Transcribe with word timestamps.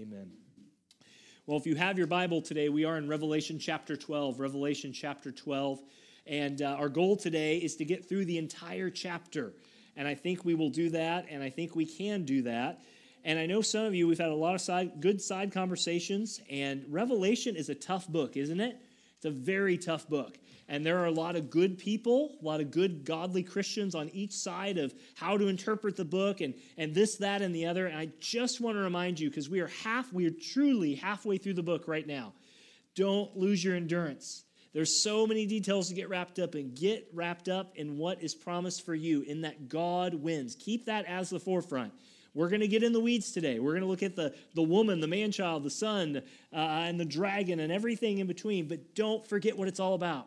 Amen. 0.00 0.30
Well, 1.46 1.58
if 1.58 1.66
you 1.66 1.74
have 1.74 1.98
your 1.98 2.06
Bible 2.06 2.40
today, 2.40 2.68
we 2.68 2.84
are 2.84 2.98
in 2.98 3.08
Revelation 3.08 3.58
chapter 3.58 3.96
12. 3.96 4.38
Revelation 4.38 4.92
chapter 4.92 5.32
12. 5.32 5.82
And 6.24 6.62
uh, 6.62 6.76
our 6.78 6.88
goal 6.88 7.16
today 7.16 7.56
is 7.56 7.74
to 7.76 7.84
get 7.84 8.08
through 8.08 8.26
the 8.26 8.38
entire 8.38 8.90
chapter. 8.90 9.54
And 9.96 10.06
I 10.06 10.14
think 10.14 10.44
we 10.44 10.54
will 10.54 10.70
do 10.70 10.90
that, 10.90 11.26
and 11.28 11.42
I 11.42 11.50
think 11.50 11.74
we 11.74 11.84
can 11.84 12.24
do 12.24 12.42
that. 12.42 12.84
And 13.24 13.40
I 13.40 13.46
know 13.46 13.60
some 13.60 13.86
of 13.86 13.94
you, 13.94 14.06
we've 14.06 14.18
had 14.18 14.28
a 14.28 14.34
lot 14.34 14.54
of 14.54 14.60
side, 14.60 15.00
good 15.00 15.20
side 15.20 15.50
conversations, 15.50 16.40
and 16.48 16.84
Revelation 16.88 17.56
is 17.56 17.68
a 17.68 17.74
tough 17.74 18.06
book, 18.06 18.36
isn't 18.36 18.60
it? 18.60 18.80
It's 19.16 19.24
a 19.24 19.30
very 19.30 19.76
tough 19.76 20.08
book. 20.08 20.38
And 20.68 20.84
there 20.84 20.98
are 20.98 21.06
a 21.06 21.10
lot 21.10 21.34
of 21.34 21.48
good 21.48 21.78
people, 21.78 22.36
a 22.42 22.44
lot 22.44 22.60
of 22.60 22.70
good, 22.70 23.04
godly 23.04 23.42
Christians 23.42 23.94
on 23.94 24.10
each 24.10 24.32
side 24.32 24.76
of 24.76 24.94
how 25.14 25.38
to 25.38 25.48
interpret 25.48 25.96
the 25.96 26.04
book 26.04 26.42
and, 26.42 26.52
and 26.76 26.94
this, 26.94 27.16
that, 27.16 27.40
and 27.40 27.54
the 27.54 27.64
other. 27.66 27.86
And 27.86 27.96
I 27.96 28.10
just 28.20 28.60
want 28.60 28.76
to 28.76 28.80
remind 28.80 29.18
you, 29.18 29.30
because 29.30 29.48
we 29.48 29.60
are 29.60 29.68
half, 29.82 30.12
we 30.12 30.26
are 30.26 30.34
truly 30.52 30.94
halfway 30.94 31.38
through 31.38 31.54
the 31.54 31.62
book 31.62 31.88
right 31.88 32.06
now. 32.06 32.34
Don't 32.94 33.34
lose 33.34 33.64
your 33.64 33.76
endurance. 33.76 34.44
There's 34.74 35.02
so 35.02 35.26
many 35.26 35.46
details 35.46 35.88
to 35.88 35.94
get 35.94 36.10
wrapped 36.10 36.38
up 36.38 36.54
in. 36.54 36.74
Get 36.74 37.08
wrapped 37.14 37.48
up 37.48 37.72
in 37.74 37.96
what 37.96 38.22
is 38.22 38.34
promised 38.34 38.84
for 38.84 38.94
you, 38.94 39.22
in 39.22 39.40
that 39.40 39.70
God 39.70 40.14
wins. 40.14 40.54
Keep 40.54 40.84
that 40.86 41.06
as 41.06 41.30
the 41.30 41.40
forefront. 41.40 41.94
We're 42.34 42.50
going 42.50 42.60
to 42.60 42.68
get 42.68 42.82
in 42.82 42.92
the 42.92 43.00
weeds 43.00 43.32
today. 43.32 43.58
We're 43.58 43.72
going 43.72 43.82
to 43.82 43.88
look 43.88 44.02
at 44.02 44.14
the, 44.14 44.34
the 44.54 44.62
woman, 44.62 45.00
the 45.00 45.06
man 45.06 45.32
child, 45.32 45.64
the 45.64 45.70
son, 45.70 46.22
uh, 46.52 46.56
and 46.56 47.00
the 47.00 47.06
dragon, 47.06 47.58
and 47.58 47.72
everything 47.72 48.18
in 48.18 48.26
between. 48.26 48.68
But 48.68 48.94
don't 48.94 49.26
forget 49.26 49.56
what 49.56 49.66
it's 49.66 49.80
all 49.80 49.94
about. 49.94 50.26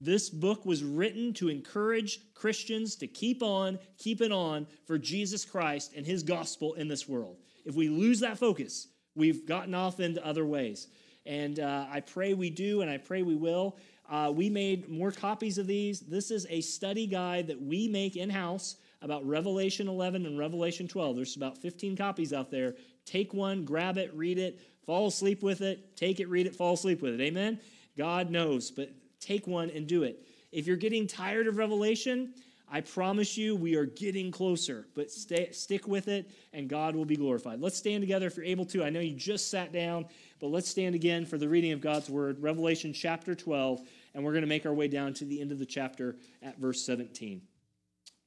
This 0.00 0.30
book 0.30 0.64
was 0.64 0.82
written 0.82 1.34
to 1.34 1.48
encourage 1.48 2.20
Christians 2.34 2.96
to 2.96 3.06
keep 3.06 3.42
on, 3.42 3.78
keep 3.98 4.22
it 4.22 4.32
on 4.32 4.66
for 4.86 4.96
Jesus 4.96 5.44
Christ 5.44 5.92
and 5.94 6.06
his 6.06 6.22
gospel 6.22 6.74
in 6.74 6.88
this 6.88 7.06
world. 7.06 7.36
If 7.66 7.74
we 7.74 7.88
lose 7.88 8.20
that 8.20 8.38
focus, 8.38 8.88
we've 9.14 9.46
gotten 9.46 9.74
off 9.74 10.00
into 10.00 10.24
other 10.24 10.46
ways. 10.46 10.88
And 11.26 11.60
uh, 11.60 11.86
I 11.90 12.00
pray 12.00 12.32
we 12.32 12.48
do, 12.48 12.80
and 12.80 12.90
I 12.90 12.96
pray 12.96 13.22
we 13.22 13.36
will. 13.36 13.76
Uh, 14.08 14.32
we 14.34 14.48
made 14.48 14.88
more 14.88 15.12
copies 15.12 15.58
of 15.58 15.66
these. 15.66 16.00
This 16.00 16.30
is 16.30 16.46
a 16.48 16.62
study 16.62 17.06
guide 17.06 17.46
that 17.48 17.60
we 17.60 17.86
make 17.86 18.16
in 18.16 18.30
house 18.30 18.76
about 19.02 19.26
Revelation 19.26 19.86
11 19.86 20.26
and 20.26 20.38
Revelation 20.38 20.88
12. 20.88 21.16
There's 21.16 21.36
about 21.36 21.58
15 21.58 21.96
copies 21.96 22.32
out 22.32 22.50
there. 22.50 22.74
Take 23.04 23.34
one, 23.34 23.64
grab 23.64 23.98
it, 23.98 24.12
read 24.14 24.38
it, 24.38 24.60
fall 24.84 25.08
asleep 25.08 25.42
with 25.42 25.60
it, 25.60 25.96
take 25.96 26.20
it, 26.20 26.28
read 26.28 26.46
it, 26.46 26.56
fall 26.56 26.74
asleep 26.74 27.02
with 27.02 27.14
it. 27.14 27.20
Amen? 27.20 27.60
God 27.96 28.30
knows, 28.30 28.70
but 28.70 28.90
take 29.20 29.46
one 29.46 29.70
and 29.70 29.86
do 29.86 30.02
it. 30.02 30.26
If 30.52 30.66
you're 30.66 30.76
getting 30.76 31.06
tired 31.06 31.46
of 31.46 31.56
Revelation, 31.56 32.34
I 32.72 32.80
promise 32.80 33.36
you 33.36 33.56
we 33.56 33.74
are 33.74 33.84
getting 33.84 34.30
closer, 34.30 34.86
but 34.94 35.10
stay, 35.10 35.50
stick 35.50 35.88
with 35.88 36.06
it 36.06 36.30
and 36.52 36.68
God 36.68 36.94
will 36.94 37.04
be 37.04 37.16
glorified. 37.16 37.60
Let's 37.60 37.76
stand 37.76 38.00
together 38.00 38.28
if 38.28 38.36
you're 38.36 38.44
able 38.44 38.64
to. 38.66 38.84
I 38.84 38.90
know 38.90 39.00
you 39.00 39.12
just 39.12 39.50
sat 39.50 39.72
down, 39.72 40.06
but 40.38 40.48
let's 40.48 40.68
stand 40.68 40.94
again 40.94 41.26
for 41.26 41.36
the 41.36 41.48
reading 41.48 41.72
of 41.72 41.80
God's 41.80 42.08
word, 42.08 42.40
Revelation 42.40 42.92
chapter 42.92 43.34
12, 43.34 43.80
and 44.14 44.24
we're 44.24 44.32
going 44.32 44.42
to 44.42 44.48
make 44.48 44.66
our 44.66 44.74
way 44.74 44.86
down 44.86 45.14
to 45.14 45.24
the 45.24 45.40
end 45.40 45.50
of 45.50 45.58
the 45.58 45.66
chapter 45.66 46.16
at 46.42 46.58
verse 46.58 46.80
17. 46.86 47.42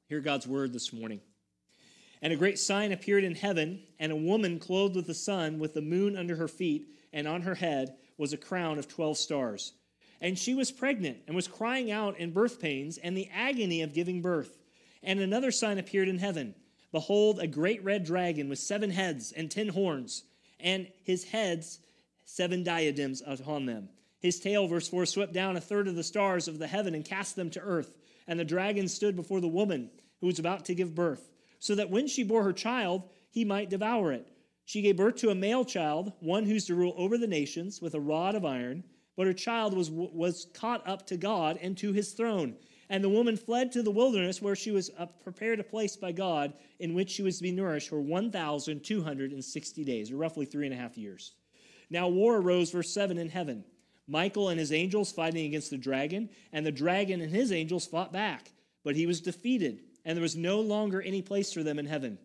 Hear 0.07 0.19
God's 0.19 0.45
word 0.45 0.73
this 0.73 0.91
morning. 0.91 1.21
And 2.21 2.33
a 2.33 2.37
great 2.37 2.59
sign 2.59 2.91
appeared 2.91 3.23
in 3.23 3.35
heaven, 3.35 3.81
and 3.99 4.11
a 4.11 4.17
woman 4.17 4.59
clothed 4.59 4.95
with 4.95 5.07
the 5.07 5.13
sun, 5.13 5.57
with 5.57 5.73
the 5.73 5.81
moon 5.81 6.17
under 6.17 6.35
her 6.35 6.49
feet, 6.49 6.89
and 7.13 7.27
on 7.27 7.41
her 7.41 7.55
head 7.55 7.95
was 8.17 8.33
a 8.33 8.37
crown 8.37 8.77
of 8.77 8.89
12 8.89 9.17
stars. 9.17 9.73
And 10.23 10.39
she 10.39 10.55
was 10.55 10.71
pregnant 10.71 11.17
and 11.27 11.35
was 11.35 11.49
crying 11.49 11.91
out 11.91 12.17
in 12.17 12.31
birth 12.31 12.61
pains 12.61 12.97
and 12.97 13.15
the 13.15 13.29
agony 13.35 13.81
of 13.81 13.93
giving 13.93 14.21
birth. 14.21 14.57
And 15.03 15.19
another 15.19 15.51
sign 15.51 15.77
appeared 15.77 16.07
in 16.07 16.17
heaven 16.17 16.55
Behold, 16.93 17.39
a 17.39 17.47
great 17.47 17.83
red 17.83 18.05
dragon 18.05 18.47
with 18.47 18.59
seven 18.59 18.91
heads 18.91 19.33
and 19.33 19.51
ten 19.51 19.67
horns, 19.67 20.23
and 20.59 20.87
his 21.03 21.25
heads 21.25 21.79
seven 22.23 22.63
diadems 22.63 23.21
upon 23.25 23.65
them. 23.65 23.89
His 24.19 24.39
tail, 24.39 24.67
verse 24.67 24.87
4, 24.87 25.05
swept 25.05 25.33
down 25.33 25.57
a 25.57 25.61
third 25.61 25.89
of 25.89 25.95
the 25.95 26.03
stars 26.03 26.47
of 26.47 26.57
the 26.57 26.67
heaven 26.67 26.95
and 26.95 27.03
cast 27.03 27.35
them 27.35 27.49
to 27.49 27.59
earth. 27.59 27.91
And 28.25 28.39
the 28.39 28.45
dragon 28.45 28.87
stood 28.87 29.17
before 29.17 29.41
the 29.41 29.47
woman 29.49 29.89
who 30.21 30.27
was 30.27 30.39
about 30.39 30.63
to 30.65 30.75
give 30.75 30.95
birth, 30.95 31.29
so 31.59 31.75
that 31.75 31.89
when 31.89 32.07
she 32.07 32.23
bore 32.23 32.43
her 32.43 32.53
child, 32.53 33.09
he 33.29 33.43
might 33.43 33.69
devour 33.69 34.13
it. 34.13 34.29
She 34.63 34.81
gave 34.81 34.95
birth 34.95 35.17
to 35.17 35.31
a 35.31 35.35
male 35.35 35.65
child, 35.65 36.13
one 36.21 36.45
who's 36.45 36.65
to 36.67 36.75
rule 36.75 36.93
over 36.95 37.17
the 37.17 37.27
nations 37.27 37.81
with 37.81 37.93
a 37.93 37.99
rod 37.99 38.35
of 38.35 38.45
iron. 38.45 38.85
But 39.15 39.27
her 39.27 39.33
child 39.33 39.75
was, 39.75 39.91
was 39.91 40.47
caught 40.53 40.87
up 40.87 41.05
to 41.07 41.17
God 41.17 41.59
and 41.61 41.77
to 41.77 41.93
his 41.93 42.13
throne. 42.13 42.55
And 42.89 43.03
the 43.03 43.09
woman 43.09 43.37
fled 43.37 43.71
to 43.71 43.83
the 43.83 43.91
wilderness 43.91 44.41
where 44.41 44.55
she 44.55 44.71
was 44.71 44.89
uh, 44.97 45.05
prepared 45.05 45.59
a 45.59 45.63
place 45.63 45.95
by 45.95 46.11
God 46.11 46.53
in 46.79 46.93
which 46.93 47.09
she 47.09 47.23
was 47.23 47.37
to 47.37 47.43
be 47.43 47.51
nourished 47.51 47.89
for 47.89 48.01
1,260 48.01 49.83
days, 49.83 50.11
or 50.11 50.17
roughly 50.17 50.45
three 50.45 50.65
and 50.65 50.73
a 50.73 50.77
half 50.77 50.97
years. 50.97 51.33
Now 51.89 52.07
war 52.07 52.37
arose, 52.37 52.71
verse 52.71 52.93
7, 52.93 53.17
in 53.17 53.29
heaven. 53.29 53.63
Michael 54.07 54.49
and 54.49 54.59
his 54.59 54.71
angels 54.71 55.11
fighting 55.11 55.45
against 55.45 55.69
the 55.69 55.77
dragon, 55.77 56.29
and 56.51 56.65
the 56.65 56.71
dragon 56.71 57.21
and 57.21 57.31
his 57.31 57.51
angels 57.51 57.87
fought 57.87 58.11
back. 58.11 58.51
But 58.83 58.95
he 58.95 59.05
was 59.05 59.21
defeated, 59.21 59.83
and 60.03 60.17
there 60.17 60.23
was 60.23 60.35
no 60.35 60.59
longer 60.59 61.01
any 61.01 61.21
place 61.21 61.53
for 61.53 61.63
them 61.63 61.79
in 61.79 61.85
heaven. 61.85 62.17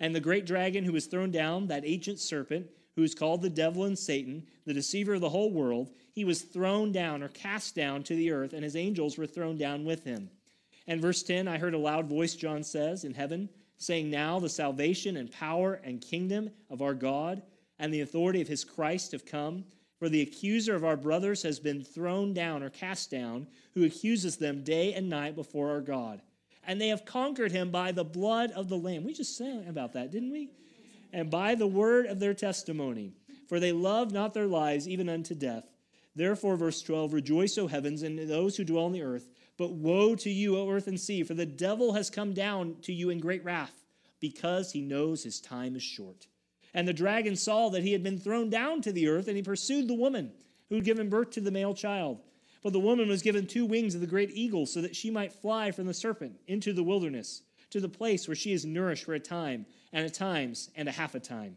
And 0.00 0.14
the 0.14 0.20
great 0.20 0.46
dragon 0.46 0.84
who 0.84 0.92
was 0.92 1.06
thrown 1.06 1.30
down, 1.30 1.68
that 1.68 1.84
ancient 1.86 2.18
serpent, 2.18 2.66
who 3.00 3.04
is 3.04 3.14
called 3.14 3.40
the 3.40 3.48
devil 3.48 3.84
and 3.84 3.98
Satan, 3.98 4.46
the 4.66 4.74
deceiver 4.74 5.14
of 5.14 5.22
the 5.22 5.30
whole 5.30 5.50
world, 5.50 5.90
he 6.12 6.22
was 6.22 6.42
thrown 6.42 6.92
down 6.92 7.22
or 7.22 7.28
cast 7.28 7.74
down 7.74 8.02
to 8.02 8.14
the 8.14 8.30
earth, 8.30 8.52
and 8.52 8.62
his 8.62 8.76
angels 8.76 9.16
were 9.16 9.26
thrown 9.26 9.56
down 9.56 9.86
with 9.86 10.04
him. 10.04 10.28
And 10.86 11.00
verse 11.00 11.22
10 11.22 11.48
I 11.48 11.56
heard 11.56 11.72
a 11.72 11.78
loud 11.78 12.10
voice, 12.10 12.34
John 12.34 12.62
says, 12.62 13.04
in 13.04 13.14
heaven, 13.14 13.48
saying, 13.78 14.10
Now 14.10 14.38
the 14.38 14.50
salvation 14.50 15.16
and 15.16 15.32
power 15.32 15.80
and 15.82 16.02
kingdom 16.02 16.50
of 16.68 16.82
our 16.82 16.92
God 16.92 17.40
and 17.78 17.92
the 17.92 18.02
authority 18.02 18.42
of 18.42 18.48
his 18.48 18.64
Christ 18.64 19.12
have 19.12 19.24
come. 19.24 19.64
For 19.98 20.10
the 20.10 20.20
accuser 20.20 20.74
of 20.74 20.84
our 20.84 20.98
brothers 20.98 21.42
has 21.42 21.58
been 21.58 21.82
thrown 21.82 22.34
down 22.34 22.62
or 22.62 22.68
cast 22.68 23.10
down, 23.10 23.46
who 23.72 23.84
accuses 23.84 24.36
them 24.36 24.62
day 24.62 24.92
and 24.92 25.08
night 25.08 25.34
before 25.34 25.70
our 25.70 25.80
God. 25.80 26.20
And 26.66 26.78
they 26.78 26.88
have 26.88 27.06
conquered 27.06 27.52
him 27.52 27.70
by 27.70 27.92
the 27.92 28.04
blood 28.04 28.50
of 28.50 28.68
the 28.68 28.76
Lamb. 28.76 29.04
We 29.04 29.14
just 29.14 29.38
sang 29.38 29.66
about 29.68 29.94
that, 29.94 30.10
didn't 30.10 30.32
we? 30.32 30.50
And 31.12 31.30
by 31.30 31.54
the 31.54 31.66
word 31.66 32.06
of 32.06 32.20
their 32.20 32.34
testimony. 32.34 33.12
For 33.50 33.58
they 33.58 33.72
loved 33.72 34.12
not 34.12 34.32
their 34.32 34.46
lives 34.46 34.88
even 34.88 35.08
unto 35.08 35.34
death. 35.34 35.64
Therefore, 36.14 36.56
verse 36.56 36.82
12 36.82 37.12
Rejoice, 37.12 37.58
O 37.58 37.66
heavens, 37.66 38.02
and 38.02 38.16
those 38.28 38.56
who 38.56 38.64
dwell 38.64 38.84
on 38.84 38.92
the 38.92 39.02
earth. 39.02 39.28
But 39.56 39.72
woe 39.72 40.14
to 40.14 40.30
you, 40.30 40.56
O 40.56 40.70
earth 40.70 40.86
and 40.86 41.00
sea, 41.00 41.24
for 41.24 41.34
the 41.34 41.46
devil 41.46 41.92
has 41.94 42.10
come 42.10 42.32
down 42.32 42.76
to 42.82 42.92
you 42.92 43.10
in 43.10 43.18
great 43.18 43.44
wrath, 43.44 43.84
because 44.20 44.70
he 44.70 44.80
knows 44.80 45.24
his 45.24 45.40
time 45.40 45.74
is 45.74 45.82
short. 45.82 46.28
And 46.72 46.86
the 46.86 46.92
dragon 46.92 47.34
saw 47.34 47.68
that 47.70 47.82
he 47.82 47.92
had 47.92 48.02
been 48.02 48.18
thrown 48.18 48.50
down 48.50 48.82
to 48.82 48.92
the 48.92 49.08
earth, 49.08 49.26
and 49.26 49.36
he 49.36 49.42
pursued 49.42 49.88
the 49.88 49.94
woman 49.94 50.30
who 50.68 50.76
had 50.76 50.84
given 50.84 51.08
birth 51.08 51.30
to 51.30 51.40
the 51.40 51.50
male 51.50 51.74
child. 51.74 52.20
But 52.62 52.72
the 52.72 52.78
woman 52.78 53.08
was 53.08 53.22
given 53.22 53.46
two 53.46 53.66
wings 53.66 53.94
of 53.94 54.00
the 54.00 54.06
great 54.06 54.30
eagle, 54.30 54.66
so 54.66 54.80
that 54.80 54.94
she 54.94 55.10
might 55.10 55.32
fly 55.32 55.72
from 55.72 55.86
the 55.86 55.94
serpent 55.94 56.38
into 56.46 56.72
the 56.72 56.84
wilderness, 56.84 57.42
to 57.70 57.80
the 57.80 57.88
place 57.88 58.28
where 58.28 58.36
she 58.36 58.52
is 58.52 58.64
nourished 58.64 59.04
for 59.04 59.14
a 59.14 59.20
time, 59.20 59.66
and 59.92 60.06
at 60.06 60.14
times, 60.14 60.70
and 60.76 60.88
a 60.88 60.92
half 60.92 61.14
a 61.14 61.20
time. 61.20 61.56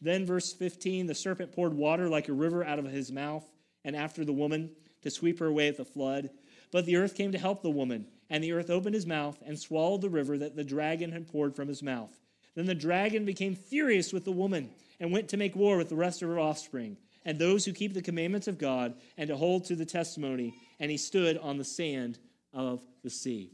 Then, 0.00 0.26
verse 0.26 0.52
15 0.52 1.06
the 1.06 1.14
serpent 1.14 1.52
poured 1.52 1.74
water 1.74 2.08
like 2.08 2.28
a 2.28 2.32
river 2.32 2.64
out 2.64 2.78
of 2.78 2.86
his 2.86 3.12
mouth, 3.12 3.44
and 3.84 3.96
after 3.96 4.24
the 4.24 4.32
woman, 4.32 4.70
to 5.02 5.10
sweep 5.10 5.38
her 5.38 5.46
away 5.46 5.68
at 5.68 5.76
the 5.76 5.84
flood. 5.84 6.30
But 6.72 6.86
the 6.86 6.96
earth 6.96 7.14
came 7.14 7.32
to 7.32 7.38
help 7.38 7.62
the 7.62 7.70
woman, 7.70 8.06
and 8.28 8.44
the 8.44 8.52
earth 8.52 8.70
opened 8.70 8.94
his 8.94 9.06
mouth 9.06 9.38
and 9.44 9.58
swallowed 9.58 10.02
the 10.02 10.10
river 10.10 10.38
that 10.38 10.56
the 10.56 10.64
dragon 10.64 11.12
had 11.12 11.28
poured 11.28 11.56
from 11.56 11.68
his 11.68 11.82
mouth. 11.82 12.20
Then 12.54 12.66
the 12.66 12.74
dragon 12.74 13.24
became 13.24 13.54
furious 13.54 14.12
with 14.12 14.24
the 14.24 14.32
woman 14.32 14.70
and 14.98 15.12
went 15.12 15.28
to 15.30 15.36
make 15.36 15.56
war 15.56 15.76
with 15.76 15.88
the 15.88 15.96
rest 15.96 16.22
of 16.22 16.28
her 16.28 16.38
offspring 16.38 16.96
and 17.24 17.38
those 17.38 17.64
who 17.64 17.72
keep 17.72 17.94
the 17.94 18.02
commandments 18.02 18.48
of 18.48 18.58
God 18.58 18.94
and 19.16 19.28
to 19.28 19.36
hold 19.36 19.64
to 19.66 19.76
the 19.76 19.84
testimony. 19.84 20.54
And 20.78 20.90
he 20.90 20.96
stood 20.96 21.38
on 21.38 21.58
the 21.58 21.64
sand 21.64 22.18
of 22.52 22.84
the 23.02 23.10
sea. 23.10 23.52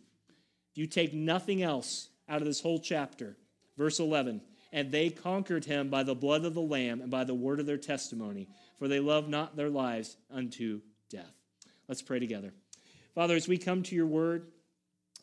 If 0.73 0.79
you 0.79 0.87
take 0.87 1.12
nothing 1.12 1.62
else 1.62 2.09
out 2.29 2.41
of 2.41 2.47
this 2.47 2.61
whole 2.61 2.79
chapter, 2.79 3.37
verse 3.76 3.99
11, 4.00 4.40
and 4.73 4.90
they 4.90 5.11
conquered 5.11 5.64
him 5.64 5.88
by 5.88 6.02
the 6.02 6.14
blood 6.14 6.44
of 6.44 6.55
the 6.55 6.61
Lamb 6.61 7.00
and 7.00 7.11
by 7.11 7.25
the 7.25 7.34
word 7.34 7.61
of 7.61 7.67
their 7.67 7.78
testimony, 7.78 8.49
for 8.78 8.88
they 8.88 9.00
loved 9.00 9.28
not 9.28 9.56
their 9.56 9.70
lives 9.70 10.17
unto 10.31 10.81
death. 11.11 11.32
Let's 11.88 12.02
pray 12.02 12.19
together. 12.19 12.52
Father, 13.14 13.37
as 13.37 13.49
we 13.49 13.58
come 13.58 13.82
to 13.84 13.94
your 13.94 14.06
word, 14.06 14.49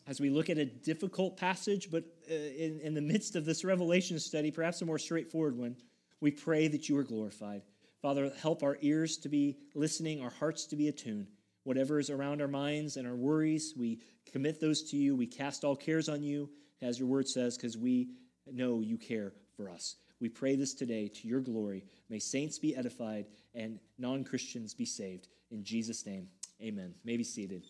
as 0.06 0.20
we 0.20 0.30
look 0.30 0.50
at 0.50 0.58
a 0.58 0.64
difficult 0.64 1.36
passage, 1.36 1.90
but 1.90 2.04
uh, 2.30 2.34
in, 2.34 2.80
in 2.80 2.94
the 2.94 3.00
midst 3.00 3.36
of 3.36 3.44
this 3.44 3.64
Revelation 3.64 4.18
study, 4.18 4.50
perhaps 4.50 4.82
a 4.82 4.86
more 4.86 4.98
straightforward 4.98 5.56
one, 5.56 5.76
We 6.20 6.30
pray 6.30 6.68
that 6.68 6.88
you 6.88 6.96
are 6.96 7.02
glorified. 7.02 7.62
Father, 8.00 8.32
help 8.40 8.62
our 8.62 8.78
ears 8.80 9.16
to 9.18 9.28
be 9.28 9.58
listening, 9.74 10.22
our 10.22 10.30
hearts 10.30 10.66
to 10.66 10.76
be 10.76 10.88
attuned. 10.88 11.28
Whatever 11.64 11.98
is 11.98 12.10
around 12.10 12.42
our 12.42 12.48
minds 12.48 12.96
and 12.96 13.06
our 13.06 13.16
worries, 13.16 13.74
we 13.76 14.00
commit 14.30 14.60
those 14.60 14.82
to 14.90 14.96
you. 14.96 15.16
We 15.16 15.26
cast 15.26 15.64
all 15.64 15.76
cares 15.76 16.08
on 16.08 16.22
you, 16.22 16.50
as 16.82 16.98
your 16.98 17.08
word 17.08 17.28
says, 17.28 17.56
because 17.56 17.78
we 17.78 18.08
know 18.50 18.80
you 18.80 18.96
care 18.96 19.32
for 19.56 19.70
us. 19.70 19.96
We 20.20 20.28
pray 20.28 20.56
this 20.56 20.74
today 20.74 21.08
to 21.08 21.28
your 21.28 21.40
glory. 21.40 21.84
May 22.08 22.18
saints 22.18 22.58
be 22.58 22.76
edified 22.76 23.26
and 23.54 23.78
non 23.98 24.24
Christians 24.24 24.74
be 24.74 24.84
saved. 24.84 25.28
In 25.50 25.62
Jesus' 25.64 26.06
name, 26.06 26.28
amen. 26.62 26.94
May 27.04 27.16
be 27.16 27.24
seated. 27.24 27.64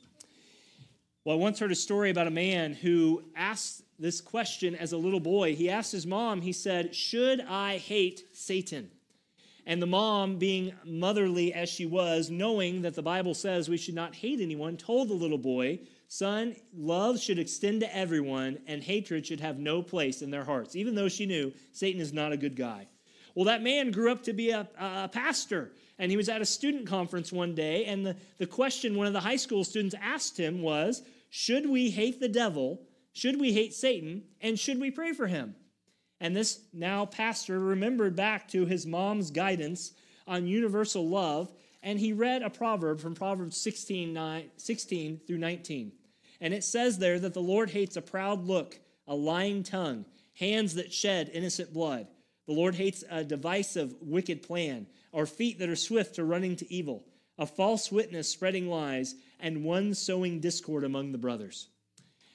Well, 1.25 1.37
I 1.37 1.41
once 1.41 1.59
heard 1.59 1.73
a 1.73 1.75
story 1.75 2.11
about 2.11 2.27
a 2.27 2.31
man 2.31 2.75
who 2.75 3.25
asked 3.35 3.83
this 3.99 4.21
question 4.21 4.75
as 4.75 4.93
a 4.93 4.99
little 4.99 5.21
boy. 5.21 5.55
He 5.55 5.71
asked 5.71 5.93
his 5.93 6.07
mom, 6.07 6.43
he 6.43 6.53
said, 6.53 6.95
Should 6.95 7.41
I 7.41 7.79
hate 7.79 8.25
Satan? 8.33 8.91
And 9.67 9.81
the 9.81 9.87
mom, 9.87 10.37
being 10.37 10.75
motherly 10.85 11.55
as 11.55 11.71
she 11.71 11.87
was, 11.87 12.31
knowing 12.31 12.83
that 12.83 12.95
the 12.95 13.03
Bible 13.03 13.33
says 13.33 13.69
we 13.71 13.79
should 13.79 13.95
not 13.95 14.15
hate 14.15 14.41
anyone, 14.41 14.77
told 14.77 15.09
the 15.09 15.15
little 15.15 15.39
boy, 15.39 15.81
Son, 16.15 16.55
love 16.73 17.19
should 17.19 17.41
extend 17.41 17.81
to 17.81 17.93
everyone, 17.97 18.57
and 18.69 18.85
hatred 18.85 19.27
should 19.27 19.41
have 19.41 19.59
no 19.59 19.83
place 19.83 20.23
in 20.23 20.31
their 20.31 20.45
hearts, 20.45 20.77
even 20.77 20.95
though 20.95 21.09
she 21.09 21.27
knew 21.27 21.53
Satan 21.73 22.01
is 22.01 22.13
not 22.13 22.31
a 22.31 22.37
good 22.37 22.55
guy. 22.55 22.87
Well, 23.35 23.47
that 23.47 23.65
man 23.65 23.91
grew 23.91 24.13
up 24.13 24.23
to 24.23 24.33
be 24.33 24.51
a, 24.51 24.69
a 24.79 25.09
pastor, 25.09 25.73
and 25.99 26.13
he 26.13 26.17
was 26.17 26.29
at 26.29 26.41
a 26.41 26.47
student 26.47 26.87
conference 26.87 27.33
one 27.33 27.57
day, 27.57 27.87
and 27.87 28.07
the, 28.07 28.17
the 28.39 28.47
question 28.47 28.95
one 28.95 29.09
of 29.09 29.13
the 29.13 29.19
high 29.19 29.35
school 29.35 29.65
students 29.65 29.97
asked 30.01 30.39
him 30.39 30.63
was, 30.63 31.03
should 31.31 31.69
we 31.69 31.91
hate 31.91 32.21
the 32.21 32.29
devil? 32.29 32.81
Should 33.13 33.41
we 33.41 33.53
hate 33.53 33.75
Satan? 33.75 34.23
And 34.41 34.57
should 34.57 34.81
we 34.81 34.93
pray 34.93 35.15
for 35.15 35.27
him? 35.27 35.57
And 36.21 36.37
this 36.37 36.61
now 36.73 37.07
pastor 37.07 37.59
remembered 37.59 38.15
back 38.15 38.47
to 38.51 38.67
his 38.67 38.87
mom's 38.87 39.33
guidance 39.33 39.91
on 40.29 40.47
universal 40.47 41.09
love, 41.09 41.51
and 41.83 41.99
he 41.99 42.13
read 42.13 42.43
a 42.43 42.51
proverb 42.51 43.01
from 43.01 43.17
Proverbs 43.17 43.57
16, 43.57 44.13
9, 44.13 44.45
16 44.57 45.21
through 45.27 45.39
19. 45.39 45.91
And 46.45 46.53
it 46.53 46.63
says 46.63 46.99
there 46.99 47.19
that 47.21 47.33
the 47.33 47.41
Lord 47.41 47.71
hates 47.71 47.97
a 47.97 48.03
proud 48.03 48.45
look, 48.45 48.79
a 49.09 49.15
lying 49.15 49.63
tongue, 49.63 50.05
hands 50.35 50.75
that 50.75 50.93
shed 50.93 51.31
innocent 51.33 51.73
blood. 51.73 52.07
The 52.47 52.53
Lord 52.53 52.75
hates 52.75 53.03
a 53.11 53.25
divisive, 53.25 53.95
wicked 54.03 54.43
plan, 54.43 54.87
or 55.11 55.25
feet 55.25 55.59
that 55.61 55.71
are 55.71 55.75
swift 55.75 56.17
to 56.17 56.25
running 56.25 56.55
to 56.57 56.71
evil, 56.71 57.07
a 57.39 57.47
false 57.47 57.91
witness 57.91 58.29
spreading 58.29 58.69
lies, 58.69 59.15
and 59.41 59.65
one 59.65 59.95
sowing 59.95 60.39
discord 60.39 60.85
among 60.85 61.13
the 61.13 61.19
brothers. 61.19 61.69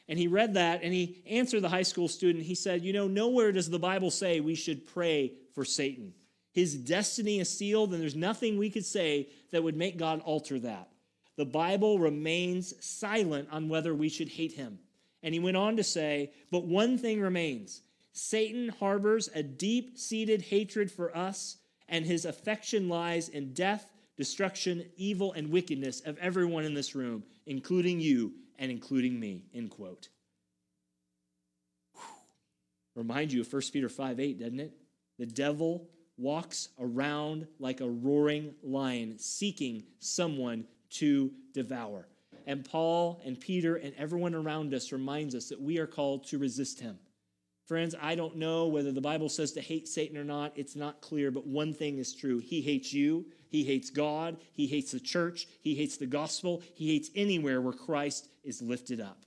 And 0.07 0.17
he 0.17 0.27
read 0.27 0.56
that 0.56 0.81
and 0.81 0.91
he 0.91 1.21
answered 1.27 1.61
the 1.61 1.69
high 1.69 1.83
school 1.83 2.07
student. 2.07 2.45
He 2.45 2.56
said, 2.56 2.83
You 2.83 2.94
know, 2.94 3.07
nowhere 3.07 3.51
does 3.51 3.69
the 3.69 3.77
Bible 3.77 4.09
say 4.09 4.39
we 4.39 4.56
should 4.56 4.88
pray 4.88 5.33
for 5.53 5.63
Satan. 5.63 6.15
His 6.51 6.73
destiny 6.73 7.39
is 7.39 7.56
sealed, 7.56 7.94
and 7.94 8.01
there's 8.01 8.15
nothing 8.15 8.57
we 8.57 8.71
could 8.71 8.85
say 8.85 9.29
that 9.51 9.61
would 9.61 9.77
make 9.77 9.97
God 9.97 10.21
alter 10.21 10.57
that. 10.61 10.89
The 11.39 11.45
Bible 11.45 12.00
remains 12.00 12.74
silent 12.86 13.47
on 13.50 13.69
whether 13.69 13.95
we 13.95 14.09
should 14.09 14.27
hate 14.27 14.51
him. 14.51 14.77
And 15.24 15.33
he 15.33 15.39
went 15.39 15.56
on 15.56 15.77
to 15.77 15.86
say, 15.86 16.33
But 16.51 16.65
one 16.65 16.97
thing 16.97 17.21
remains 17.21 17.81
Satan 18.12 18.68
harbors 18.68 19.30
a 19.33 19.41
deep 19.41 19.97
seated 19.97 20.41
hatred 20.41 20.91
for 20.91 21.15
us, 21.15 21.56
and 21.88 22.06
his 22.06 22.25
affection 22.25 22.89
lies 22.89 23.30
in 23.30 23.53
death 23.53 23.89
destruction, 24.18 24.83
evil, 24.97 25.31
and 25.31 25.50
wickedness 25.50 26.01
of 26.01 26.18
everyone 26.18 26.65
in 26.65 26.74
this 26.74 26.94
room, 26.94 27.24
including 27.45 28.01
you 28.01 28.33
and 28.57 28.69
including 28.69 29.18
me. 29.18 29.45
End 29.53 29.69
quote. 29.69 30.09
Remind 32.97 33.31
you 33.31 33.39
of 33.39 33.53
1 33.53 33.62
Peter 33.71 33.88
5 33.88 34.19
8, 34.19 34.39
doesn't 34.42 34.59
it? 34.59 34.74
The 35.18 35.25
devil 35.25 35.88
walks 36.18 36.68
around 36.77 37.47
like 37.59 37.80
a 37.80 37.89
roaring 37.89 38.56
lion, 38.62 39.18
seeking 39.18 39.85
someone 40.00 40.65
to 40.91 41.31
devour. 41.53 42.07
And 42.45 42.65
Paul 42.65 43.21
and 43.25 43.39
Peter 43.39 43.75
and 43.75 43.94
everyone 43.95 44.33
around 44.33 44.74
us 44.74 44.91
reminds 44.91 45.36
us 45.36 45.50
that 45.50 45.62
we 45.62 45.77
are 45.77 45.88
called 45.88 46.25
to 46.27 46.38
resist 46.38 46.80
him. 46.80 46.97
Friends, 47.68 47.94
I 48.01 48.15
don't 48.15 48.38
know 48.38 48.68
whether 48.68 48.91
the 48.91 49.00
Bible 49.00 49.30
says 49.30 49.51
to 49.51 49.62
hate 49.62 49.88
Satan 49.88 50.18
or 50.18 50.24
not. 50.24 50.53
It's 50.56 50.75
not 50.75 51.01
clear, 51.01 51.30
but 51.30 51.45
one 51.45 51.71
thing 51.71 52.00
is 52.00 52.15
true. 52.15 52.39
He 52.39 52.62
hates 52.62 52.91
you. 52.91 53.27
He 53.50 53.63
hates 53.63 53.91
God. 53.91 54.38
He 54.53 54.65
hates 54.65 54.91
the 54.91 55.00
church. 55.00 55.45
He 55.62 55.75
hates 55.75 55.97
the 55.97 56.07
gospel. 56.07 56.63
He 56.74 56.88
hates 56.88 57.12
anywhere 57.15 57.62
where 57.62 57.74
Christ 57.74 58.27
is 58.44 58.59
lifted 58.59 59.00
up. 59.00 59.24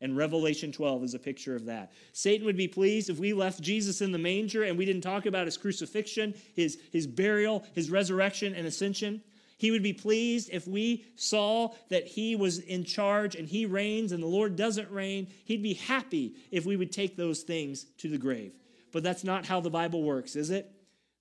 And 0.00 0.16
Revelation 0.16 0.70
12 0.70 1.02
is 1.02 1.14
a 1.14 1.18
picture 1.18 1.56
of 1.56 1.64
that. 1.66 1.92
Satan 2.12 2.46
would 2.46 2.56
be 2.56 2.68
pleased 2.68 3.10
if 3.10 3.18
we 3.18 3.32
left 3.32 3.60
Jesus 3.60 4.00
in 4.00 4.12
the 4.12 4.18
manger 4.18 4.62
and 4.62 4.78
we 4.78 4.84
didn't 4.84 5.02
talk 5.02 5.26
about 5.26 5.46
his 5.46 5.56
crucifixion, 5.56 6.34
his, 6.54 6.78
his 6.92 7.08
burial, 7.08 7.64
his 7.72 7.90
resurrection, 7.90 8.54
and 8.54 8.66
ascension. 8.66 9.22
He 9.62 9.70
would 9.70 9.84
be 9.84 9.92
pleased 9.92 10.50
if 10.50 10.66
we 10.66 11.04
saw 11.14 11.68
that 11.88 12.04
he 12.04 12.34
was 12.34 12.58
in 12.58 12.82
charge 12.82 13.36
and 13.36 13.48
he 13.48 13.64
reigns 13.64 14.10
and 14.10 14.20
the 14.20 14.26
Lord 14.26 14.56
doesn't 14.56 14.90
reign. 14.90 15.28
He'd 15.44 15.62
be 15.62 15.74
happy 15.74 16.34
if 16.50 16.66
we 16.66 16.74
would 16.74 16.90
take 16.90 17.16
those 17.16 17.42
things 17.42 17.84
to 17.98 18.08
the 18.08 18.18
grave. 18.18 18.54
But 18.90 19.04
that's 19.04 19.22
not 19.22 19.46
how 19.46 19.60
the 19.60 19.70
Bible 19.70 20.02
works, 20.02 20.34
is 20.34 20.50
it? 20.50 20.68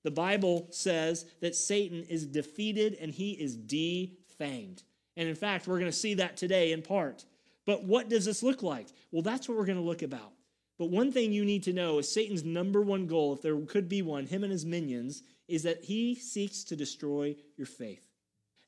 The 0.01 0.09
Bible 0.09 0.65
says 0.71 1.25
that 1.41 1.55
Satan 1.55 2.01
is 2.09 2.25
defeated 2.25 2.97
and 2.99 3.11
he 3.11 3.33
is 3.33 3.55
defanged. 3.55 4.81
And 5.15 5.29
in 5.29 5.35
fact, 5.35 5.67
we're 5.67 5.77
going 5.77 5.91
to 5.91 5.95
see 5.95 6.15
that 6.15 6.35
today 6.35 6.71
in 6.71 6.81
part. 6.81 7.25
But 7.67 7.83
what 7.83 8.09
does 8.09 8.25
this 8.25 8.41
look 8.41 8.63
like? 8.63 8.87
Well, 9.11 9.21
that's 9.21 9.47
what 9.47 9.55
we're 9.55 9.65
going 9.65 9.77
to 9.77 9.83
look 9.83 10.01
about. 10.01 10.33
But 10.79 10.89
one 10.89 11.11
thing 11.11 11.31
you 11.31 11.45
need 11.45 11.61
to 11.65 11.73
know 11.73 11.99
is 11.99 12.11
Satan's 12.11 12.43
number 12.43 12.81
one 12.81 13.05
goal, 13.05 13.33
if 13.33 13.43
there 13.43 13.55
could 13.67 13.87
be 13.87 14.01
one, 14.01 14.25
him 14.25 14.43
and 14.43 14.51
his 14.51 14.65
minions, 14.65 15.21
is 15.47 15.61
that 15.61 15.83
he 15.83 16.15
seeks 16.15 16.63
to 16.63 16.75
destroy 16.75 17.35
your 17.55 17.67
faith. 17.67 18.07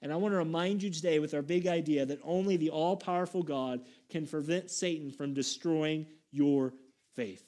And 0.03 0.11
I 0.11 0.17
want 0.17 0.33
to 0.33 0.37
remind 0.37 0.83
you 0.83 0.89
today 0.89 1.19
with 1.19 1.33
our 1.33 1.41
big 1.41 1.65
idea 1.65 2.05
that 2.05 2.19
only 2.25 2.57
the 2.57 2.71
all 2.71 2.97
powerful 2.97 3.41
God 3.41 3.79
can 4.09 4.27
prevent 4.27 4.69
Satan 4.69 5.09
from 5.09 5.33
destroying 5.33 6.05
your 6.29 6.73
faith. 7.15 7.41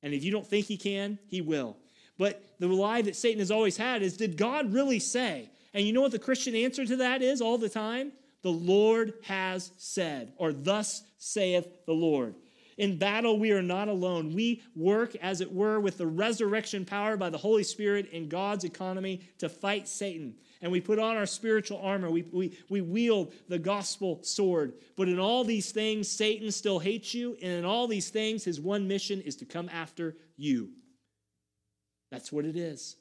And 0.00 0.14
if 0.14 0.22
you 0.22 0.30
don't 0.30 0.46
think 0.46 0.66
he 0.66 0.76
can, 0.76 1.18
he 1.26 1.40
will. 1.40 1.76
But 2.16 2.44
the 2.60 2.68
lie 2.68 3.02
that 3.02 3.16
Satan 3.16 3.40
has 3.40 3.50
always 3.50 3.76
had 3.76 4.02
is 4.02 4.16
did 4.16 4.36
God 4.36 4.72
really 4.72 5.00
say? 5.00 5.50
And 5.74 5.84
you 5.84 5.92
know 5.92 6.00
what 6.00 6.12
the 6.12 6.20
Christian 6.20 6.54
answer 6.54 6.86
to 6.86 6.96
that 6.98 7.22
is 7.22 7.40
all 7.40 7.58
the 7.58 7.68
time? 7.68 8.12
The 8.42 8.52
Lord 8.52 9.14
has 9.24 9.72
said, 9.76 10.32
or 10.36 10.52
thus 10.52 11.02
saith 11.18 11.66
the 11.86 11.92
Lord. 11.92 12.36
In 12.78 12.98
battle, 12.98 13.36
we 13.36 13.50
are 13.50 13.62
not 13.62 13.88
alone. 13.88 14.32
We 14.32 14.62
work, 14.76 15.16
as 15.16 15.40
it 15.40 15.52
were, 15.52 15.80
with 15.80 15.98
the 15.98 16.06
resurrection 16.06 16.84
power 16.84 17.16
by 17.16 17.30
the 17.30 17.36
Holy 17.36 17.64
Spirit 17.64 18.10
in 18.12 18.28
God's 18.28 18.64
economy 18.64 19.22
to 19.38 19.48
fight 19.48 19.88
Satan 19.88 20.36
and 20.62 20.70
we 20.70 20.80
put 20.80 20.98
on 20.98 21.16
our 21.16 21.26
spiritual 21.26 21.80
armor. 21.82 22.10
We, 22.10 22.22
we, 22.32 22.58
we 22.68 22.80
wield 22.80 23.32
the 23.48 23.58
gospel 23.58 24.20
sword. 24.22 24.74
But 24.96 25.08
in 25.08 25.18
all 25.18 25.42
these 25.42 25.72
things, 25.72 26.08
Satan 26.08 26.50
still 26.52 26.78
hates 26.78 27.14
you. 27.14 27.36
And 27.42 27.52
in 27.52 27.64
all 27.64 27.86
these 27.86 28.10
things, 28.10 28.44
his 28.44 28.60
one 28.60 28.86
mission 28.86 29.20
is 29.22 29.36
to 29.36 29.46
come 29.46 29.70
after 29.72 30.16
you. 30.36 30.70
That's 32.10 32.30
what 32.30 32.44
it 32.44 32.56
is. 32.56 32.96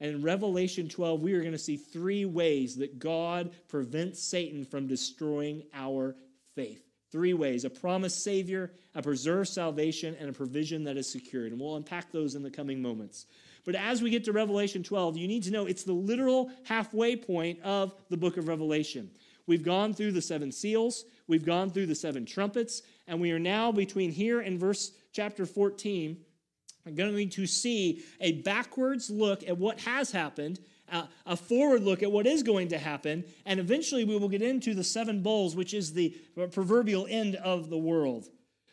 And 0.00 0.16
in 0.16 0.22
Revelation 0.22 0.88
12, 0.88 1.22
we 1.22 1.34
are 1.34 1.40
going 1.40 1.52
to 1.52 1.58
see 1.58 1.76
three 1.76 2.24
ways 2.24 2.74
that 2.76 2.98
God 2.98 3.52
prevents 3.68 4.20
Satan 4.20 4.64
from 4.64 4.88
destroying 4.88 5.62
our 5.72 6.16
faith. 6.56 6.82
Three 7.12 7.34
ways 7.34 7.64
a 7.64 7.70
promised 7.70 8.24
Savior, 8.24 8.72
a 8.96 9.02
preserved 9.02 9.50
salvation, 9.50 10.16
and 10.18 10.28
a 10.28 10.32
provision 10.32 10.82
that 10.84 10.96
is 10.96 11.08
secured. 11.08 11.52
And 11.52 11.60
we'll 11.60 11.76
unpack 11.76 12.10
those 12.10 12.34
in 12.34 12.42
the 12.42 12.50
coming 12.50 12.82
moments. 12.82 13.26
But 13.64 13.74
as 13.74 14.02
we 14.02 14.10
get 14.10 14.24
to 14.24 14.32
Revelation 14.32 14.82
12, 14.82 15.16
you 15.16 15.28
need 15.28 15.44
to 15.44 15.50
know 15.50 15.66
it's 15.66 15.84
the 15.84 15.92
literal 15.92 16.50
halfway 16.64 17.16
point 17.16 17.60
of 17.62 17.94
the 18.10 18.16
book 18.16 18.36
of 18.36 18.48
Revelation. 18.48 19.10
We've 19.46 19.62
gone 19.62 19.94
through 19.94 20.12
the 20.12 20.22
seven 20.22 20.52
seals, 20.52 21.04
we've 21.26 21.44
gone 21.44 21.70
through 21.70 21.86
the 21.86 21.94
seven 21.94 22.24
trumpets, 22.24 22.82
and 23.06 23.20
we 23.20 23.32
are 23.32 23.38
now 23.38 23.72
between 23.72 24.10
here 24.10 24.40
and 24.40 24.58
verse 24.58 24.92
chapter 25.12 25.46
14 25.46 26.16
going 26.94 27.28
to 27.30 27.46
see 27.46 28.02
a 28.20 28.32
backwards 28.42 29.08
look 29.08 29.46
at 29.48 29.56
what 29.56 29.80
has 29.80 30.10
happened, 30.10 30.58
uh, 30.90 31.06
a 31.26 31.36
forward 31.36 31.82
look 31.82 32.02
at 32.02 32.10
what 32.10 32.26
is 32.26 32.42
going 32.42 32.68
to 32.68 32.78
happen, 32.78 33.24
and 33.46 33.60
eventually 33.60 34.04
we 34.04 34.16
will 34.16 34.28
get 34.28 34.42
into 34.42 34.74
the 34.74 34.84
seven 34.84 35.22
bowls, 35.22 35.54
which 35.54 35.74
is 35.74 35.92
the 35.92 36.10
proverbial 36.50 37.06
end 37.08 37.36
of 37.36 37.70
the 37.70 37.78
world. 37.78 38.26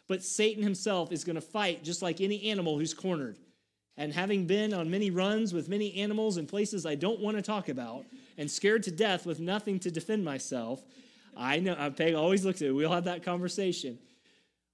But 0.08 0.24
Satan 0.24 0.63
himself 0.63 1.12
is 1.12 1.24
going 1.24 1.36
to 1.36 1.41
fight 1.41 1.84
just 1.84 2.01
like 2.01 2.19
any 2.19 2.50
animal 2.50 2.79
who's 2.79 2.96
cornered. 2.96 3.38
And 3.99 4.13
having 4.13 4.45
been 4.45 4.73
on 4.73 4.89
many 4.89 5.11
runs 5.11 5.53
with 5.53 5.67
many 5.67 5.93
animals 5.95 6.37
in 6.37 6.47
places 6.47 6.85
I 6.85 6.95
don't 6.95 7.19
want 7.19 7.35
to 7.35 7.43
talk 7.43 7.67
about, 7.67 8.05
and 8.37 8.49
scared 8.49 8.81
to 8.83 8.91
death 8.91 9.25
with 9.25 9.41
nothing 9.41 9.77
to 9.79 9.91
defend 9.91 10.23
myself, 10.23 10.81
I 11.35 11.59
know, 11.59 11.73
uh, 11.73 11.89
Peg 11.89 12.13
always 12.13 12.45
looks 12.45 12.61
at 12.61 12.69
it. 12.69 12.71
We'll 12.71 12.93
have 12.93 13.03
that 13.03 13.23
conversation. 13.23 13.99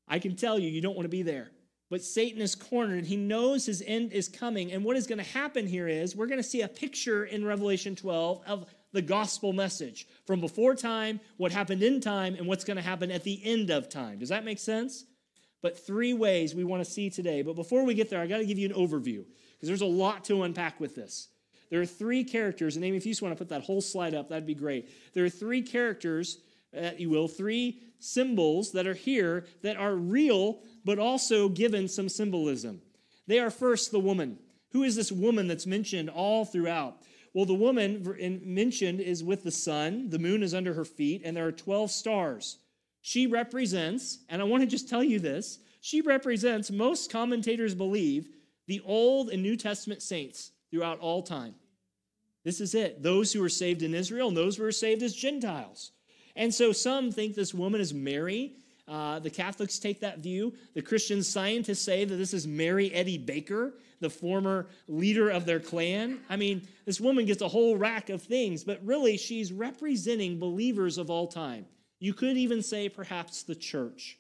I 0.08 0.20
can 0.20 0.36
tell 0.36 0.60
you, 0.60 0.70
you 0.70 0.80
don't 0.80 0.96
want 0.96 1.06
to 1.06 1.10
be 1.10 1.24
there. 1.24 1.50
But 1.90 2.04
Satan 2.04 2.40
is 2.40 2.54
cornered. 2.54 3.04
He 3.04 3.16
knows 3.16 3.66
his 3.66 3.84
end 3.88 4.14
is 4.14 4.28
coming. 4.28 4.72
And 4.72 4.84
what 4.84 4.96
is 4.96 5.08
going 5.08 5.18
to 5.18 5.24
happen 5.24 5.66
here 5.66 5.88
is 5.88 6.16
we're 6.16 6.28
going 6.28 6.42
to 6.42 6.48
see 6.48 6.62
a 6.62 6.68
picture 6.68 7.26
in 7.26 7.44
Revelation 7.44 7.96
12 7.96 8.44
of 8.46 8.68
the 8.94 9.02
gospel 9.02 9.54
message 9.54 10.08
from 10.28 10.40
before 10.40 10.76
time, 10.76 11.20
what 11.38 11.52
happened 11.52 11.82
in 11.82 12.00
time, 12.00 12.36
and 12.36 12.46
what's 12.46 12.64
going 12.64 12.78
to 12.78 12.84
happen 12.84 13.10
at 13.10 13.24
the 13.24 13.42
end 13.44 13.72
of 13.72 13.90
time. 13.90 14.20
Does 14.20 14.30
that 14.30 14.46
make 14.46 14.60
sense? 14.60 15.06
But 15.62 15.86
three 15.86 16.14
ways 16.14 16.54
we 16.54 16.64
want 16.64 16.84
to 16.84 16.90
see 16.90 17.10
today. 17.10 17.42
But 17.42 17.56
before 17.56 17.84
we 17.86 17.94
get 17.94 18.10
there, 18.10 18.22
I 18.22 18.28
got 18.28 18.38
to 18.38 18.46
give 18.46 18.58
you 18.58 18.70
an 18.70 18.76
overview. 18.76 19.26
because 19.56 19.68
there's 19.68 19.82
a 19.82 19.86
lot 19.86 20.26
to 20.26 20.44
unpack 20.44 20.80
with 20.80 20.96
this. 20.96 21.30
There 21.70 21.82
are 21.82 21.86
three 21.86 22.24
characters, 22.24 22.76
and 22.76 22.86
Amy, 22.86 22.98
if 22.98 23.06
you 23.06 23.12
just 23.12 23.22
want 23.22 23.34
to 23.34 23.38
put 23.38 23.50
that 23.50 23.64
whole 23.64 23.82
slide 23.82 24.14
up, 24.14 24.30
that'd 24.30 24.46
be 24.46 24.54
great. 24.54 24.90
There 25.14 25.26
are 25.26 25.30
three 25.30 25.62
characters, 25.62 26.40
uh, 26.78 26.92
you 26.98 27.10
will, 27.10 27.28
three 27.28 27.82
symbols 28.00 28.72
that 28.74 28.86
are 28.86 28.94
here 28.94 29.46
that 29.64 29.78
are 29.78 29.96
real, 29.96 30.60
but 30.84 31.00
also 31.00 31.50
given 31.50 31.88
some 31.88 32.10
symbolism. 32.10 32.82
They 33.28 33.40
are 33.40 33.50
first 33.50 33.92
the 33.92 34.00
woman. 34.00 34.38
Who 34.72 34.84
is 34.84 34.96
this 34.96 35.12
woman 35.12 35.48
that's 35.48 35.66
mentioned 35.66 36.10
all 36.10 36.46
throughout? 36.46 37.02
Well, 37.34 37.46
the 37.46 37.54
woman 37.54 38.42
mentioned 38.46 39.02
is 39.02 39.24
with 39.24 39.44
the 39.44 39.52
sun, 39.52 40.10
the 40.10 40.20
moon 40.20 40.44
is 40.44 40.54
under 40.54 40.74
her 40.74 40.86
feet, 40.86 41.22
and 41.26 41.36
there 41.36 41.48
are 41.48 41.52
12 41.52 41.92
stars. 41.92 42.60
She 43.08 43.28
represents, 43.28 44.18
and 44.30 44.42
I 44.42 44.46
want 44.46 44.64
to 44.64 44.68
just 44.68 44.90
tell 44.90 45.04
you 45.04 45.20
this, 45.20 45.60
she 45.80 46.02
represents, 46.02 46.72
most 46.72 47.12
commentators 47.12 47.76
believe, 47.76 48.30
the 48.66 48.82
Old 48.84 49.30
and 49.30 49.44
New 49.44 49.56
Testament 49.56 50.02
saints 50.02 50.50
throughout 50.72 51.00
all 51.02 51.22
time. 51.22 51.54
This 52.44 52.60
is 52.60 52.74
it. 52.74 53.04
Those 53.04 53.32
who 53.32 53.42
were 53.42 53.48
saved 53.48 53.84
in 53.84 53.94
Israel 53.94 54.30
and 54.30 54.36
those 54.36 54.58
who 54.58 54.64
were 54.64 54.72
saved 54.72 55.04
as 55.04 55.14
Gentiles. 55.14 55.92
And 56.36 56.52
so 56.52 56.72
some 56.72 57.12
think 57.12 57.36
this 57.36 57.54
woman 57.54 57.80
is 57.80 57.94
Mary. 57.94 58.54
Uh, 58.88 59.20
the 59.20 59.30
Catholics 59.30 59.78
take 59.78 60.00
that 60.00 60.18
view. 60.18 60.56
The 60.74 60.82
Christian 60.82 61.22
scientists 61.22 61.84
say 61.84 62.06
that 62.06 62.16
this 62.16 62.34
is 62.34 62.48
Mary 62.48 62.92
Eddie 62.92 63.20
Baker, 63.20 63.76
the 64.00 64.10
former 64.10 64.66
leader 64.88 65.30
of 65.30 65.46
their 65.46 65.60
clan. 65.60 66.22
I 66.28 66.38
mean, 66.38 66.68
this 66.86 67.00
woman 67.00 67.26
gets 67.28 67.44
a 67.44 67.48
whole 67.48 67.78
rack 67.78 68.10
of 68.10 68.24
things, 68.24 68.64
but 68.64 68.84
really 68.84 69.16
she's 69.16 69.54
representing 69.54 70.40
believers 70.40 70.98
of 70.98 71.12
all 71.12 71.28
time. 71.28 71.68
You 72.00 72.14
could 72.14 72.38
even 72.38 72.62
say 72.62 72.90
perhaps 72.90 73.44
the 73.44 73.56
church. 73.56 74.18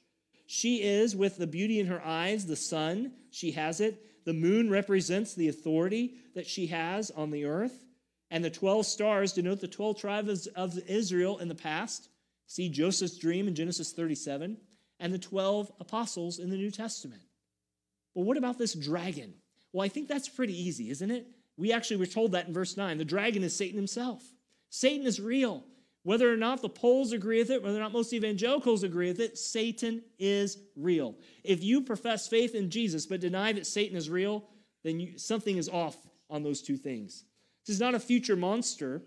She 0.47 0.83
is, 0.83 1.15
with 1.15 1.37
the 1.37 1.47
beauty 1.47 1.79
in 1.79 1.87
her 1.87 2.01
eyes, 2.05 2.45
the 2.45 2.55
sun, 2.55 3.13
she 3.31 3.51
has 3.51 3.81
it. 3.81 4.25
The 4.25 4.33
moon 4.33 4.69
represents 4.69 5.33
the 5.33 5.49
authority 5.49 6.15
that 6.35 6.47
she 6.47 6.67
has 6.67 7.11
on 7.11 7.31
the 7.31 7.45
earth. 7.45 7.85
And 8.31 8.43
the 8.43 8.49
12 8.49 8.85
stars 8.85 9.33
denote 9.33 9.61
the 9.61 9.67
12 9.67 9.99
tribes 9.99 10.47
of 10.47 10.77
Israel 10.87 11.39
in 11.39 11.47
the 11.47 11.55
past. 11.55 12.09
See 12.47 12.69
Joseph's 12.69 13.17
dream 13.17 13.47
in 13.47 13.55
Genesis 13.55 13.91
37, 13.91 14.57
and 14.99 15.13
the 15.13 15.19
12 15.19 15.71
apostles 15.79 16.39
in 16.39 16.49
the 16.49 16.57
New 16.57 16.71
Testament. 16.71 17.21
Well, 18.13 18.25
what 18.25 18.37
about 18.37 18.57
this 18.57 18.73
dragon? 18.73 19.33
Well, 19.73 19.85
I 19.85 19.89
think 19.89 20.07
that's 20.07 20.29
pretty 20.29 20.59
easy, 20.59 20.89
isn't 20.89 21.11
it? 21.11 21.27
We 21.57 21.71
actually 21.71 21.97
were 21.97 22.05
told 22.05 22.31
that 22.31 22.47
in 22.47 22.53
verse 22.53 22.77
9. 22.77 22.97
The 22.97 23.05
dragon 23.05 23.43
is 23.43 23.55
Satan 23.55 23.77
himself. 23.77 24.23
Satan 24.69 25.05
is 25.05 25.19
real. 25.19 25.65
Whether 26.05 26.31
or 26.31 26.37
not 26.37 26.61
the 26.61 26.69
polls 26.69 27.13
agree 27.13 27.39
with 27.39 27.49
it, 27.49 27.63
whether 27.63 27.79
or 27.79 27.81
not 27.81 27.91
most 27.91 28.13
evangelicals 28.13 28.83
agree 28.83 29.07
with 29.07 29.19
it, 29.19 29.39
Satan 29.39 30.03
is 30.19 30.59
real. 30.75 31.15
If 31.43 31.63
you 31.63 31.81
profess 31.81 32.27
faith 32.27 32.53
in 32.53 32.69
Jesus 32.69 33.07
but 33.07 33.21
deny 33.21 33.53
that 33.53 33.65
Satan 33.65 33.97
is 33.97 34.07
real, 34.07 34.43
then 34.83 34.99
you, 34.99 35.17
something 35.17 35.57
is 35.57 35.67
off 35.67 35.97
on 36.29 36.43
those 36.43 36.61
two 36.61 36.77
things. 36.77 37.23
This 37.65 37.73
is 37.73 37.81
not 37.81 37.95
a 37.95 37.99
future 37.99 38.35
monster. 38.35 39.01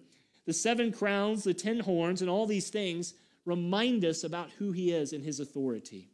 The 0.44 0.52
seven 0.52 0.90
crowns, 0.90 1.44
the 1.44 1.54
ten 1.54 1.78
horns, 1.78 2.20
and 2.20 2.28
all 2.28 2.46
these 2.46 2.68
things 2.68 3.14
remind 3.44 4.04
us 4.04 4.24
about 4.24 4.50
who 4.58 4.72
he 4.72 4.90
is 4.90 5.12
and 5.12 5.22
his 5.22 5.38
authority. 5.38 6.08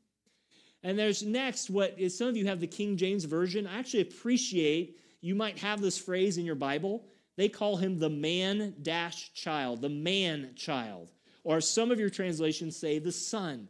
And 0.82 0.98
there's 0.98 1.22
next 1.22 1.70
what 1.70 1.94
is 1.98 2.18
some 2.18 2.28
of 2.28 2.36
you 2.36 2.46
have 2.46 2.60
the 2.60 2.66
King 2.66 2.98
James 2.98 3.24
Version. 3.24 3.66
I 3.66 3.78
actually 3.78 4.02
appreciate 4.02 4.98
you 5.22 5.34
might 5.34 5.56
have 5.60 5.80
this 5.80 5.96
phrase 5.96 6.36
in 6.36 6.44
your 6.44 6.56
Bible. 6.56 7.06
They 7.36 7.48
call 7.48 7.76
him 7.76 7.98
the 7.98 8.10
man 8.10 8.74
dash 8.82 9.32
child, 9.34 9.82
the 9.82 9.88
man 9.88 10.50
child. 10.56 11.10
Or 11.42 11.60
some 11.60 11.90
of 11.90 12.00
your 12.00 12.10
translations 12.10 12.76
say 12.76 12.98
the 12.98 13.12
son. 13.12 13.68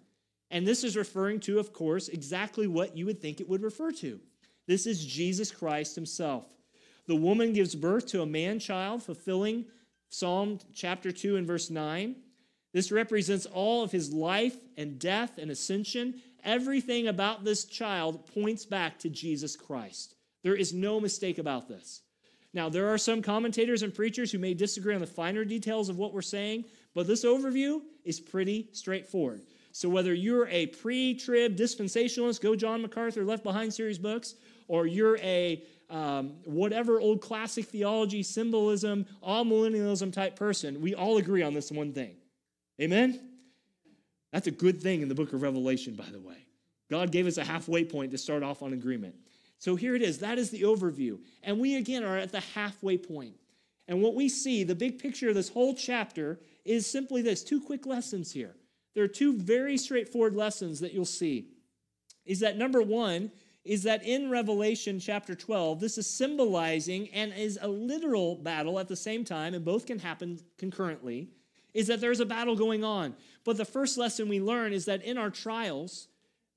And 0.51 0.67
this 0.67 0.85
is 0.85 0.97
referring 0.97 1.41
to, 1.41 1.59
of 1.59 1.73
course, 1.73 2.09
exactly 2.09 2.67
what 2.67 2.97
you 2.97 3.07
would 3.07 3.21
think 3.21 3.41
it 3.41 3.49
would 3.49 3.63
refer 3.63 3.91
to. 3.93 4.21
This 4.67 4.87
is 4.87 5.05
Jesus 5.05 5.51
Christ 5.51 5.95
himself. 5.95 6.47
The 7.07 7.17
woman 7.17 7.53
gives 7.53 7.75
birth 7.75 8.07
to 8.09 8.23
a 8.23 8.27
man 8.27 8.59
child, 8.59 9.03
fulfilling 9.03 9.67
Psalm 10.09 10.61
chapter 10.73 11.11
2 11.11 11.37
and 11.37 11.47
verse 11.47 11.71
9. 11.71 12.15
This 12.73 12.93
represents 12.93 13.47
all 13.47 13.83
of 13.83 13.93
his 13.93 14.13
life 14.13 14.57
and 14.77 14.99
death 14.99 15.39
and 15.39 15.51
ascension. 15.51 16.23
Everything 16.45 17.09
about 17.09 17.45
this 17.45 17.65
child 17.65 18.27
points 18.33 18.65
back 18.65 18.99
to 19.01 19.09
Jesus 19.09 19.57
Christ. 19.57 20.15
There 20.43 20.55
is 20.55 20.73
no 20.73 21.01
mistake 21.01 21.39
about 21.39 21.69
this. 21.69 22.03
Now, 22.55 22.69
there 22.69 22.89
are 22.89 22.99
some 22.99 23.21
commentators 23.21 23.83
and 23.83 23.93
preachers 23.93 24.31
who 24.31 24.39
may 24.39 24.55
disagree 24.55 24.95
on 24.95 25.01
the 25.01 25.07
finer 25.07 25.45
details 25.45 25.89
of 25.89 25.99
what 25.99 26.15
we're 26.15 26.23
saying, 26.23 26.65
but 26.95 27.09
this 27.09 27.25
overview 27.25 27.83
is 28.05 28.21
pretty 28.21 28.69
straightforward. 28.73 29.43
So, 29.73 29.89
whether 29.89 30.15
you're 30.15 30.47
a 30.47 30.67
pre 30.67 31.15
trib 31.15 31.57
dispensationalist, 31.57 32.41
go 32.41 32.55
John 32.55 32.81
MacArthur 32.81 33.25
Left 33.25 33.43
Behind 33.43 33.75
series 33.75 33.99
books, 33.99 34.37
or 34.69 34.87
you're 34.87 35.19
a 35.19 35.65
um, 35.91 36.35
whatever 36.45 37.01
old 37.01 37.21
classic 37.21 37.67
theology, 37.67 38.23
symbolism, 38.23 39.05
amillennialism 39.27 40.13
type 40.13 40.37
person, 40.37 40.81
we 40.81 40.95
all 40.95 41.19
agree 41.19 41.43
on 41.43 41.55
this 41.55 41.71
one 41.71 41.93
thing. 41.93 42.15
Amen? 42.81 43.21
That's 44.33 44.47
a 44.47 44.53
good 44.53 44.81
thing 44.81 45.03
in 45.03 45.09
the 45.09 45.15
book 45.15 45.33
of 45.33 45.43
Revelation, 45.43 45.95
by 45.95 46.07
the 46.11 46.21
way. 46.21 46.47
God 46.91 47.11
gave 47.11 47.27
us 47.27 47.37
a 47.37 47.45
halfway 47.45 47.85
point 47.85 48.13
to 48.13 48.19
start 48.19 48.43
off 48.43 48.63
on 48.63 48.73
agreement. 48.73 49.15
So 49.59 49.77
here 49.77 49.95
it 49.95 50.03
is. 50.03 50.19
That 50.19 50.39
is 50.39 50.51
the 50.51 50.63
overview. 50.63 51.19
And 51.43 51.59
we 51.59 51.77
again 51.77 52.05
are 52.05 52.19
at 52.19 52.33
the 52.33 52.41
halfway 52.41 52.99
point. 52.99 53.35
And 53.89 54.03
what 54.03 54.15
we 54.15 54.29
see, 54.29 54.65
the 54.65 54.75
big 54.75 54.99
picture 54.99 55.29
of 55.29 55.35
this 55.35 55.49
whole 55.49 55.75
chapter, 55.75 56.41
is 56.65 56.87
simply 56.87 57.23
this 57.23 57.43
two 57.43 57.61
quick 57.61 57.87
lessons 57.87 58.33
here. 58.33 58.55
There 58.95 59.05
are 59.05 59.09
two 59.09 59.37
very 59.37 59.77
straightforward 59.77 60.35
lessons 60.35 60.81
that 60.81 60.93
you'll 60.93 61.05
see. 61.05 61.49
Is 62.25 62.41
that 62.41 62.57
number 62.57 62.81
one, 62.81 63.31
is 63.65 63.83
that 63.85 64.05
in 64.05 64.31
Revelation 64.31 65.01
chapter 65.01 65.35
12, 65.35 65.81
this 65.81 65.99
is 65.99 66.07
symbolizing 66.07 67.09
and 67.11 67.33
is 67.33 67.59
a 67.61 67.69
literal 67.69 68.37
battle 68.37 68.79
at 68.79 68.89
the 68.89 68.97
same 68.97 69.25
time, 69.25 69.55
and 69.55 69.65
both 69.65 69.87
can 69.87 69.99
happen 69.99 70.39
concurrently, 70.59 71.29
is 71.73 71.87
that 71.89 72.01
there's 72.01 72.21
a 72.21 72.27
battle 72.27 72.57
going 72.57 72.85
on. 72.85 73.15
But 73.45 73.57
the 73.57 73.65
first 73.65 73.99
lesson 73.99 74.29
we 74.29 74.41
learn 74.41 74.73
is 74.73 74.85
that 74.85 75.03
in 75.03 75.19
our 75.19 75.31
trials, 75.31 76.09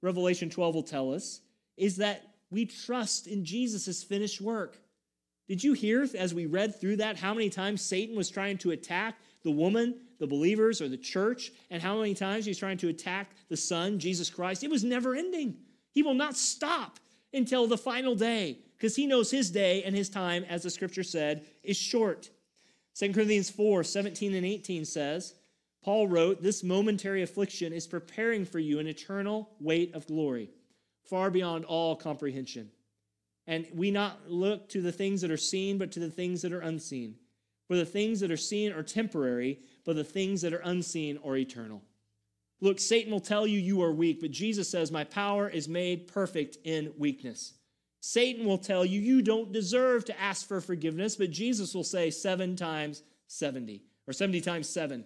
Revelation 0.02 0.50
12 0.50 0.76
will 0.76 0.84
tell 0.84 1.14
us, 1.14 1.42
is 1.76 1.98
that 1.98 2.24
we 2.50 2.66
trust 2.66 3.28
in 3.28 3.44
Jesus' 3.44 4.04
finished 4.04 4.42
work. 4.42 4.78
Did 5.48 5.64
you 5.64 5.74
hear 5.74 6.08
as 6.18 6.34
we 6.34 6.46
read 6.46 6.80
through 6.80 6.98
that 6.98 7.18
how 7.18 7.34
many 7.34 7.50
times 7.50 7.82
Satan 7.82 8.16
was 8.16 8.30
trying 8.30 8.58
to 8.60 8.72
attack 8.72 9.18
the 9.44 9.52
woman, 9.52 9.96
the 10.20 10.28
believers, 10.28 10.82
or 10.82 10.90
the 10.90 10.98
church, 10.98 11.52
and 11.70 11.82
how 11.82 12.00
many 12.00 12.14
times 12.14 12.46
he's 12.46 12.58
trying 12.58 12.78
to 12.80 12.90
attack 12.90 13.32
the 13.50 13.56
Son, 13.56 14.00
Jesus 14.00 14.30
Christ? 14.30 14.64
It 14.64 14.70
was 14.70 14.84
never 14.84 15.16
ending. 15.16 15.56
He 15.92 16.04
will 16.04 16.14
not 16.14 16.36
stop 16.36 17.00
until 17.34 17.68
the 17.68 17.78
final 17.78 18.16
day 18.16 18.60
because 18.76 18.96
he 18.96 19.08
knows 19.08 19.32
his 19.32 19.50
day 19.50 19.84
and 19.84 19.96
his 19.96 20.10
time, 20.10 20.44
as 20.50 20.64
the 20.64 20.70
scripture 20.70 21.04
said, 21.04 21.46
is 21.64 21.78
short. 21.78 22.30
2 22.96 23.14
Corinthians 23.14 23.50
4 23.50 23.84
17 23.84 24.34
and 24.36 24.46
18 24.46 24.86
says, 24.86 25.34
Paul 25.84 26.08
wrote, 26.08 26.42
This 26.42 26.64
momentary 26.64 27.24
affliction 27.24 27.72
is 27.72 27.88
preparing 27.88 28.44
for 28.44 28.60
you 28.60 28.80
an 28.80 28.88
eternal 28.88 29.50
weight 29.60 29.96
of 29.96 30.08
glory 30.08 30.50
far 31.10 31.30
beyond 31.30 31.66
all 31.66 31.96
comprehension. 31.96 32.70
And 33.46 33.66
we 33.74 33.92
not 33.92 34.30
look 34.30 34.70
to 34.70 34.82
the 34.82 34.92
things 34.92 35.22
that 35.22 35.32
are 35.32 35.38
seen, 35.38 35.78
but 35.78 35.92
to 35.94 36.00
the 36.00 36.10
things 36.10 36.42
that 36.42 36.52
are 36.52 36.60
unseen. 36.60 37.16
For 37.68 37.76
the 37.76 37.86
things 37.86 38.20
that 38.20 38.32
are 38.32 38.38
seen 38.38 38.72
are 38.72 38.84
temporary, 38.84 39.60
but 39.86 39.96
the 39.96 40.04
things 40.04 40.42
that 40.42 40.54
are 40.54 40.62
unseen 40.64 41.20
are 41.24 41.38
eternal. 41.38 41.82
Look, 42.60 42.80
Satan 42.80 43.12
will 43.12 43.20
tell 43.20 43.46
you 43.46 43.60
you 43.60 43.84
are 43.84 43.92
weak, 43.92 44.20
but 44.22 44.32
Jesus 44.32 44.70
says, 44.70 44.92
My 44.92 45.04
power 45.04 45.48
is 45.48 45.68
made 45.68 46.08
perfect 46.08 46.58
in 46.64 46.94
weakness. 46.98 47.54
Satan 48.00 48.46
will 48.46 48.58
tell 48.58 48.86
you 48.86 49.00
you 49.00 49.22
don't 49.22 49.52
deserve 49.52 50.06
to 50.06 50.20
ask 50.20 50.48
for 50.48 50.62
forgiveness, 50.62 51.16
but 51.16 51.32
Jesus 51.32 51.76
will 51.76 51.84
say 51.84 52.10
seven 52.10 52.56
times 52.56 53.04
70, 53.28 53.84
or 54.08 54.14
70 54.14 54.42
times 54.42 54.70
seven. 54.70 55.06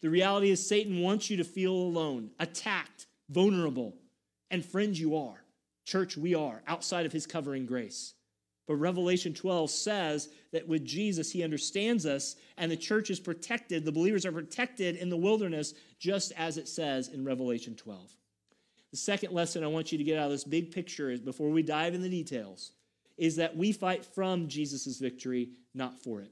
The 0.00 0.10
reality 0.10 0.50
is, 0.50 0.66
Satan 0.66 1.00
wants 1.00 1.30
you 1.30 1.36
to 1.38 1.44
feel 1.44 1.72
alone, 1.72 2.30
attacked, 2.38 3.06
vulnerable. 3.28 3.94
And 4.50 4.64
friends, 4.64 4.98
you 4.98 5.16
are. 5.16 5.39
Church, 5.90 6.16
we 6.16 6.36
are 6.36 6.62
outside 6.68 7.04
of 7.04 7.12
his 7.12 7.26
covering 7.26 7.66
grace. 7.66 8.14
But 8.68 8.76
Revelation 8.76 9.34
12 9.34 9.68
says 9.68 10.28
that 10.52 10.68
with 10.68 10.84
Jesus, 10.84 11.32
he 11.32 11.42
understands 11.42 12.06
us, 12.06 12.36
and 12.56 12.70
the 12.70 12.76
church 12.76 13.10
is 13.10 13.18
protected. 13.18 13.84
The 13.84 13.90
believers 13.90 14.24
are 14.24 14.30
protected 14.30 14.94
in 14.94 15.08
the 15.08 15.16
wilderness, 15.16 15.74
just 15.98 16.30
as 16.36 16.58
it 16.58 16.68
says 16.68 17.08
in 17.08 17.24
Revelation 17.24 17.74
12. 17.74 18.08
The 18.92 18.96
second 18.98 19.32
lesson 19.32 19.64
I 19.64 19.66
want 19.66 19.90
you 19.90 19.98
to 19.98 20.04
get 20.04 20.16
out 20.16 20.26
of 20.26 20.30
this 20.30 20.44
big 20.44 20.70
picture 20.70 21.10
is 21.10 21.20
before 21.20 21.50
we 21.50 21.64
dive 21.64 21.94
in 21.94 22.02
the 22.02 22.08
details 22.08 22.70
is 23.18 23.34
that 23.36 23.56
we 23.56 23.72
fight 23.72 24.04
from 24.04 24.46
Jesus' 24.46 25.00
victory, 25.00 25.50
not 25.74 26.00
for 26.00 26.20
it. 26.20 26.30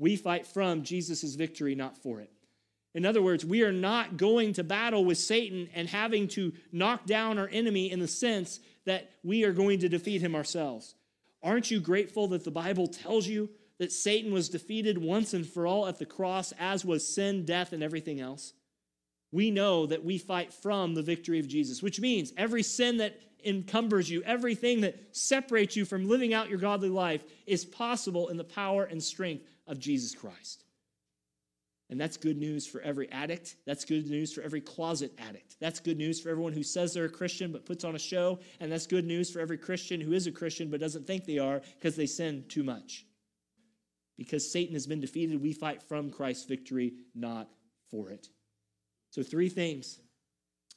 We 0.00 0.16
fight 0.16 0.48
from 0.48 0.82
Jesus' 0.82 1.36
victory, 1.36 1.76
not 1.76 1.96
for 1.96 2.20
it. 2.20 2.32
In 2.94 3.04
other 3.04 3.22
words, 3.22 3.44
we 3.44 3.62
are 3.62 3.72
not 3.72 4.16
going 4.16 4.52
to 4.54 4.64
battle 4.64 5.04
with 5.04 5.18
Satan 5.18 5.68
and 5.74 5.88
having 5.88 6.28
to 6.28 6.52
knock 6.70 7.06
down 7.06 7.38
our 7.38 7.48
enemy 7.48 7.90
in 7.90 7.98
the 7.98 8.08
sense 8.08 8.60
that 8.86 9.10
we 9.24 9.44
are 9.44 9.52
going 9.52 9.80
to 9.80 9.88
defeat 9.88 10.22
him 10.22 10.36
ourselves. 10.36 10.94
Aren't 11.42 11.70
you 11.70 11.80
grateful 11.80 12.28
that 12.28 12.44
the 12.44 12.50
Bible 12.50 12.86
tells 12.86 13.26
you 13.26 13.50
that 13.78 13.92
Satan 13.92 14.32
was 14.32 14.48
defeated 14.48 14.96
once 14.96 15.34
and 15.34 15.44
for 15.44 15.66
all 15.66 15.86
at 15.86 15.98
the 15.98 16.06
cross, 16.06 16.52
as 16.58 16.84
was 16.84 17.06
sin, 17.06 17.44
death, 17.44 17.72
and 17.72 17.82
everything 17.82 18.20
else? 18.20 18.52
We 19.32 19.50
know 19.50 19.86
that 19.86 20.04
we 20.04 20.18
fight 20.18 20.52
from 20.52 20.94
the 20.94 21.02
victory 21.02 21.40
of 21.40 21.48
Jesus, 21.48 21.82
which 21.82 22.00
means 22.00 22.32
every 22.36 22.62
sin 22.62 22.98
that 22.98 23.18
encumbers 23.44 24.08
you, 24.08 24.22
everything 24.22 24.82
that 24.82 25.16
separates 25.16 25.74
you 25.76 25.84
from 25.84 26.08
living 26.08 26.32
out 26.32 26.48
your 26.48 26.58
godly 26.58 26.88
life 26.88 27.24
is 27.46 27.64
possible 27.64 28.28
in 28.28 28.36
the 28.36 28.44
power 28.44 28.84
and 28.84 29.02
strength 29.02 29.44
of 29.66 29.80
Jesus 29.80 30.14
Christ. 30.14 30.63
And 31.94 32.00
that's 32.00 32.16
good 32.16 32.36
news 32.36 32.66
for 32.66 32.80
every 32.80 33.08
addict. 33.12 33.54
That's 33.66 33.84
good 33.84 34.10
news 34.10 34.32
for 34.32 34.42
every 34.42 34.60
closet 34.60 35.12
addict. 35.16 35.54
That's 35.60 35.78
good 35.78 35.96
news 35.96 36.20
for 36.20 36.28
everyone 36.28 36.52
who 36.52 36.64
says 36.64 36.92
they're 36.92 37.04
a 37.04 37.08
Christian 37.08 37.52
but 37.52 37.64
puts 37.64 37.84
on 37.84 37.94
a 37.94 38.00
show. 38.00 38.40
And 38.58 38.72
that's 38.72 38.88
good 38.88 39.04
news 39.04 39.30
for 39.30 39.38
every 39.38 39.58
Christian 39.58 40.00
who 40.00 40.12
is 40.12 40.26
a 40.26 40.32
Christian 40.32 40.72
but 40.72 40.80
doesn't 40.80 41.06
think 41.06 41.24
they 41.24 41.38
are 41.38 41.62
because 41.78 41.94
they 41.94 42.06
sin 42.06 42.46
too 42.48 42.64
much. 42.64 43.06
Because 44.18 44.50
Satan 44.50 44.74
has 44.74 44.88
been 44.88 45.00
defeated, 45.00 45.40
we 45.40 45.52
fight 45.52 45.84
from 45.84 46.10
Christ's 46.10 46.46
victory, 46.46 46.94
not 47.14 47.48
for 47.92 48.10
it. 48.10 48.28
So, 49.10 49.22
three 49.22 49.48
things 49.48 50.00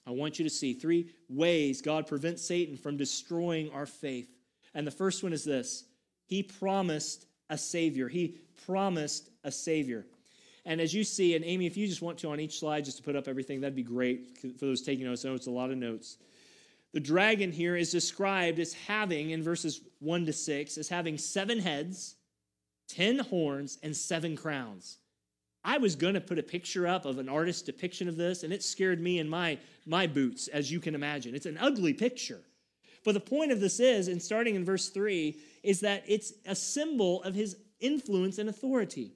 I 0.05 0.11
want 0.11 0.37
you 0.37 0.43
to 0.43 0.51
see 0.51 0.75
three 0.75 1.09
ways 1.29 1.81
God 1.81 2.05
prevents 2.05 2.43
Satan 2.43 2.77
from 2.77 2.95
destroying 2.95 3.71
our 3.71 3.87
faith. 3.87 4.29
And 4.75 4.85
the 4.85 4.91
first 4.91 5.23
one 5.23 5.33
is 5.33 5.43
this 5.43 5.85
He 6.27 6.43
promised 6.43 7.25
a 7.49 7.57
Savior. 7.57 8.07
He 8.07 8.37
promised 8.67 9.31
a 9.43 9.51
Savior. 9.51 10.05
And 10.67 10.81
as 10.81 10.93
you 10.93 11.05
see, 11.05 11.33
and 11.33 11.45
Amy, 11.45 11.65
if 11.65 11.77
you 11.77 11.87
just 11.87 12.01
want 12.01 12.17
to 12.19 12.29
on 12.29 12.41
each 12.41 12.59
slide 12.59 12.83
just 12.83 12.97
to 12.97 13.03
put 13.03 13.15
up 13.15 13.29
everything, 13.29 13.61
that'd 13.61 13.73
be 13.73 13.83
great 13.83 14.37
for 14.59 14.65
those 14.65 14.81
taking 14.81 15.05
notes. 15.05 15.23
I 15.23 15.29
know 15.29 15.35
it's 15.35 15.47
a 15.47 15.51
lot 15.51 15.71
of 15.71 15.77
notes. 15.77 16.17
The 16.91 16.99
dragon 16.99 17.53
here 17.53 17.77
is 17.77 17.89
described 17.89 18.59
as 18.59 18.73
having, 18.73 19.29
in 19.29 19.41
verses 19.41 19.79
1 19.99 20.25
to 20.25 20.33
6, 20.33 20.77
as 20.77 20.89
having 20.89 21.17
seven 21.17 21.59
heads, 21.59 22.15
ten 22.89 23.19
horns, 23.19 23.77
and 23.81 23.95
seven 23.95 24.35
crowns. 24.35 24.97
I 25.63 25.77
was 25.77 25.95
going 25.95 26.15
to 26.15 26.21
put 26.21 26.37
a 26.37 26.43
picture 26.43 26.85
up 26.85 27.05
of 27.05 27.17
an 27.17 27.29
artist's 27.29 27.61
depiction 27.61 28.09
of 28.09 28.17
this, 28.17 28.43
and 28.43 28.51
it 28.51 28.61
scared 28.61 28.99
me 28.99 29.19
in 29.19 29.29
my, 29.29 29.57
my 29.85 30.05
boots, 30.05 30.49
as 30.49 30.69
you 30.69 30.81
can 30.81 30.95
imagine. 30.95 31.33
It's 31.33 31.45
an 31.45 31.57
ugly 31.57 31.93
picture. 31.93 32.41
But 33.05 33.13
the 33.13 33.21
point 33.21 33.53
of 33.53 33.61
this 33.61 33.79
is, 33.79 34.09
and 34.09 34.21
starting 34.21 34.55
in 34.55 34.65
verse 34.65 34.89
3, 34.89 35.37
is 35.63 35.79
that 35.79 36.03
it's 36.07 36.33
a 36.45 36.55
symbol 36.55 37.23
of 37.23 37.35
his 37.35 37.55
influence 37.79 38.37
and 38.37 38.49
authority. 38.49 39.13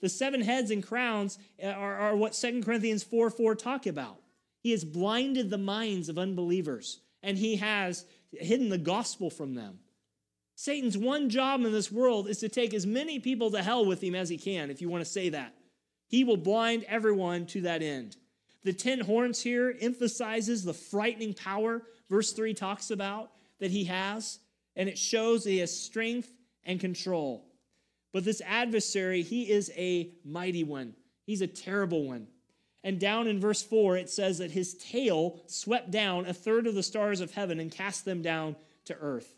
The 0.00 0.08
seven 0.08 0.40
heads 0.40 0.70
and 0.70 0.82
crowns 0.82 1.38
uh, 1.62 1.68
are, 1.68 1.96
are 1.96 2.16
what 2.16 2.32
2 2.32 2.62
Corinthians 2.62 3.02
4 3.02 3.30
4 3.30 3.54
talk 3.54 3.86
about. 3.86 4.20
He 4.62 4.72
has 4.72 4.84
blinded 4.84 5.50
the 5.50 5.58
minds 5.58 6.08
of 6.08 6.18
unbelievers, 6.18 7.00
and 7.22 7.38
he 7.38 7.56
has 7.56 8.04
hidden 8.32 8.68
the 8.68 8.78
gospel 8.78 9.30
from 9.30 9.54
them. 9.54 9.78
Satan's 10.54 10.98
one 10.98 11.30
job 11.30 11.64
in 11.64 11.72
this 11.72 11.90
world 11.90 12.28
is 12.28 12.38
to 12.38 12.48
take 12.48 12.74
as 12.74 12.86
many 12.86 13.18
people 13.18 13.50
to 13.50 13.62
hell 13.62 13.86
with 13.86 14.02
him 14.02 14.14
as 14.14 14.28
he 14.28 14.36
can, 14.36 14.70
if 14.70 14.82
you 14.82 14.90
want 14.90 15.02
to 15.02 15.10
say 15.10 15.30
that. 15.30 15.54
He 16.08 16.24
will 16.24 16.36
blind 16.36 16.84
everyone 16.84 17.46
to 17.46 17.62
that 17.62 17.82
end. 17.82 18.16
The 18.62 18.74
ten 18.74 19.00
horns 19.00 19.40
here 19.42 19.74
emphasizes 19.80 20.62
the 20.62 20.74
frightening 20.74 21.32
power 21.32 21.82
verse 22.10 22.32
3 22.32 22.52
talks 22.52 22.90
about 22.90 23.30
that 23.60 23.70
he 23.70 23.84
has, 23.84 24.40
and 24.76 24.88
it 24.88 24.98
shows 24.98 25.44
he 25.44 25.58
has 25.58 25.74
strength 25.74 26.30
and 26.64 26.80
control. 26.80 27.46
But 28.12 28.24
this 28.24 28.42
adversary, 28.44 29.22
he 29.22 29.50
is 29.50 29.70
a 29.76 30.10
mighty 30.24 30.64
one. 30.64 30.94
He's 31.24 31.42
a 31.42 31.46
terrible 31.46 32.04
one. 32.04 32.26
And 32.82 32.98
down 32.98 33.26
in 33.26 33.40
verse 33.40 33.62
4, 33.62 33.98
it 33.98 34.10
says 34.10 34.38
that 34.38 34.50
his 34.50 34.74
tail 34.74 35.42
swept 35.46 35.90
down 35.90 36.26
a 36.26 36.32
third 36.32 36.66
of 36.66 36.74
the 36.74 36.82
stars 36.82 37.20
of 37.20 37.32
heaven 37.32 37.60
and 37.60 37.70
cast 37.70 38.04
them 38.04 38.22
down 38.22 38.56
to 38.86 38.96
earth. 38.96 39.34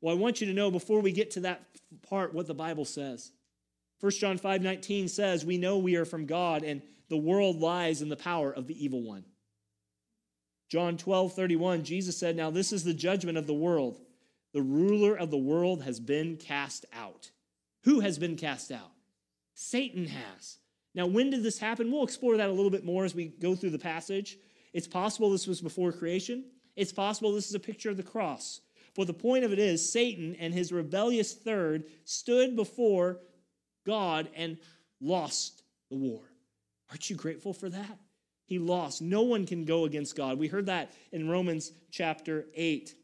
Well, 0.00 0.14
I 0.14 0.18
want 0.18 0.40
you 0.40 0.46
to 0.48 0.52
know 0.52 0.70
before 0.70 1.00
we 1.00 1.10
get 1.10 1.32
to 1.32 1.40
that 1.40 1.62
part 2.02 2.34
what 2.34 2.46
the 2.46 2.54
Bible 2.54 2.84
says. 2.84 3.32
1 4.00 4.12
John 4.12 4.36
5 4.36 4.62
19 4.62 5.08
says, 5.08 5.44
We 5.44 5.56
know 5.56 5.78
we 5.78 5.96
are 5.96 6.04
from 6.04 6.26
God, 6.26 6.62
and 6.62 6.82
the 7.08 7.16
world 7.16 7.60
lies 7.60 8.02
in 8.02 8.10
the 8.10 8.16
power 8.16 8.52
of 8.52 8.66
the 8.66 8.84
evil 8.84 9.02
one. 9.02 9.24
John 10.68 10.98
12 10.98 11.32
31, 11.32 11.84
Jesus 11.84 12.18
said, 12.18 12.36
Now 12.36 12.50
this 12.50 12.72
is 12.72 12.84
the 12.84 12.92
judgment 12.92 13.38
of 13.38 13.46
the 13.46 13.54
world. 13.54 13.98
The 14.52 14.62
ruler 14.62 15.14
of 15.14 15.30
the 15.30 15.36
world 15.38 15.82
has 15.82 15.98
been 15.98 16.36
cast 16.36 16.84
out. 16.92 17.30
Who 17.86 18.00
has 18.00 18.18
been 18.18 18.36
cast 18.36 18.72
out? 18.72 18.90
Satan 19.54 20.06
has. 20.06 20.58
Now, 20.94 21.06
when 21.06 21.30
did 21.30 21.44
this 21.44 21.58
happen? 21.58 21.90
We'll 21.90 22.02
explore 22.02 22.36
that 22.36 22.50
a 22.50 22.52
little 22.52 22.70
bit 22.70 22.84
more 22.84 23.04
as 23.04 23.14
we 23.14 23.26
go 23.26 23.54
through 23.54 23.70
the 23.70 23.78
passage. 23.78 24.38
It's 24.72 24.88
possible 24.88 25.30
this 25.30 25.46
was 25.46 25.60
before 25.60 25.92
creation. 25.92 26.44
It's 26.74 26.92
possible 26.92 27.32
this 27.32 27.48
is 27.48 27.54
a 27.54 27.60
picture 27.60 27.88
of 27.88 27.96
the 27.96 28.02
cross. 28.02 28.60
But 28.96 29.06
the 29.06 29.14
point 29.14 29.44
of 29.44 29.52
it 29.52 29.60
is, 29.60 29.92
Satan 29.92 30.34
and 30.40 30.52
his 30.52 30.72
rebellious 30.72 31.32
third 31.32 31.84
stood 32.04 32.56
before 32.56 33.20
God 33.86 34.28
and 34.34 34.58
lost 35.00 35.62
the 35.88 35.96
war. 35.96 36.22
Aren't 36.90 37.08
you 37.08 37.14
grateful 37.14 37.52
for 37.52 37.68
that? 37.68 37.98
He 38.46 38.58
lost. 38.58 39.00
No 39.00 39.22
one 39.22 39.46
can 39.46 39.64
go 39.64 39.84
against 39.84 40.16
God. 40.16 40.38
We 40.38 40.48
heard 40.48 40.66
that 40.66 40.90
in 41.12 41.28
Romans 41.28 41.70
chapter 41.92 42.46
8. 42.54 42.94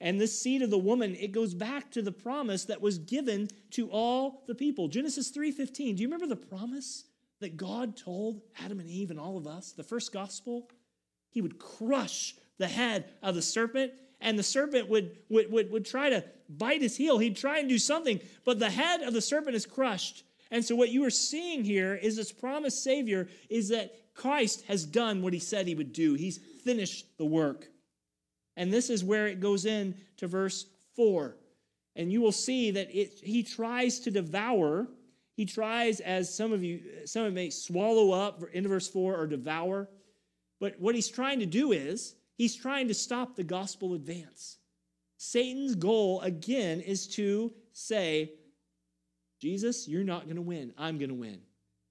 And 0.00 0.20
this 0.20 0.38
seed 0.38 0.62
of 0.62 0.70
the 0.70 0.78
woman, 0.78 1.14
it 1.14 1.32
goes 1.32 1.54
back 1.54 1.90
to 1.92 2.02
the 2.02 2.12
promise 2.12 2.64
that 2.66 2.80
was 2.80 2.98
given 2.98 3.48
to 3.72 3.88
all 3.90 4.44
the 4.46 4.54
people. 4.54 4.88
Genesis 4.88 5.30
3:15. 5.30 5.96
Do 5.96 6.02
you 6.02 6.08
remember 6.08 6.26
the 6.26 6.36
promise 6.36 7.04
that 7.40 7.56
God 7.56 7.96
told 7.96 8.42
Adam 8.58 8.80
and 8.80 8.90
Eve 8.90 9.10
and 9.10 9.20
all 9.20 9.36
of 9.36 9.46
us? 9.46 9.72
The 9.72 9.84
first 9.84 10.12
gospel, 10.12 10.70
he 11.30 11.40
would 11.40 11.58
crush 11.58 12.34
the 12.58 12.68
head 12.68 13.12
of 13.22 13.34
the 13.34 13.42
serpent 13.42 13.92
and 14.20 14.38
the 14.38 14.42
serpent 14.42 14.88
would, 14.88 15.18
would, 15.28 15.52
would, 15.52 15.70
would 15.70 15.84
try 15.84 16.08
to 16.08 16.24
bite 16.48 16.80
his 16.80 16.96
heel. 16.96 17.18
He'd 17.18 17.36
try 17.36 17.58
and 17.58 17.68
do 17.68 17.78
something, 17.78 18.20
but 18.44 18.58
the 18.58 18.70
head 18.70 19.02
of 19.02 19.12
the 19.12 19.20
serpent 19.20 19.56
is 19.56 19.66
crushed 19.66 20.24
and 20.50 20.64
so 20.64 20.76
what 20.76 20.90
you 20.90 21.04
are 21.04 21.10
seeing 21.10 21.64
here 21.64 21.94
is 21.94 22.16
this 22.16 22.32
promised 22.32 22.82
Savior 22.82 23.28
is 23.48 23.68
that 23.70 24.14
Christ 24.14 24.64
has 24.66 24.84
done 24.84 25.22
what 25.22 25.32
he 25.32 25.38
said 25.38 25.66
he 25.66 25.74
would 25.74 25.92
do. 25.92 26.14
He's 26.14 26.38
finished 26.64 27.06
the 27.18 27.24
work. 27.24 27.68
And 28.56 28.72
this 28.72 28.90
is 28.90 29.04
where 29.04 29.26
it 29.26 29.40
goes 29.40 29.66
in 29.66 29.94
to 30.18 30.26
verse 30.26 30.66
4. 30.94 31.36
And 31.94 32.12
you 32.12 32.20
will 32.20 32.32
see 32.32 32.70
that 32.72 32.94
it, 32.94 33.20
he 33.22 33.42
tries 33.42 34.00
to 34.00 34.10
devour. 34.10 34.88
He 35.34 35.44
tries, 35.44 36.00
as 36.00 36.34
some 36.34 36.52
of 36.52 36.62
you, 36.62 36.80
some 37.04 37.24
of 37.24 37.32
may 37.32 37.50
swallow 37.50 38.12
up 38.12 38.42
into 38.52 38.68
verse 38.68 38.88
4 38.88 39.16
or 39.16 39.26
devour. 39.26 39.88
But 40.60 40.80
what 40.80 40.94
he's 40.94 41.08
trying 41.08 41.40
to 41.40 41.46
do 41.46 41.72
is 41.72 42.14
he's 42.36 42.54
trying 42.54 42.88
to 42.88 42.94
stop 42.94 43.36
the 43.36 43.44
gospel 43.44 43.94
advance. 43.94 44.58
Satan's 45.18 45.74
goal, 45.74 46.20
again, 46.20 46.80
is 46.80 47.06
to 47.08 47.52
say, 47.72 48.32
Jesus, 49.40 49.88
you're 49.88 50.04
not 50.04 50.24
going 50.24 50.36
to 50.36 50.42
win. 50.42 50.72
I'm 50.78 50.98
going 50.98 51.08
to 51.08 51.14
win. 51.14 51.40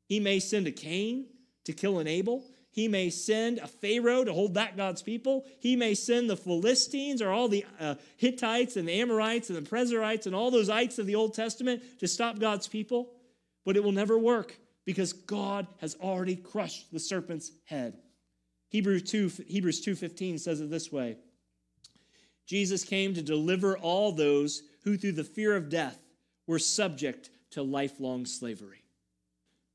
He 0.07 0.19
may 0.19 0.39
send 0.39 0.67
a 0.67 0.71
Cain 0.71 1.27
to 1.65 1.73
kill 1.73 1.99
an 1.99 2.07
Abel. 2.07 2.43
He 2.75 2.89
may 2.89 3.09
send 3.09 3.59
a 3.59 3.67
Pharaoh 3.67 4.25
to 4.25 4.33
hold 4.33 4.53
back 4.53 4.75
God's 4.75 5.01
people. 5.01 5.45
He 5.59 5.77
may 5.77 5.93
send 5.93 6.29
the 6.29 6.35
Philistines 6.35 7.21
or 7.21 7.31
all 7.31 7.47
the 7.47 7.63
uh, 7.79 7.95
Hittites 8.17 8.75
and 8.75 8.85
the 8.85 8.99
Amorites 8.99 9.49
and 9.49 9.57
the 9.57 9.69
Perizzites 9.69 10.27
and 10.27 10.35
all 10.35 10.51
those 10.51 10.67
ites 10.67 10.99
of 10.99 11.05
the 11.05 11.15
Old 11.15 11.33
Testament 11.33 11.81
to 12.01 12.07
stop 12.09 12.37
God's 12.37 12.67
people. 12.67 13.13
But 13.63 13.77
it 13.77 13.83
will 13.85 13.93
never 13.93 14.19
work 14.19 14.57
because 14.83 15.13
God 15.13 15.67
has 15.77 15.95
already 16.01 16.35
crushed 16.35 16.91
the 16.91 16.99
serpent's 16.99 17.49
head. 17.63 17.97
Hebrews 18.67 19.03
2, 19.03 19.31
Hebrews 19.47 19.85
2.15 19.85 20.41
says 20.41 20.59
it 20.59 20.69
this 20.69 20.91
way. 20.91 21.15
Jesus 22.45 22.83
came 22.83 23.13
to 23.13 23.21
deliver 23.21 23.77
all 23.77 24.11
those 24.11 24.63
who 24.83 24.97
through 24.97 25.13
the 25.13 25.23
fear 25.23 25.55
of 25.55 25.69
death 25.69 25.97
were 26.45 26.59
subject 26.59 27.29
to 27.51 27.63
lifelong 27.63 28.25
slavery. 28.25 28.83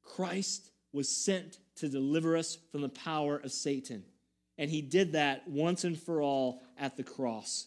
Christ 0.03 0.71
was 0.93 1.09
sent 1.09 1.57
to 1.81 1.89
deliver 1.89 2.37
us 2.37 2.57
from 2.71 2.83
the 2.83 2.89
power 2.89 3.37
of 3.37 3.53
Satan. 3.53 4.05
And 4.59 4.71
he 4.71 4.83
did 4.83 5.13
that 5.13 5.49
once 5.49 5.85
and 5.85 5.99
for 5.99 6.23
all 6.23 6.63
at 6.79 6.97
the 6.97 7.03
cross. 7.03 7.67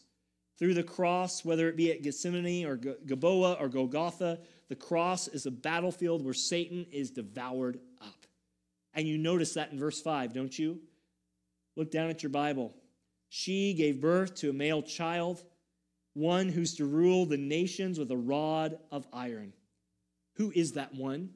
Through 0.59 0.75
the 0.75 0.83
cross, 0.83 1.43
whether 1.43 1.67
it 1.67 1.75
be 1.75 1.91
at 1.91 2.03
Gethsemane 2.03 2.65
or 2.65 2.75
Gilboa 2.77 3.53
or 3.59 3.67
Golgotha, 3.67 4.39
the 4.69 4.75
cross 4.75 5.27
is 5.27 5.45
a 5.45 5.51
battlefield 5.51 6.23
where 6.23 6.33
Satan 6.33 6.85
is 6.91 7.11
devoured 7.11 7.79
up. 8.01 8.25
And 8.93 9.07
you 9.07 9.17
notice 9.17 9.55
that 9.55 9.71
in 9.71 9.79
verse 9.79 10.01
5, 10.01 10.33
don't 10.33 10.57
you? 10.57 10.79
Look 11.75 11.89
down 11.89 12.09
at 12.09 12.21
your 12.21 12.29
Bible. 12.29 12.73
She 13.29 13.73
gave 13.73 13.99
birth 13.99 14.35
to 14.35 14.51
a 14.51 14.53
male 14.53 14.83
child, 14.83 15.43
one 16.13 16.49
who's 16.49 16.75
to 16.75 16.85
rule 16.85 17.25
the 17.25 17.37
nations 17.37 17.97
with 17.97 18.11
a 18.11 18.17
rod 18.17 18.77
of 18.91 19.07
iron. 19.11 19.53
Who 20.35 20.51
is 20.55 20.73
that 20.73 20.93
one? 20.93 21.31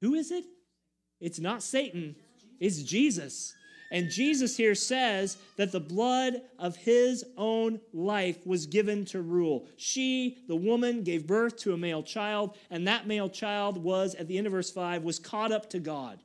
Who 0.00 0.14
is 0.14 0.30
it? 0.30 0.44
It's 1.20 1.38
not 1.38 1.62
Satan, 1.62 2.16
it's 2.60 2.82
Jesus. 2.82 3.54
And 3.90 4.10
Jesus 4.10 4.56
here 4.56 4.74
says 4.74 5.38
that 5.56 5.70
the 5.70 5.80
blood 5.80 6.42
of 6.58 6.76
his 6.76 7.24
own 7.36 7.80
life 7.92 8.44
was 8.44 8.66
given 8.66 9.04
to 9.06 9.22
rule. 9.22 9.68
She, 9.76 10.38
the 10.48 10.56
woman, 10.56 11.04
gave 11.04 11.26
birth 11.26 11.56
to 11.58 11.72
a 11.72 11.78
male 11.78 12.02
child, 12.02 12.56
and 12.70 12.88
that 12.88 13.06
male 13.06 13.28
child 13.28 13.78
was, 13.82 14.14
at 14.16 14.26
the 14.26 14.38
end 14.38 14.46
of 14.46 14.52
verse 14.52 14.70
5, 14.70 15.04
was 15.04 15.18
caught 15.18 15.52
up 15.52 15.70
to 15.70 15.78
God. 15.78 16.20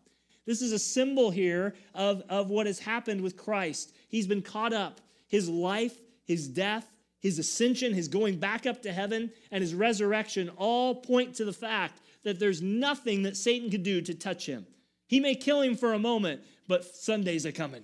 This 0.45 0.61
is 0.61 0.71
a 0.71 0.79
symbol 0.79 1.29
here 1.29 1.75
of, 1.93 2.23
of 2.29 2.49
what 2.49 2.65
has 2.65 2.79
happened 2.79 3.21
with 3.21 3.37
Christ. 3.37 3.93
He's 4.09 4.27
been 4.27 4.41
caught 4.41 4.73
up. 4.73 4.99
His 5.27 5.47
life, 5.47 5.97
his 6.25 6.47
death, 6.47 6.87
his 7.19 7.37
ascension, 7.37 7.93
his 7.93 8.07
going 8.07 8.39
back 8.39 8.65
up 8.65 8.81
to 8.81 8.91
heaven, 8.91 9.31
and 9.51 9.61
his 9.61 9.75
resurrection 9.75 10.49
all 10.57 10.95
point 10.95 11.35
to 11.35 11.45
the 11.45 11.53
fact 11.53 12.01
that 12.23 12.39
there's 12.39 12.61
nothing 12.61 13.23
that 13.23 13.37
Satan 13.37 13.69
could 13.69 13.83
do 13.83 14.01
to 14.01 14.15
touch 14.15 14.47
him. 14.47 14.65
He 15.11 15.19
may 15.19 15.35
kill 15.35 15.59
him 15.59 15.75
for 15.75 15.91
a 15.91 15.99
moment, 15.99 16.39
but 16.69 16.85
Sunday's 16.85 17.45
a 17.45 17.51
coming. 17.51 17.83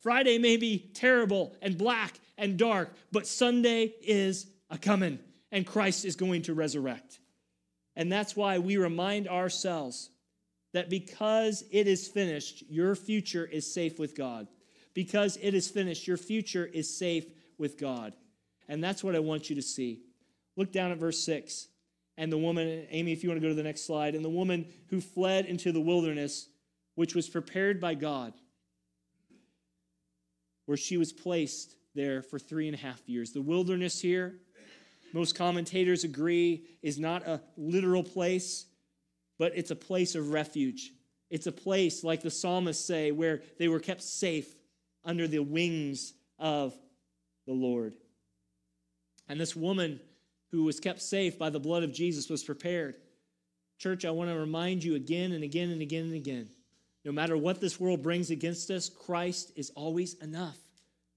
Friday 0.00 0.38
may 0.38 0.56
be 0.56 0.90
terrible 0.92 1.54
and 1.62 1.78
black 1.78 2.18
and 2.36 2.58
dark, 2.58 2.92
but 3.12 3.28
Sunday 3.28 3.94
is 4.02 4.48
a 4.70 4.76
coming 4.76 5.20
and 5.52 5.64
Christ 5.64 6.04
is 6.04 6.16
going 6.16 6.42
to 6.42 6.52
resurrect. 6.52 7.20
And 7.94 8.10
that's 8.10 8.34
why 8.34 8.58
we 8.58 8.76
remind 8.76 9.28
ourselves 9.28 10.10
that 10.72 10.90
because 10.90 11.62
it 11.70 11.86
is 11.86 12.08
finished, 12.08 12.64
your 12.68 12.96
future 12.96 13.46
is 13.46 13.72
safe 13.72 14.00
with 14.00 14.16
God. 14.16 14.48
Because 14.94 15.38
it 15.40 15.54
is 15.54 15.70
finished, 15.70 16.08
your 16.08 16.16
future 16.16 16.66
is 16.66 16.92
safe 16.98 17.26
with 17.56 17.78
God. 17.78 18.14
And 18.68 18.82
that's 18.82 19.04
what 19.04 19.14
I 19.14 19.20
want 19.20 19.48
you 19.48 19.54
to 19.54 19.62
see. 19.62 20.00
Look 20.56 20.72
down 20.72 20.90
at 20.90 20.98
verse 20.98 21.20
6. 21.20 21.68
And 22.18 22.32
the 22.32 22.38
woman, 22.38 22.88
Amy, 22.90 23.12
if 23.12 23.22
you 23.22 23.28
want 23.28 23.40
to 23.40 23.44
go 23.44 23.50
to 23.50 23.54
the 23.54 23.62
next 23.62 23.86
slide, 23.86 24.16
and 24.16 24.24
the 24.24 24.28
woman 24.28 24.66
who 24.88 25.00
fled 25.00 25.46
into 25.46 25.70
the 25.70 25.80
wilderness, 25.80 26.48
which 26.94 27.14
was 27.14 27.28
prepared 27.28 27.80
by 27.80 27.94
God, 27.94 28.32
where 30.66 30.76
she 30.76 30.96
was 30.96 31.12
placed 31.12 31.76
there 31.94 32.22
for 32.22 32.38
three 32.38 32.68
and 32.68 32.74
a 32.74 32.80
half 32.80 33.00
years. 33.08 33.32
The 33.32 33.42
wilderness 33.42 34.00
here, 34.00 34.36
most 35.12 35.34
commentators 35.34 36.04
agree, 36.04 36.64
is 36.82 36.98
not 36.98 37.26
a 37.26 37.40
literal 37.56 38.02
place, 38.02 38.66
but 39.38 39.52
it's 39.54 39.70
a 39.70 39.76
place 39.76 40.14
of 40.14 40.30
refuge. 40.30 40.92
It's 41.30 41.46
a 41.46 41.52
place, 41.52 42.04
like 42.04 42.22
the 42.22 42.30
psalmists 42.30 42.86
say, 42.86 43.10
where 43.10 43.42
they 43.58 43.68
were 43.68 43.80
kept 43.80 44.02
safe 44.02 44.54
under 45.04 45.26
the 45.26 45.40
wings 45.40 46.14
of 46.38 46.74
the 47.46 47.52
Lord. 47.52 47.94
And 49.28 49.40
this 49.40 49.56
woman 49.56 50.00
who 50.50 50.64
was 50.64 50.80
kept 50.80 51.02
safe 51.02 51.38
by 51.38 51.50
the 51.50 51.58
blood 51.58 51.82
of 51.82 51.92
Jesus 51.92 52.28
was 52.28 52.44
prepared. 52.44 52.96
Church, 53.78 54.04
I 54.04 54.10
want 54.10 54.30
to 54.30 54.36
remind 54.36 54.84
you 54.84 54.94
again 54.94 55.32
and 55.32 55.42
again 55.42 55.70
and 55.70 55.82
again 55.82 56.04
and 56.04 56.14
again 56.14 56.48
no 57.04 57.12
matter 57.12 57.36
what 57.36 57.60
this 57.60 57.78
world 57.78 58.02
brings 58.02 58.30
against 58.30 58.70
us, 58.70 58.88
Christ 58.88 59.52
is 59.56 59.70
always 59.70 60.14
enough 60.14 60.58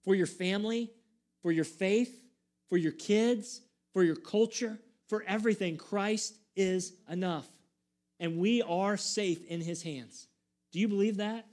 for 0.04 0.16
your 0.16 0.28
family, 0.28 0.92
for 1.42 1.52
your 1.52 1.66
faith, 1.66 2.22
for 2.68 2.78
your 2.78 2.92
kids, 2.92 3.62
for 3.94 4.04
your 4.04 4.16
culture, 4.16 4.78
for 5.08 5.24
everything. 5.28 5.78
Christ 5.78 6.36
is 6.56 6.94
enough. 7.10 7.48
And 8.20 8.38
we 8.38 8.62
are 8.64 8.98
safe 8.98 9.46
in 9.46 9.62
his 9.62 9.84
hands. 9.84 10.28
Do 10.72 10.80
you 10.80 10.88
believe 10.88 11.18
that? 11.18 11.46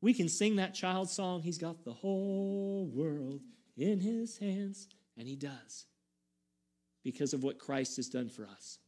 We 0.00 0.14
can 0.14 0.28
sing 0.28 0.56
that 0.56 0.74
child 0.74 1.10
song, 1.10 1.42
He's 1.42 1.58
got 1.58 1.84
the 1.84 1.92
whole 1.92 2.90
world 2.92 3.42
in 3.76 4.00
His 4.00 4.38
hands, 4.38 4.88
and 5.16 5.28
He 5.28 5.36
does 5.36 5.86
because 7.04 7.34
of 7.34 7.42
what 7.42 7.58
Christ 7.58 7.96
has 7.96 8.08
done 8.08 8.28
for 8.28 8.46
us. 8.46 8.78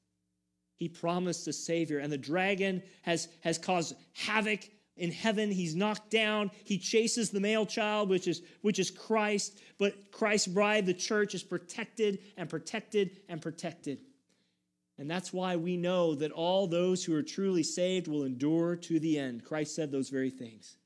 He 0.82 0.88
promised 0.88 1.46
a 1.46 1.52
Savior, 1.52 2.00
and 2.00 2.12
the 2.12 2.18
dragon 2.18 2.82
has, 3.02 3.28
has 3.42 3.56
caused 3.56 3.94
havoc 4.14 4.68
in 4.96 5.12
heaven. 5.12 5.48
He's 5.48 5.76
knocked 5.76 6.10
down. 6.10 6.50
He 6.64 6.76
chases 6.76 7.30
the 7.30 7.38
male 7.38 7.64
child, 7.64 8.08
which 8.08 8.26
is, 8.26 8.42
which 8.62 8.80
is 8.80 8.90
Christ, 8.90 9.60
but 9.78 10.10
Christ's 10.10 10.48
bride, 10.48 10.86
the 10.86 10.92
church, 10.92 11.36
is 11.36 11.44
protected 11.44 12.18
and 12.36 12.50
protected 12.50 13.20
and 13.28 13.40
protected. 13.40 14.00
And 14.98 15.08
that's 15.08 15.32
why 15.32 15.54
we 15.54 15.76
know 15.76 16.16
that 16.16 16.32
all 16.32 16.66
those 16.66 17.04
who 17.04 17.14
are 17.14 17.22
truly 17.22 17.62
saved 17.62 18.08
will 18.08 18.24
endure 18.24 18.74
to 18.74 18.98
the 18.98 19.20
end. 19.20 19.44
Christ 19.44 19.76
said 19.76 19.92
those 19.92 20.10
very 20.10 20.30
things. 20.30 20.78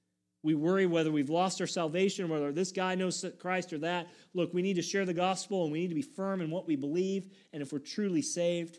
We 0.42 0.54
worry 0.54 0.84
whether 0.84 1.10
we've 1.10 1.30
lost 1.30 1.62
our 1.62 1.66
salvation, 1.66 2.28
whether 2.28 2.52
this 2.52 2.70
guy 2.70 2.96
knows 2.96 3.24
Christ 3.38 3.72
or 3.72 3.78
that. 3.78 4.08
Look, 4.34 4.52
we 4.52 4.60
need 4.60 4.76
to 4.76 4.82
share 4.82 5.06
the 5.06 5.14
gospel 5.14 5.62
and 5.62 5.72
we 5.72 5.80
need 5.80 5.88
to 5.88 5.94
be 5.94 6.02
firm 6.02 6.42
in 6.42 6.50
what 6.50 6.66
we 6.66 6.76
believe 6.76 7.30
and 7.54 7.62
if 7.62 7.72
we're 7.72 7.78
truly 7.78 8.20
saved. 8.20 8.78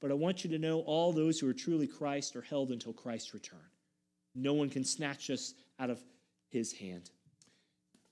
But 0.00 0.10
I 0.10 0.14
want 0.14 0.44
you 0.44 0.50
to 0.50 0.58
know 0.58 0.80
all 0.80 1.12
those 1.12 1.38
who 1.38 1.48
are 1.48 1.54
truly 1.54 1.86
Christ 1.86 2.36
are 2.36 2.42
held 2.42 2.70
until 2.70 2.92
Christ's 2.92 3.34
return. 3.34 3.58
No 4.34 4.54
one 4.54 4.68
can 4.68 4.84
snatch 4.84 5.30
us 5.30 5.54
out 5.78 5.90
of 5.90 6.02
his 6.48 6.72
hand. 6.72 7.10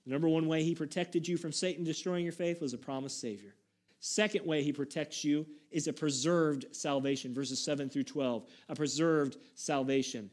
The 0.05 0.11
number 0.11 0.27
one 0.27 0.47
way 0.47 0.63
he 0.63 0.75
protected 0.75 1.27
you 1.27 1.37
from 1.37 1.51
Satan 1.51 1.83
destroying 1.83 2.23
your 2.23 2.33
faith 2.33 2.61
was 2.61 2.73
a 2.73 2.77
promised 2.77 3.21
Savior. 3.21 3.55
Second 3.99 4.45
way 4.45 4.63
he 4.63 4.73
protects 4.73 5.23
you 5.23 5.45
is 5.71 5.87
a 5.87 5.93
preserved 5.93 6.65
salvation, 6.71 7.33
verses 7.33 7.63
7 7.63 7.89
through 7.89 8.03
12. 8.03 8.45
A 8.67 8.75
preserved 8.75 9.37
salvation. 9.55 10.29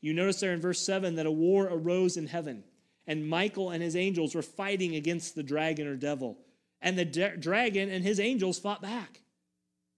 You 0.00 0.14
notice 0.14 0.40
there 0.40 0.52
in 0.52 0.60
verse 0.60 0.80
7 0.80 1.14
that 1.14 1.26
a 1.26 1.30
war 1.30 1.68
arose 1.70 2.16
in 2.16 2.26
heaven, 2.26 2.64
and 3.06 3.28
Michael 3.28 3.70
and 3.70 3.82
his 3.82 3.96
angels 3.96 4.34
were 4.34 4.42
fighting 4.42 4.96
against 4.96 5.34
the 5.34 5.42
dragon 5.42 5.86
or 5.86 5.96
devil. 5.96 6.38
And 6.82 6.98
the 6.98 7.04
de- 7.04 7.36
dragon 7.36 7.88
and 7.88 8.04
his 8.04 8.18
angels 8.18 8.58
fought 8.58 8.82
back. 8.82 9.20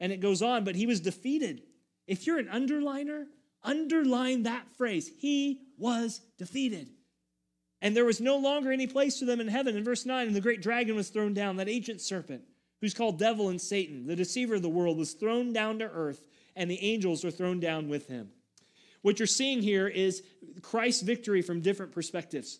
And 0.01 0.13
it 0.13 0.21
goes 0.21 0.43
on, 0.43 0.65
but 0.65 0.77
he 0.77 0.87
was 0.87 1.01
defeated. 1.01 1.63
If 2.07 2.27
you're 2.27 2.39
an 2.39 2.49
underliner, 2.49 3.27
underline 3.63 4.45
that 4.45 4.71
phrase. 4.77 5.11
He 5.19 5.61
was 5.77 6.21
defeated. 6.39 6.89
And 7.83 7.95
there 7.95 8.05
was 8.05 8.21
no 8.21 8.37
longer 8.37 8.73
any 8.73 8.87
place 8.87 9.19
for 9.19 9.27
them 9.27 9.41
in 9.41 9.49
heaven. 9.49 9.77
In 9.77 9.85
verse 9.85 10.07
9, 10.07 10.29
and 10.29 10.37
the 10.37 10.41
great 10.41 10.63
dragon 10.63 10.97
was 10.97 11.11
thrown 11.11 11.35
down, 11.35 11.57
that 11.57 11.69
ancient 11.69 12.01
serpent, 12.01 12.43
who's 12.81 12.95
called 12.95 13.19
Devil 13.19 13.49
and 13.49 13.61
Satan, 13.61 14.07
the 14.07 14.17
deceiver 14.17 14.55
of 14.55 14.63
the 14.63 14.69
world, 14.69 14.97
was 14.97 15.13
thrown 15.13 15.53
down 15.53 15.81
to 15.81 15.91
earth, 15.91 16.27
and 16.55 16.71
the 16.71 16.83
angels 16.83 17.23
were 17.23 17.31
thrown 17.31 17.61
down 17.61 17.89
with 17.89 18.09
him. 18.09 18.31
What 19.03 19.19
you're 19.19 19.27
seeing 19.27 19.63
here 19.63 19.87
is 19.87 20.23
Christ's 20.63 21.03
victory 21.03 21.43
from 21.43 21.61
different 21.61 21.93
perspectives. 21.93 22.59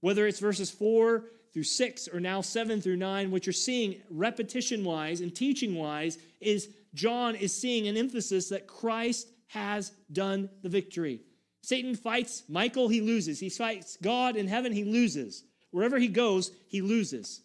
Whether 0.00 0.26
it's 0.26 0.40
verses 0.40 0.70
4 0.70 1.24
through 1.52 1.64
6 1.64 2.08
or 2.08 2.20
now 2.20 2.40
7 2.40 2.80
through 2.80 2.96
9, 2.96 3.30
what 3.30 3.46
you're 3.46 3.52
seeing 3.52 4.00
repetition 4.10 4.84
wise 4.84 5.20
and 5.20 5.34
teaching 5.34 5.74
wise 5.74 6.18
is 6.40 6.68
John 6.94 7.34
is 7.34 7.54
seeing 7.54 7.88
an 7.88 7.96
emphasis 7.96 8.48
that 8.48 8.66
Christ 8.66 9.28
has 9.48 9.92
done 10.12 10.48
the 10.62 10.68
victory. 10.68 11.20
Satan 11.62 11.94
fights 11.94 12.44
Michael, 12.48 12.88
he 12.88 13.00
loses. 13.00 13.40
He 13.40 13.50
fights 13.50 13.98
God 14.00 14.36
in 14.36 14.46
heaven, 14.46 14.72
he 14.72 14.84
loses. 14.84 15.44
Wherever 15.70 15.98
he 15.98 16.08
goes, 16.08 16.50
he 16.68 16.80
loses. 16.80 17.42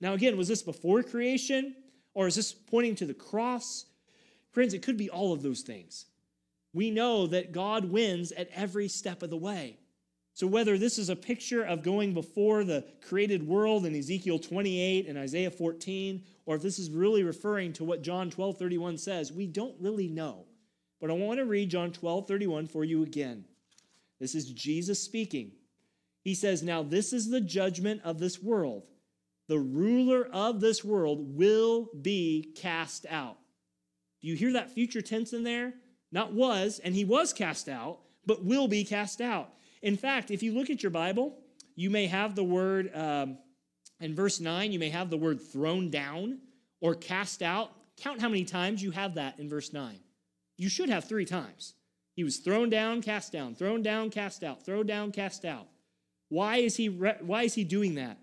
Now, 0.00 0.14
again, 0.14 0.36
was 0.36 0.48
this 0.48 0.62
before 0.62 1.02
creation 1.02 1.74
or 2.14 2.26
is 2.26 2.34
this 2.34 2.52
pointing 2.52 2.96
to 2.96 3.06
the 3.06 3.14
cross? 3.14 3.86
Friends, 4.50 4.74
it 4.74 4.82
could 4.82 4.96
be 4.96 5.10
all 5.10 5.32
of 5.32 5.42
those 5.42 5.60
things 5.60 6.06
we 6.72 6.90
know 6.90 7.26
that 7.26 7.52
God 7.52 7.86
wins 7.86 8.32
at 8.32 8.48
every 8.54 8.88
step 8.88 9.22
of 9.22 9.30
the 9.30 9.36
way. 9.36 9.78
So, 10.40 10.46
whether 10.46 10.78
this 10.78 10.96
is 10.96 11.10
a 11.10 11.16
picture 11.16 11.62
of 11.64 11.82
going 11.82 12.14
before 12.14 12.64
the 12.64 12.82
created 13.06 13.46
world 13.46 13.84
in 13.84 13.94
Ezekiel 13.94 14.38
28 14.38 15.06
and 15.06 15.18
Isaiah 15.18 15.50
14, 15.50 16.22
or 16.46 16.56
if 16.56 16.62
this 16.62 16.78
is 16.78 16.88
really 16.88 17.22
referring 17.22 17.74
to 17.74 17.84
what 17.84 18.00
John 18.00 18.30
12 18.30 18.56
31 18.56 18.96
says, 18.96 19.30
we 19.30 19.46
don't 19.46 19.74
really 19.78 20.08
know. 20.08 20.46
But 20.98 21.10
I 21.10 21.12
want 21.12 21.40
to 21.40 21.44
read 21.44 21.68
John 21.68 21.92
12 21.92 22.26
31 22.26 22.68
for 22.68 22.84
you 22.84 23.02
again. 23.02 23.44
This 24.18 24.34
is 24.34 24.50
Jesus 24.50 24.98
speaking. 24.98 25.52
He 26.22 26.34
says, 26.34 26.62
Now 26.62 26.82
this 26.82 27.12
is 27.12 27.28
the 27.28 27.42
judgment 27.42 28.00
of 28.02 28.18
this 28.18 28.42
world. 28.42 28.84
The 29.46 29.58
ruler 29.58 30.26
of 30.32 30.62
this 30.62 30.82
world 30.82 31.36
will 31.36 31.90
be 32.00 32.54
cast 32.56 33.04
out. 33.10 33.36
Do 34.22 34.28
you 34.28 34.36
hear 34.36 34.54
that 34.54 34.70
future 34.70 35.02
tense 35.02 35.34
in 35.34 35.44
there? 35.44 35.74
Not 36.10 36.32
was, 36.32 36.80
and 36.82 36.94
he 36.94 37.04
was 37.04 37.34
cast 37.34 37.68
out, 37.68 37.98
but 38.24 38.42
will 38.42 38.68
be 38.68 38.84
cast 38.84 39.20
out. 39.20 39.52
In 39.82 39.96
fact, 39.96 40.30
if 40.30 40.42
you 40.42 40.52
look 40.52 40.70
at 40.70 40.82
your 40.82 40.90
Bible, 40.90 41.36
you 41.74 41.90
may 41.90 42.06
have 42.06 42.34
the 42.34 42.44
word, 42.44 42.90
um, 42.94 43.38
in 44.00 44.14
verse 44.14 44.40
9, 44.40 44.72
you 44.72 44.78
may 44.78 44.90
have 44.90 45.10
the 45.10 45.16
word 45.16 45.40
thrown 45.40 45.90
down 45.90 46.38
or 46.80 46.94
cast 46.94 47.42
out. 47.42 47.72
Count 47.96 48.20
how 48.20 48.28
many 48.28 48.44
times 48.44 48.82
you 48.82 48.90
have 48.90 49.14
that 49.14 49.38
in 49.38 49.48
verse 49.48 49.72
9. 49.72 49.98
You 50.56 50.68
should 50.68 50.88
have 50.88 51.04
three 51.04 51.24
times. 51.24 51.74
He 52.14 52.24
was 52.24 52.38
thrown 52.38 52.68
down, 52.68 53.02
cast 53.02 53.32
down, 53.32 53.54
thrown 53.54 53.82
down, 53.82 54.10
cast 54.10 54.44
out, 54.44 54.64
thrown 54.64 54.86
down, 54.86 55.12
cast 55.12 55.44
out. 55.44 55.68
Why 56.28 56.58
is 56.58 56.76
he, 56.76 56.86
why 56.86 57.44
is 57.44 57.54
he 57.54 57.64
doing 57.64 57.94
that? 57.94 58.18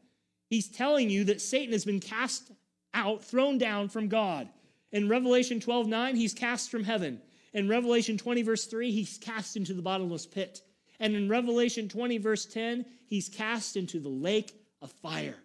He's 0.50 0.70
telling 0.70 1.10
you 1.10 1.26
that 1.26 1.42
Satan 1.42 1.74
has 1.74 1.86
been 1.86 2.00
cast 2.00 2.52
out, 2.94 3.24
thrown 3.24 3.58
down 3.58 3.90
from 3.90 4.08
God. 4.08 4.50
In 4.92 5.10
Revelation 5.10 5.60
12 5.60 5.88
9, 5.88 6.16
he's 6.16 6.34
cast 6.34 6.70
from 6.70 6.84
heaven. 6.84 7.22
In 7.54 7.68
Revelation 7.68 8.18
20, 8.18 8.44
verse 8.44 8.66
3, 8.66 8.92
he's 8.92 9.18
cast 9.18 9.58
into 9.58 9.74
the 9.74 9.82
bottomless 9.82 10.26
pit. 10.26 10.62
And 11.00 11.16
in 11.16 11.30
Revelation 11.30 11.90
20, 11.90 12.18
verse 12.18 12.46
10, 12.46 12.86
he's 13.06 13.30
cast 13.30 13.78
into 13.78 14.00
the 14.00 14.10
lake 14.10 14.54
of 14.82 14.92
fire. 14.92 15.38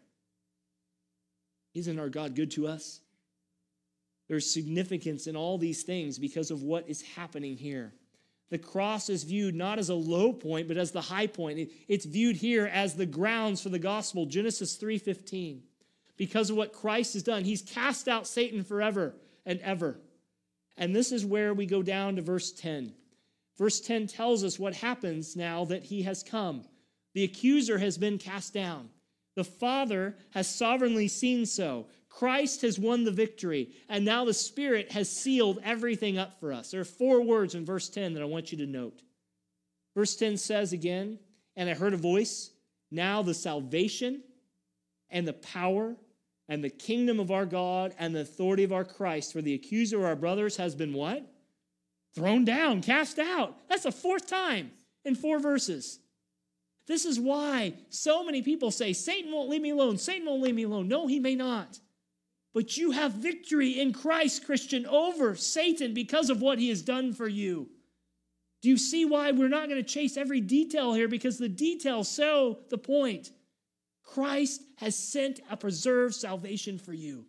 Isn't 1.74 1.98
our 1.98 2.08
God 2.08 2.34
good 2.34 2.50
to 2.52 2.66
us? 2.66 3.00
There's 4.28 4.52
significance 4.52 5.26
in 5.26 5.36
all 5.36 5.58
these 5.58 5.82
things 5.82 6.18
because 6.18 6.50
of 6.50 6.62
what 6.62 6.88
is 6.88 7.02
happening 7.02 7.56
here. 7.56 7.92
The 8.50 8.58
cross 8.58 9.08
is 9.08 9.24
viewed 9.24 9.54
not 9.54 9.78
as 9.78 9.88
a 9.88 9.94
low 9.94 10.32
point, 10.32 10.68
but 10.68 10.76
as 10.76 10.90
the 10.90 11.00
high 11.00 11.26
point. 11.26 11.70
It's 11.88 12.04
viewed 12.04 12.36
here 12.36 12.66
as 12.66 12.94
the 12.94 13.06
grounds 13.06 13.62
for 13.62 13.70
the 13.70 13.78
gospel, 13.78 14.26
Genesis 14.26 14.76
3:15. 14.76 15.62
Because 16.18 16.50
of 16.50 16.56
what 16.56 16.72
Christ 16.72 17.14
has 17.14 17.22
done, 17.22 17.44
he's 17.44 17.62
cast 17.62 18.08
out 18.08 18.26
Satan 18.26 18.62
forever 18.62 19.14
and 19.46 19.58
ever. 19.60 19.98
And 20.76 20.94
this 20.94 21.12
is 21.12 21.24
where 21.24 21.54
we 21.54 21.66
go 21.66 21.82
down 21.82 22.16
to 22.16 22.22
verse 22.22 22.52
10. 22.52 22.94
Verse 23.58 23.80
10 23.80 24.06
tells 24.06 24.44
us 24.44 24.58
what 24.58 24.74
happens 24.74 25.36
now 25.36 25.64
that 25.66 25.84
he 25.84 26.02
has 26.02 26.22
come. 26.22 26.64
The 27.14 27.24
accuser 27.24 27.78
has 27.78 27.98
been 27.98 28.18
cast 28.18 28.54
down. 28.54 28.88
The 29.34 29.44
Father 29.44 30.16
has 30.30 30.48
sovereignly 30.48 31.08
seen 31.08 31.46
so. 31.46 31.86
Christ 32.08 32.62
has 32.62 32.78
won 32.78 33.04
the 33.04 33.10
victory, 33.10 33.70
and 33.88 34.04
now 34.04 34.24
the 34.24 34.34
Spirit 34.34 34.92
has 34.92 35.10
sealed 35.10 35.60
everything 35.64 36.18
up 36.18 36.38
for 36.38 36.52
us. 36.52 36.70
There 36.70 36.80
are 36.80 36.84
four 36.84 37.22
words 37.22 37.54
in 37.54 37.64
verse 37.64 37.88
10 37.88 38.14
that 38.14 38.22
I 38.22 38.26
want 38.26 38.52
you 38.52 38.58
to 38.58 38.66
note. 38.66 39.02
Verse 39.94 40.14
10 40.16 40.36
says 40.36 40.72
again, 40.72 41.18
And 41.56 41.70
I 41.70 41.74
heard 41.74 41.94
a 41.94 41.98
voice, 41.98 42.50
now 42.90 43.22
the 43.22 43.34
salvation 43.34 44.22
and 45.08 45.26
the 45.26 45.32
power 45.32 45.96
and 46.48 46.62
the 46.62 46.70
kingdom 46.70 47.18
of 47.18 47.30
our 47.30 47.46
God 47.46 47.94
and 47.98 48.14
the 48.14 48.20
authority 48.20 48.64
of 48.64 48.72
our 48.72 48.84
Christ. 48.84 49.32
For 49.32 49.40
the 49.40 49.54
accuser 49.54 49.98
of 49.98 50.04
our 50.04 50.16
brothers 50.16 50.56
has 50.58 50.74
been 50.74 50.92
what? 50.92 51.26
Thrown 52.14 52.44
down, 52.44 52.82
cast 52.82 53.18
out. 53.18 53.56
That's 53.68 53.84
the 53.84 53.92
fourth 53.92 54.26
time 54.26 54.72
in 55.04 55.14
four 55.14 55.38
verses. 55.38 55.98
This 56.86 57.04
is 57.04 57.18
why 57.18 57.74
so 57.88 58.24
many 58.24 58.42
people 58.42 58.70
say, 58.70 58.92
Satan 58.92 59.32
won't 59.32 59.48
leave 59.48 59.62
me 59.62 59.70
alone. 59.70 59.98
Satan 59.98 60.26
won't 60.26 60.42
leave 60.42 60.54
me 60.54 60.64
alone. 60.64 60.88
No, 60.88 61.06
he 61.06 61.20
may 61.20 61.34
not. 61.34 61.78
But 62.54 62.76
you 62.76 62.90
have 62.90 63.12
victory 63.12 63.80
in 63.80 63.92
Christ, 63.92 64.44
Christian, 64.44 64.84
over 64.86 65.34
Satan 65.34 65.94
because 65.94 66.28
of 66.28 66.42
what 66.42 66.58
he 66.58 66.68
has 66.68 66.82
done 66.82 67.14
for 67.14 67.28
you. 67.28 67.68
Do 68.60 68.68
you 68.68 68.76
see 68.76 69.04
why 69.04 69.30
we're 69.32 69.48
not 69.48 69.68
going 69.68 69.82
to 69.82 69.88
chase 69.88 70.16
every 70.16 70.40
detail 70.40 70.92
here? 70.92 71.08
Because 71.08 71.38
the 71.38 71.48
details 71.48 72.14
show 72.14 72.58
the 72.68 72.78
point. 72.78 73.30
Christ 74.04 74.62
has 74.76 74.96
sent 74.96 75.40
a 75.50 75.56
preserved 75.56 76.14
salvation 76.14 76.78
for 76.78 76.92
you. 76.92 77.24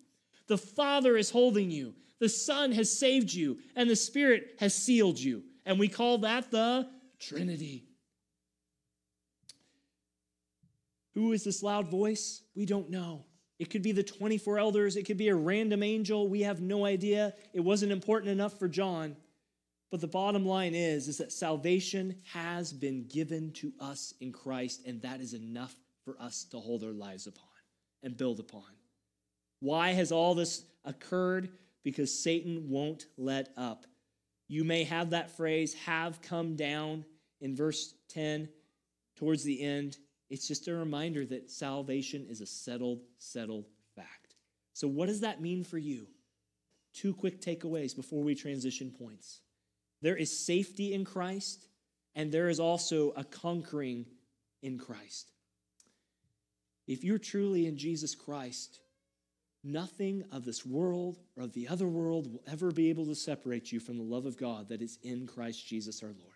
The 0.47 0.57
Father 0.57 1.15
is 1.15 1.29
holding 1.29 1.71
you, 1.71 1.95
the 2.19 2.29
Son 2.29 2.71
has 2.71 2.97
saved 2.97 3.33
you, 3.33 3.59
and 3.75 3.89
the 3.89 3.95
Spirit 3.95 4.55
has 4.59 4.73
sealed 4.73 5.19
you. 5.19 5.43
And 5.65 5.79
we 5.79 5.87
call 5.87 6.19
that 6.19 6.51
the 6.51 6.87
Trinity. 7.19 7.85
Who 11.13 11.31
is 11.31 11.43
this 11.43 11.61
loud 11.61 11.89
voice? 11.89 12.41
We 12.55 12.65
don't 12.65 12.89
know. 12.89 13.25
It 13.59 13.69
could 13.69 13.83
be 13.83 13.91
the 13.91 14.03
24 14.03 14.57
elders, 14.57 14.95
it 14.95 15.05
could 15.05 15.17
be 15.17 15.29
a 15.29 15.35
random 15.35 15.83
angel. 15.83 16.27
We 16.27 16.41
have 16.41 16.59
no 16.59 16.85
idea. 16.85 17.33
It 17.53 17.61
wasn't 17.61 17.91
important 17.91 18.31
enough 18.31 18.57
for 18.57 18.67
John. 18.67 19.15
But 19.91 20.01
the 20.01 20.07
bottom 20.07 20.43
line 20.43 20.73
is 20.73 21.07
is 21.07 21.19
that 21.19 21.31
salvation 21.31 22.15
has 22.33 22.73
been 22.73 23.05
given 23.07 23.51
to 23.53 23.71
us 23.79 24.15
in 24.21 24.31
Christ 24.31 24.81
and 24.87 24.99
that 25.03 25.21
is 25.21 25.35
enough 25.35 25.75
for 26.03 26.17
us 26.19 26.45
to 26.45 26.59
hold 26.59 26.83
our 26.83 26.91
lives 26.91 27.27
upon 27.27 27.45
and 28.01 28.17
build 28.17 28.39
upon. 28.39 28.63
Why 29.59 29.91
has 29.91 30.11
all 30.11 30.33
this 30.33 30.65
occurred? 30.83 31.49
Because 31.83 32.17
Satan 32.17 32.69
won't 32.69 33.05
let 33.17 33.49
up. 33.57 33.85
You 34.47 34.63
may 34.63 34.83
have 34.83 35.11
that 35.11 35.35
phrase 35.35 35.73
have 35.85 36.21
come 36.21 36.55
down 36.55 37.05
in 37.41 37.55
verse 37.55 37.93
10 38.09 38.49
towards 39.15 39.43
the 39.43 39.61
end. 39.61 39.97
It's 40.29 40.47
just 40.47 40.67
a 40.67 40.73
reminder 40.73 41.25
that 41.25 41.51
salvation 41.51 42.25
is 42.29 42.41
a 42.41 42.45
settled, 42.45 43.01
settled 43.17 43.65
fact. 43.95 44.35
So, 44.73 44.87
what 44.87 45.07
does 45.07 45.21
that 45.21 45.41
mean 45.41 45.63
for 45.63 45.77
you? 45.77 46.07
Two 46.93 47.13
quick 47.13 47.41
takeaways 47.41 47.95
before 47.95 48.23
we 48.23 48.35
transition 48.35 48.91
points. 48.91 49.41
There 50.01 50.15
is 50.15 50.45
safety 50.45 50.93
in 50.93 51.05
Christ, 51.05 51.67
and 52.15 52.31
there 52.31 52.49
is 52.49 52.59
also 52.59 53.11
a 53.11 53.23
conquering 53.23 54.05
in 54.61 54.77
Christ. 54.77 55.31
If 56.87 57.03
you're 57.03 57.17
truly 57.17 57.65
in 57.67 57.77
Jesus 57.77 58.15
Christ, 58.15 58.79
nothing 59.63 60.23
of 60.31 60.45
this 60.45 60.65
world 60.65 61.19
or 61.37 61.43
of 61.43 61.53
the 61.53 61.67
other 61.67 61.87
world 61.87 62.31
will 62.31 62.43
ever 62.51 62.71
be 62.71 62.89
able 62.89 63.05
to 63.05 63.15
separate 63.15 63.71
you 63.71 63.79
from 63.79 63.97
the 63.97 64.03
love 64.03 64.25
of 64.25 64.37
God 64.37 64.69
that 64.69 64.81
is 64.81 64.99
in 65.03 65.27
Christ 65.27 65.65
Jesus 65.65 66.03
our 66.03 66.09
Lord. 66.09 66.33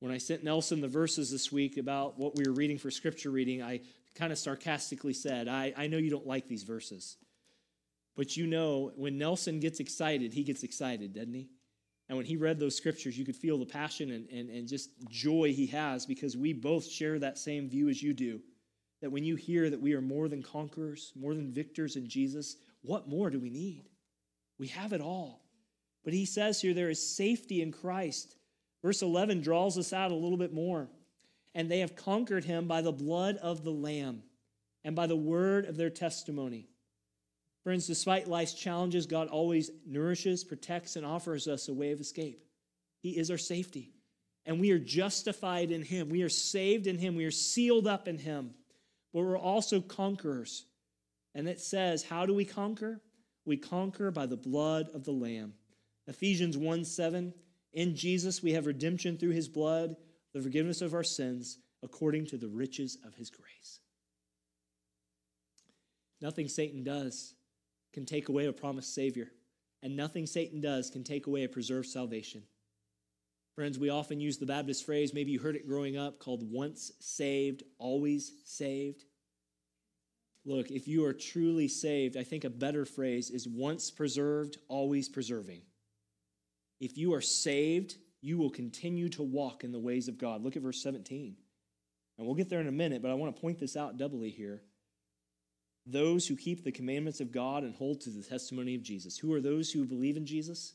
When 0.00 0.12
I 0.12 0.18
sent 0.18 0.44
Nelson 0.44 0.80
the 0.80 0.88
verses 0.88 1.30
this 1.30 1.50
week 1.50 1.76
about 1.76 2.18
what 2.18 2.36
we 2.36 2.44
were 2.46 2.52
reading 2.52 2.78
for 2.78 2.90
scripture 2.90 3.30
reading, 3.30 3.62
I 3.62 3.80
kind 4.14 4.32
of 4.32 4.38
sarcastically 4.38 5.14
said, 5.14 5.48
I, 5.48 5.72
I 5.76 5.86
know 5.86 5.96
you 5.96 6.10
don't 6.10 6.26
like 6.26 6.46
these 6.46 6.64
verses. 6.64 7.16
But 8.16 8.36
you 8.36 8.46
know, 8.46 8.92
when 8.96 9.18
Nelson 9.18 9.60
gets 9.60 9.80
excited, 9.80 10.32
he 10.32 10.44
gets 10.44 10.62
excited, 10.62 11.14
doesn't 11.14 11.34
he? 11.34 11.48
And 12.08 12.18
when 12.18 12.26
he 12.26 12.36
read 12.36 12.58
those 12.58 12.76
scriptures, 12.76 13.16
you 13.16 13.24
could 13.24 13.36
feel 13.36 13.58
the 13.58 13.66
passion 13.66 14.10
and, 14.10 14.28
and, 14.28 14.50
and 14.50 14.68
just 14.68 14.90
joy 15.08 15.52
he 15.54 15.66
has 15.68 16.04
because 16.04 16.36
we 16.36 16.52
both 16.52 16.86
share 16.86 17.18
that 17.18 17.38
same 17.38 17.68
view 17.68 17.88
as 17.88 18.02
you 18.02 18.12
do. 18.12 18.40
That 19.04 19.10
when 19.10 19.22
you 19.22 19.36
hear 19.36 19.68
that 19.68 19.82
we 19.82 19.92
are 19.92 20.00
more 20.00 20.28
than 20.28 20.42
conquerors, 20.42 21.12
more 21.14 21.34
than 21.34 21.52
victors 21.52 21.96
in 21.96 22.08
Jesus, 22.08 22.56
what 22.80 23.06
more 23.06 23.28
do 23.28 23.38
we 23.38 23.50
need? 23.50 23.84
We 24.58 24.68
have 24.68 24.94
it 24.94 25.02
all. 25.02 25.42
But 26.04 26.14
he 26.14 26.24
says 26.24 26.58
here 26.58 26.72
there 26.72 26.88
is 26.88 27.14
safety 27.14 27.60
in 27.60 27.70
Christ. 27.70 28.34
Verse 28.82 29.02
11 29.02 29.42
draws 29.42 29.76
us 29.76 29.92
out 29.92 30.10
a 30.10 30.14
little 30.14 30.38
bit 30.38 30.54
more. 30.54 30.88
And 31.54 31.70
they 31.70 31.80
have 31.80 31.94
conquered 31.94 32.46
him 32.46 32.66
by 32.66 32.80
the 32.80 32.92
blood 32.92 33.36
of 33.36 33.62
the 33.62 33.72
Lamb 33.72 34.22
and 34.84 34.96
by 34.96 35.06
the 35.06 35.14
word 35.14 35.66
of 35.66 35.76
their 35.76 35.90
testimony. 35.90 36.70
Friends, 37.62 37.86
despite 37.86 38.26
life's 38.26 38.54
challenges, 38.54 39.04
God 39.04 39.28
always 39.28 39.70
nourishes, 39.86 40.44
protects, 40.44 40.96
and 40.96 41.04
offers 41.04 41.46
us 41.46 41.68
a 41.68 41.74
way 41.74 41.92
of 41.92 42.00
escape. 42.00 42.42
He 43.00 43.18
is 43.18 43.30
our 43.30 43.36
safety. 43.36 43.92
And 44.46 44.60
we 44.60 44.70
are 44.70 44.78
justified 44.78 45.70
in 45.70 45.82
Him. 45.82 46.08
We 46.08 46.22
are 46.22 46.30
saved 46.30 46.86
in 46.86 46.96
Him. 46.96 47.16
We 47.16 47.26
are 47.26 47.30
sealed 47.30 47.86
up 47.86 48.08
in 48.08 48.16
Him. 48.16 48.54
But 49.14 49.20
we're 49.20 49.38
also 49.38 49.80
conquerors. 49.80 50.66
And 51.34 51.48
it 51.48 51.60
says, 51.60 52.02
How 52.02 52.26
do 52.26 52.34
we 52.34 52.44
conquer? 52.44 53.00
We 53.46 53.56
conquer 53.56 54.10
by 54.10 54.26
the 54.26 54.36
blood 54.36 54.88
of 54.92 55.04
the 55.04 55.12
Lamb. 55.12 55.54
Ephesians 56.06 56.58
1 56.58 56.84
7 56.84 57.32
in 57.74 57.96
Jesus, 57.96 58.42
we 58.42 58.52
have 58.52 58.66
redemption 58.66 59.16
through 59.16 59.30
his 59.30 59.48
blood, 59.48 59.96
the 60.32 60.40
forgiveness 60.40 60.80
of 60.80 60.94
our 60.94 61.02
sins, 61.02 61.58
according 61.82 62.26
to 62.26 62.36
the 62.36 62.48
riches 62.48 62.98
of 63.04 63.14
his 63.14 63.30
grace. 63.30 63.80
Nothing 66.20 66.48
Satan 66.48 66.84
does 66.84 67.34
can 67.92 68.06
take 68.06 68.28
away 68.28 68.46
a 68.46 68.52
promised 68.52 68.94
Savior, 68.94 69.32
and 69.82 69.96
nothing 69.96 70.24
Satan 70.24 70.60
does 70.60 70.88
can 70.88 71.02
take 71.02 71.26
away 71.26 71.44
a 71.44 71.48
preserved 71.48 71.88
salvation. 71.88 72.44
Friends, 73.54 73.78
we 73.78 73.88
often 73.88 74.20
use 74.20 74.38
the 74.38 74.46
Baptist 74.46 74.84
phrase, 74.84 75.14
maybe 75.14 75.30
you 75.30 75.38
heard 75.38 75.54
it 75.54 75.68
growing 75.68 75.96
up, 75.96 76.18
called 76.18 76.50
once 76.50 76.90
saved, 76.98 77.62
always 77.78 78.32
saved. 78.44 79.04
Look, 80.44 80.70
if 80.70 80.88
you 80.88 81.04
are 81.04 81.12
truly 81.12 81.68
saved, 81.68 82.16
I 82.16 82.24
think 82.24 82.44
a 82.44 82.50
better 82.50 82.84
phrase 82.84 83.30
is 83.30 83.46
once 83.46 83.90
preserved, 83.90 84.58
always 84.68 85.08
preserving. 85.08 85.62
If 86.80 86.98
you 86.98 87.14
are 87.14 87.20
saved, 87.20 87.94
you 88.20 88.38
will 88.38 88.50
continue 88.50 89.08
to 89.10 89.22
walk 89.22 89.62
in 89.62 89.70
the 89.70 89.78
ways 89.78 90.08
of 90.08 90.18
God. 90.18 90.42
Look 90.42 90.56
at 90.56 90.62
verse 90.62 90.82
17. 90.82 91.36
And 92.18 92.26
we'll 92.26 92.36
get 92.36 92.50
there 92.50 92.60
in 92.60 92.68
a 92.68 92.72
minute, 92.72 93.02
but 93.02 93.10
I 93.10 93.14
want 93.14 93.34
to 93.34 93.40
point 93.40 93.58
this 93.58 93.76
out 93.76 93.96
doubly 93.96 94.30
here. 94.30 94.62
Those 95.86 96.26
who 96.26 96.36
keep 96.36 96.64
the 96.64 96.72
commandments 96.72 97.20
of 97.20 97.32
God 97.32 97.62
and 97.62 97.74
hold 97.74 98.00
to 98.02 98.10
the 98.10 98.22
testimony 98.22 98.74
of 98.74 98.82
Jesus. 98.82 99.18
Who 99.18 99.32
are 99.32 99.40
those 99.40 99.70
who 99.70 99.84
believe 99.84 100.16
in 100.16 100.26
Jesus? 100.26 100.74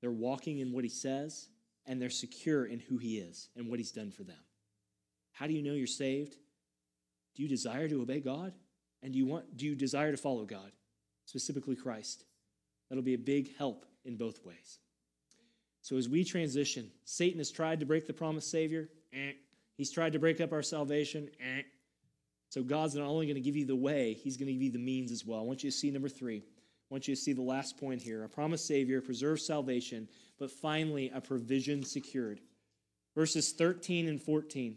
They're 0.00 0.10
walking 0.10 0.58
in 0.58 0.72
what 0.72 0.84
he 0.84 0.90
says, 0.90 1.48
and 1.86 2.00
they're 2.00 2.10
secure 2.10 2.66
in 2.66 2.80
who 2.80 2.98
he 2.98 3.18
is 3.18 3.48
and 3.56 3.68
what 3.68 3.78
he's 3.78 3.92
done 3.92 4.10
for 4.10 4.24
them. 4.24 4.36
How 5.32 5.46
do 5.46 5.52
you 5.52 5.62
know 5.62 5.74
you're 5.74 5.86
saved? 5.86 6.36
Do 7.34 7.42
you 7.42 7.48
desire 7.48 7.88
to 7.88 8.02
obey 8.02 8.20
God? 8.20 8.52
And 9.02 9.12
do 9.12 9.18
you 9.18 9.26
want 9.26 9.56
do 9.56 9.66
you 9.66 9.74
desire 9.74 10.10
to 10.10 10.16
follow 10.16 10.44
God, 10.44 10.72
specifically 11.26 11.76
Christ? 11.76 12.24
That'll 12.88 13.04
be 13.04 13.14
a 13.14 13.18
big 13.18 13.56
help 13.56 13.84
in 14.04 14.16
both 14.16 14.44
ways. 14.44 14.78
So 15.82 15.96
as 15.96 16.08
we 16.08 16.24
transition, 16.24 16.90
Satan 17.04 17.38
has 17.38 17.50
tried 17.50 17.80
to 17.80 17.86
break 17.86 18.06
the 18.06 18.12
promised 18.12 18.50
Savior. 18.50 18.88
Eh. 19.12 19.32
He's 19.76 19.92
tried 19.92 20.14
to 20.14 20.18
break 20.18 20.40
up 20.40 20.52
our 20.52 20.62
salvation. 20.62 21.28
Eh. 21.40 21.62
So 22.48 22.62
God's 22.62 22.94
not 22.94 23.06
only 23.06 23.26
going 23.26 23.36
to 23.36 23.40
give 23.40 23.56
you 23.56 23.66
the 23.66 23.76
way, 23.76 24.14
He's 24.14 24.36
going 24.36 24.46
to 24.46 24.52
give 24.52 24.62
you 24.62 24.72
the 24.72 24.78
means 24.78 25.12
as 25.12 25.24
well. 25.24 25.40
I 25.40 25.42
want 25.42 25.62
you 25.62 25.70
to 25.70 25.76
see 25.76 25.90
number 25.90 26.08
three. 26.08 26.42
I 26.90 26.94
want 26.94 27.08
you 27.08 27.16
to 27.16 27.20
see 27.20 27.32
the 27.32 27.42
last 27.42 27.78
point 27.78 28.00
here. 28.00 28.22
A 28.22 28.28
promised 28.28 28.66
Savior 28.66 29.00
preserves 29.00 29.44
salvation, 29.44 30.08
but 30.38 30.50
finally, 30.50 31.10
a 31.12 31.20
provision 31.20 31.82
secured. 31.82 32.40
Verses 33.14 33.52
13 33.52 34.08
and 34.08 34.22
14. 34.22 34.76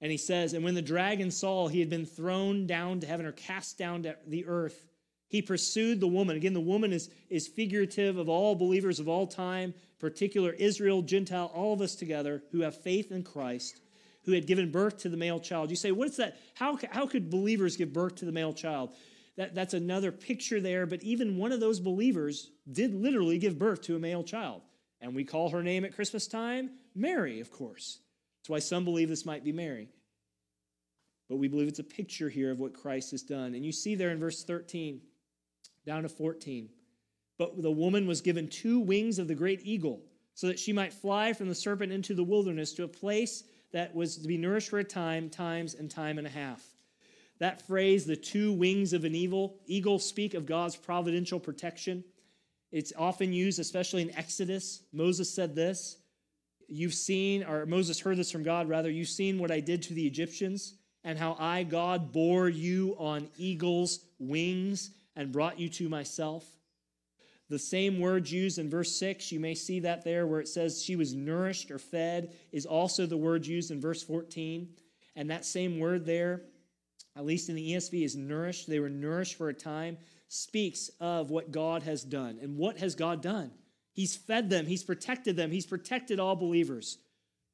And 0.00 0.10
he 0.10 0.16
says, 0.16 0.54
And 0.54 0.64
when 0.64 0.74
the 0.74 0.82
dragon 0.82 1.30
saw 1.30 1.68
he 1.68 1.80
had 1.80 1.90
been 1.90 2.06
thrown 2.06 2.66
down 2.66 3.00
to 3.00 3.06
heaven 3.06 3.26
or 3.26 3.32
cast 3.32 3.76
down 3.76 4.04
to 4.04 4.16
the 4.26 4.46
earth, 4.46 4.86
he 5.28 5.42
pursued 5.42 6.00
the 6.00 6.08
woman. 6.08 6.36
Again, 6.36 6.54
the 6.54 6.60
woman 6.60 6.92
is, 6.92 7.10
is 7.30 7.46
figurative 7.46 8.16
of 8.16 8.28
all 8.28 8.54
believers 8.54 8.98
of 8.98 9.08
all 9.08 9.26
time, 9.26 9.74
particular 9.98 10.52
Israel, 10.52 11.02
Gentile, 11.02 11.50
all 11.54 11.72
of 11.72 11.80
us 11.80 11.94
together 11.94 12.42
who 12.52 12.60
have 12.60 12.76
faith 12.82 13.12
in 13.12 13.22
Christ, 13.22 13.80
who 14.24 14.32
had 14.32 14.46
given 14.46 14.70
birth 14.70 14.98
to 14.98 15.08
the 15.08 15.16
male 15.16 15.40
child. 15.40 15.70
You 15.70 15.76
say, 15.76 15.92
what 15.92 16.08
is 16.08 16.16
that? 16.16 16.36
How, 16.54 16.78
how 16.90 17.06
could 17.06 17.30
believers 17.30 17.76
give 17.76 17.92
birth 17.92 18.16
to 18.16 18.24
the 18.24 18.32
male 18.32 18.52
child? 18.52 18.92
That, 19.36 19.54
that's 19.54 19.74
another 19.74 20.12
picture 20.12 20.60
there, 20.60 20.84
but 20.84 21.02
even 21.02 21.38
one 21.38 21.52
of 21.52 21.60
those 21.60 21.80
believers 21.80 22.50
did 22.70 22.94
literally 22.94 23.38
give 23.38 23.58
birth 23.58 23.80
to 23.82 23.96
a 23.96 24.00
male 24.00 24.22
child. 24.22 24.62
And 25.00 25.14
we 25.14 25.24
call 25.24 25.50
her 25.50 25.62
name 25.62 25.84
at 25.84 25.94
Christmas 25.94 26.26
time 26.26 26.70
Mary, 26.94 27.40
of 27.40 27.50
course. 27.50 28.00
That's 28.38 28.50
why 28.50 28.58
some 28.58 28.84
believe 28.84 29.08
this 29.08 29.24
might 29.24 29.44
be 29.44 29.52
Mary. 29.52 29.88
But 31.28 31.36
we 31.36 31.48
believe 31.48 31.68
it's 31.68 31.78
a 31.78 31.84
picture 31.84 32.28
here 32.28 32.50
of 32.50 32.60
what 32.60 32.74
Christ 32.74 33.12
has 33.12 33.22
done. 33.22 33.54
And 33.54 33.64
you 33.64 33.72
see 33.72 33.94
there 33.94 34.10
in 34.10 34.20
verse 34.20 34.44
13, 34.44 35.00
down 35.86 36.02
to 36.02 36.08
14. 36.08 36.68
But 37.38 37.62
the 37.62 37.70
woman 37.70 38.06
was 38.06 38.20
given 38.20 38.48
two 38.48 38.80
wings 38.80 39.18
of 39.18 39.28
the 39.28 39.34
great 39.34 39.62
eagle, 39.64 40.02
so 40.34 40.48
that 40.48 40.58
she 40.58 40.72
might 40.72 40.92
fly 40.92 41.32
from 41.32 41.48
the 41.48 41.54
serpent 41.54 41.92
into 41.92 42.14
the 42.14 42.24
wilderness 42.24 42.74
to 42.74 42.84
a 42.84 42.88
place 42.88 43.44
that 43.72 43.94
was 43.94 44.18
to 44.18 44.28
be 44.28 44.36
nourished 44.36 44.68
for 44.68 44.78
a 44.78 44.84
time, 44.84 45.30
times, 45.30 45.74
and 45.74 45.90
time 45.90 46.18
and 46.18 46.26
a 46.26 46.30
half. 46.30 46.62
That 47.42 47.66
phrase, 47.66 48.04
the 48.04 48.14
two 48.14 48.52
wings 48.52 48.92
of 48.92 49.04
an 49.04 49.16
evil, 49.16 49.56
eagle, 49.66 49.98
speak 49.98 50.34
of 50.34 50.46
God's 50.46 50.76
providential 50.76 51.40
protection. 51.40 52.04
It's 52.70 52.92
often 52.96 53.32
used, 53.32 53.58
especially 53.58 54.02
in 54.02 54.16
Exodus. 54.16 54.84
Moses 54.92 55.28
said 55.34 55.56
this 55.56 55.96
You've 56.68 56.94
seen, 56.94 57.42
or 57.42 57.66
Moses 57.66 57.98
heard 57.98 58.16
this 58.16 58.30
from 58.30 58.44
God, 58.44 58.68
rather, 58.68 58.88
you've 58.88 59.08
seen 59.08 59.40
what 59.40 59.50
I 59.50 59.58
did 59.58 59.82
to 59.82 59.94
the 59.94 60.06
Egyptians, 60.06 60.74
and 61.02 61.18
how 61.18 61.34
I, 61.36 61.64
God, 61.64 62.12
bore 62.12 62.48
you 62.48 62.94
on 62.96 63.28
eagle's 63.36 64.06
wings 64.20 64.92
and 65.16 65.32
brought 65.32 65.58
you 65.58 65.68
to 65.70 65.88
myself. 65.88 66.46
The 67.48 67.58
same 67.58 67.98
word 67.98 68.30
used 68.30 68.60
in 68.60 68.70
verse 68.70 68.94
6, 68.94 69.32
you 69.32 69.40
may 69.40 69.56
see 69.56 69.80
that 69.80 70.04
there 70.04 70.28
where 70.28 70.38
it 70.38 70.46
says 70.46 70.80
she 70.80 70.94
was 70.94 71.12
nourished 71.12 71.72
or 71.72 71.80
fed, 71.80 72.34
is 72.52 72.66
also 72.66 73.04
the 73.04 73.16
word 73.16 73.44
used 73.44 73.72
in 73.72 73.80
verse 73.80 74.00
14. 74.00 74.68
And 75.16 75.28
that 75.30 75.44
same 75.44 75.80
word 75.80 76.06
there, 76.06 76.42
at 77.16 77.26
least 77.26 77.48
in 77.48 77.54
the 77.54 77.72
ESV, 77.72 78.04
is 78.04 78.16
nourished. 78.16 78.68
They 78.68 78.80
were 78.80 78.88
nourished 78.88 79.36
for 79.36 79.48
a 79.48 79.54
time, 79.54 79.98
speaks 80.28 80.90
of 81.00 81.30
what 81.30 81.52
God 81.52 81.82
has 81.82 82.02
done. 82.02 82.38
And 82.40 82.56
what 82.56 82.78
has 82.78 82.94
God 82.94 83.20
done? 83.20 83.50
He's 83.92 84.16
fed 84.16 84.48
them, 84.48 84.66
He's 84.66 84.82
protected 84.82 85.36
them, 85.36 85.50
He's 85.50 85.66
protected 85.66 86.18
all 86.18 86.36
believers. 86.36 86.98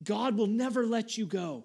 God 0.05 0.37
will 0.37 0.47
never 0.47 0.87
let 0.87 1.19
you 1.19 1.27
go. 1.27 1.65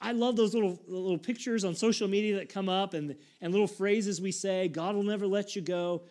I 0.00 0.12
love 0.12 0.36
those 0.36 0.54
little, 0.54 0.78
little 0.86 1.18
pictures 1.18 1.64
on 1.64 1.74
social 1.74 2.06
media 2.06 2.36
that 2.36 2.48
come 2.48 2.68
up 2.68 2.94
and, 2.94 3.16
and 3.40 3.52
little 3.52 3.66
phrases 3.66 4.20
we 4.20 4.30
say 4.30 4.68
God 4.68 4.94
will 4.94 5.02
never 5.02 5.26
let 5.26 5.56
you 5.56 5.62
go. 5.62 6.02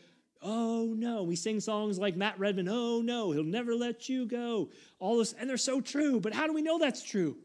Oh 0.41 0.93
no. 0.95 1.23
We 1.23 1.35
sing 1.35 1.59
songs 1.59 1.97
like 1.97 2.15
Matt 2.15 2.37
Redman, 2.37 2.67
oh 2.69 3.01
no, 3.01 3.31
he'll 3.31 3.43
never 3.43 3.75
let 3.75 4.09
you 4.09 4.25
go. 4.25 4.69
All 4.99 5.17
this, 5.17 5.33
and 5.33 5.49
they're 5.49 5.57
so 5.57 5.79
true. 5.79 6.19
But 6.19 6.33
how 6.33 6.47
do 6.47 6.53
we 6.53 6.61
know 6.61 6.77
that's 6.77 7.01
true? 7.01 7.37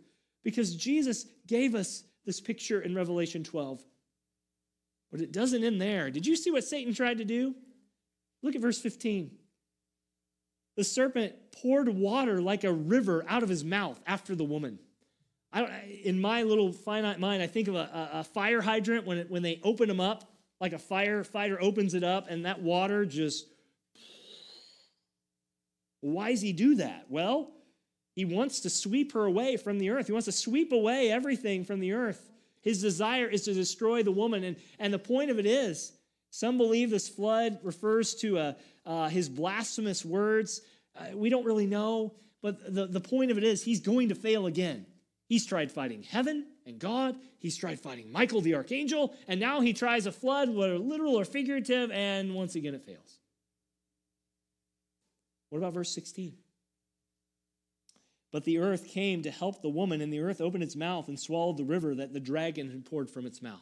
Because 0.42 0.74
Jesus 0.74 1.26
gave 1.46 1.74
us 1.74 2.02
this 2.24 2.40
picture 2.40 2.80
in 2.80 2.94
Revelation 2.94 3.44
12. 3.44 3.82
But 5.10 5.20
it 5.20 5.32
doesn't 5.32 5.62
end 5.62 5.80
there. 5.80 6.10
Did 6.10 6.26
you 6.26 6.36
see 6.36 6.50
what 6.50 6.64
Satan 6.64 6.94
tried 6.94 7.18
to 7.18 7.24
do? 7.24 7.54
Look 8.42 8.54
at 8.54 8.62
verse 8.62 8.80
15. 8.80 9.30
The 10.76 10.84
serpent 10.84 11.34
poured 11.60 11.88
water 11.88 12.40
like 12.40 12.64
a 12.64 12.72
river 12.72 13.24
out 13.28 13.42
of 13.42 13.48
his 13.48 13.64
mouth 13.64 14.00
after 14.06 14.34
the 14.34 14.44
woman. 14.44 14.78
I 15.52 15.60
don't, 15.60 15.72
in 16.02 16.20
my 16.20 16.44
little 16.44 16.72
finite 16.72 17.20
mind, 17.20 17.42
I 17.42 17.46
think 17.46 17.68
of 17.68 17.74
a, 17.74 18.10
a 18.14 18.24
fire 18.24 18.62
hydrant 18.62 19.06
when, 19.06 19.18
it, 19.18 19.30
when 19.30 19.42
they 19.42 19.60
open 19.62 19.86
them 19.86 20.00
up, 20.00 20.24
like 20.60 20.72
a 20.72 20.78
firefighter 20.78 21.58
opens 21.60 21.92
it 21.92 22.02
up, 22.02 22.26
and 22.30 22.46
that 22.46 22.62
water 22.62 23.04
just. 23.04 23.46
Why 26.00 26.30
does 26.30 26.40
he 26.40 26.52
do 26.52 26.76
that? 26.76 27.04
Well, 27.10 27.52
he 28.14 28.24
wants 28.24 28.60
to 28.60 28.70
sweep 28.70 29.12
her 29.12 29.24
away 29.24 29.56
from 29.56 29.78
the 29.78 29.90
earth. 29.90 30.06
He 30.06 30.12
wants 30.12 30.26
to 30.26 30.32
sweep 30.32 30.72
away 30.72 31.10
everything 31.10 31.64
from 31.64 31.80
the 31.80 31.92
earth. 31.92 32.30
His 32.60 32.80
desire 32.80 33.26
is 33.26 33.42
to 33.44 33.54
destroy 33.54 34.02
the 34.02 34.12
woman. 34.12 34.44
And, 34.44 34.56
and 34.78 34.92
the 34.92 34.98
point 34.98 35.30
of 35.30 35.38
it 35.38 35.46
is, 35.46 35.92
some 36.30 36.56
believe 36.58 36.90
this 36.90 37.08
flood 37.08 37.58
refers 37.62 38.14
to 38.16 38.38
uh, 38.38 38.52
uh, 38.86 39.08
his 39.08 39.28
blasphemous 39.28 40.04
words. 40.04 40.60
Uh, 40.96 41.14
we 41.14 41.30
don't 41.30 41.44
really 41.44 41.66
know, 41.66 42.14
but 42.42 42.74
the, 42.74 42.86
the 42.86 43.00
point 43.00 43.30
of 43.30 43.38
it 43.38 43.44
is, 43.44 43.62
he's 43.62 43.80
going 43.80 44.08
to 44.10 44.14
fail 44.14 44.46
again. 44.46 44.86
He's 45.26 45.46
tried 45.46 45.72
fighting 45.72 46.02
heaven 46.02 46.46
and 46.66 46.78
God. 46.78 47.16
He's 47.38 47.56
tried 47.56 47.80
fighting 47.80 48.12
Michael 48.12 48.42
the 48.42 48.54
archangel. 48.54 49.14
And 49.26 49.40
now 49.40 49.60
he 49.60 49.72
tries 49.72 50.06
a 50.06 50.12
flood, 50.12 50.50
whether 50.50 50.78
literal 50.78 51.18
or 51.18 51.24
figurative, 51.24 51.90
and 51.90 52.34
once 52.34 52.54
again 52.54 52.74
it 52.74 52.84
fails. 52.84 53.18
What 55.48 55.58
about 55.58 55.74
verse 55.74 55.90
16? 55.94 56.34
But 58.32 58.44
the 58.44 58.58
earth 58.58 58.88
came 58.88 59.22
to 59.22 59.30
help 59.30 59.60
the 59.60 59.68
woman, 59.68 60.00
and 60.00 60.12
the 60.12 60.20
earth 60.20 60.40
opened 60.40 60.64
its 60.64 60.74
mouth 60.74 61.06
and 61.06 61.20
swallowed 61.20 61.58
the 61.58 61.64
river 61.64 61.94
that 61.94 62.14
the 62.14 62.20
dragon 62.20 62.70
had 62.70 62.86
poured 62.86 63.10
from 63.10 63.26
its 63.26 63.42
mouth. 63.42 63.60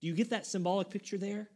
Do 0.00 0.06
you 0.06 0.14
get 0.14 0.30
that 0.30 0.46
symbolic 0.46 0.88
picture 0.88 1.18
there? 1.18 1.50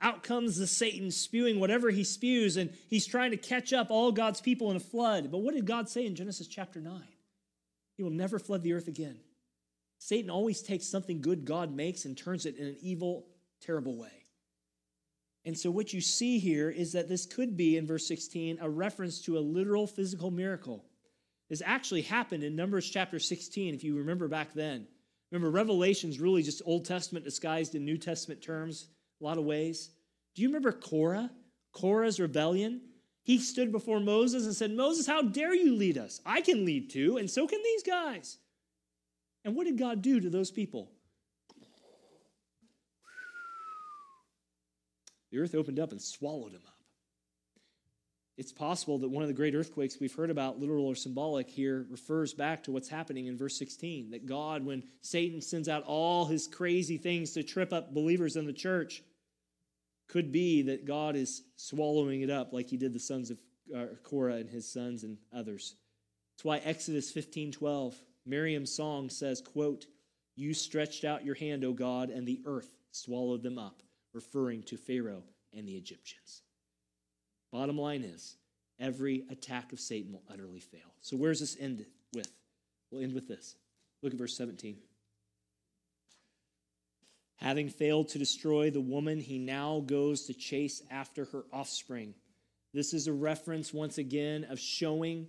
Out 0.00 0.22
comes 0.22 0.56
the 0.56 0.66
Satan 0.66 1.10
spewing 1.10 1.60
whatever 1.60 1.90
he 1.90 2.04
spews, 2.04 2.56
and 2.56 2.72
he's 2.88 3.04
trying 3.04 3.32
to 3.32 3.36
catch 3.36 3.72
up 3.72 3.90
all 3.90 4.12
God's 4.12 4.40
people 4.40 4.70
in 4.70 4.76
a 4.76 4.80
flood. 4.80 5.30
But 5.30 5.38
what 5.38 5.54
did 5.54 5.66
God 5.66 5.88
say 5.88 6.06
in 6.06 6.14
Genesis 6.14 6.46
chapter 6.46 6.80
9? 6.80 7.02
He 7.96 8.02
will 8.02 8.10
never 8.10 8.38
flood 8.38 8.62
the 8.62 8.72
earth 8.72 8.88
again. 8.88 9.18
Satan 9.98 10.30
always 10.30 10.62
takes 10.62 10.86
something 10.86 11.20
good 11.20 11.44
God 11.44 11.74
makes 11.74 12.06
and 12.06 12.16
turns 12.16 12.46
it 12.46 12.56
in 12.56 12.68
an 12.68 12.76
evil, 12.80 13.26
terrible 13.60 13.98
way. 13.98 14.24
And 15.44 15.58
so, 15.58 15.70
what 15.70 15.92
you 15.92 16.00
see 16.00 16.38
here 16.38 16.70
is 16.70 16.92
that 16.92 17.08
this 17.08 17.26
could 17.26 17.56
be, 17.56 17.76
in 17.76 17.86
verse 17.86 18.06
16, 18.06 18.58
a 18.60 18.70
reference 18.70 19.20
to 19.22 19.36
a 19.36 19.40
literal 19.40 19.86
physical 19.86 20.30
miracle. 20.30 20.84
This 21.50 21.62
actually 21.66 22.02
happened 22.02 22.44
in 22.44 22.54
Numbers 22.54 22.88
chapter 22.88 23.18
16, 23.18 23.74
if 23.74 23.82
you 23.82 23.98
remember 23.98 24.28
back 24.28 24.54
then. 24.54 24.86
Remember, 25.32 25.50
Revelation's 25.50 26.20
really 26.20 26.44
just 26.44 26.62
Old 26.64 26.84
Testament 26.84 27.24
disguised 27.24 27.74
in 27.74 27.84
New 27.84 27.98
Testament 27.98 28.40
terms, 28.40 28.86
a 29.20 29.24
lot 29.24 29.36
of 29.36 29.44
ways. 29.44 29.90
Do 30.34 30.42
you 30.42 30.48
remember 30.48 30.70
Korah? 30.70 31.30
Korah's 31.72 32.20
rebellion? 32.20 32.80
He 33.24 33.38
stood 33.38 33.72
before 33.72 34.00
Moses 34.00 34.46
and 34.46 34.54
said, 34.54 34.70
Moses, 34.70 35.06
how 35.06 35.22
dare 35.22 35.54
you 35.54 35.74
lead 35.74 35.98
us? 35.98 36.20
I 36.24 36.40
can 36.40 36.64
lead 36.64 36.90
too, 36.90 37.16
and 37.16 37.28
so 37.28 37.46
can 37.46 37.60
these 37.62 37.82
guys. 37.82 38.38
And 39.44 39.56
what 39.56 39.66
did 39.66 39.76
God 39.78 40.02
do 40.02 40.20
to 40.20 40.30
those 40.30 40.50
people? 40.50 40.90
The 45.32 45.38
earth 45.38 45.54
opened 45.54 45.80
up 45.80 45.92
and 45.92 46.00
swallowed 46.00 46.52
them 46.52 46.62
up. 46.66 46.79
It's 48.40 48.52
possible 48.52 48.96
that 49.00 49.10
one 49.10 49.22
of 49.22 49.28
the 49.28 49.34
great 49.34 49.54
earthquakes 49.54 50.00
we've 50.00 50.14
heard 50.14 50.30
about, 50.30 50.58
literal 50.58 50.86
or 50.86 50.94
symbolic, 50.94 51.50
here 51.50 51.84
refers 51.90 52.32
back 52.32 52.62
to 52.62 52.72
what's 52.72 52.88
happening 52.88 53.26
in 53.26 53.36
verse 53.36 53.58
16. 53.58 54.12
That 54.12 54.24
God, 54.24 54.64
when 54.64 54.82
Satan 55.02 55.42
sends 55.42 55.68
out 55.68 55.84
all 55.84 56.24
his 56.24 56.46
crazy 56.46 56.96
things 56.96 57.32
to 57.32 57.42
trip 57.42 57.70
up 57.70 57.92
believers 57.92 58.36
in 58.36 58.46
the 58.46 58.54
church, 58.54 59.02
could 60.08 60.32
be 60.32 60.62
that 60.62 60.86
God 60.86 61.16
is 61.16 61.42
swallowing 61.56 62.22
it 62.22 62.30
up 62.30 62.54
like 62.54 62.70
he 62.70 62.78
did 62.78 62.94
the 62.94 62.98
sons 62.98 63.30
of 63.30 63.38
uh, 63.76 63.84
Korah 64.04 64.36
and 64.36 64.48
his 64.48 64.66
sons 64.72 65.04
and 65.04 65.18
others. 65.34 65.74
That's 66.32 66.44
why 66.46 66.58
Exodus 66.64 67.12
15 67.12 67.52
12, 67.52 67.94
Miriam's 68.24 68.72
song 68.74 69.10
says, 69.10 69.42
quote, 69.42 69.84
You 70.34 70.54
stretched 70.54 71.04
out 71.04 71.26
your 71.26 71.34
hand, 71.34 71.62
O 71.62 71.74
God, 71.74 72.08
and 72.08 72.26
the 72.26 72.40
earth 72.46 72.70
swallowed 72.90 73.42
them 73.42 73.58
up, 73.58 73.82
referring 74.14 74.62
to 74.62 74.78
Pharaoh 74.78 75.24
and 75.52 75.68
the 75.68 75.76
Egyptians. 75.76 76.40
Bottom 77.52 77.78
line 77.78 78.04
is, 78.04 78.36
every 78.78 79.24
attack 79.30 79.72
of 79.72 79.80
Satan 79.80 80.12
will 80.12 80.22
utterly 80.30 80.60
fail. 80.60 80.94
So, 81.00 81.16
where 81.16 81.30
does 81.30 81.40
this 81.40 81.56
end 81.58 81.84
with? 82.14 82.30
We'll 82.90 83.02
end 83.02 83.14
with 83.14 83.28
this. 83.28 83.56
Look 84.02 84.12
at 84.12 84.18
verse 84.18 84.36
17. 84.36 84.76
Having 87.36 87.70
failed 87.70 88.08
to 88.08 88.18
destroy 88.18 88.70
the 88.70 88.80
woman, 88.80 89.18
he 89.18 89.38
now 89.38 89.80
goes 89.80 90.26
to 90.26 90.34
chase 90.34 90.82
after 90.90 91.24
her 91.26 91.44
offspring. 91.52 92.14
This 92.74 92.92
is 92.92 93.06
a 93.06 93.12
reference, 93.12 93.72
once 93.72 93.98
again, 93.98 94.44
of 94.44 94.60
showing 94.60 95.26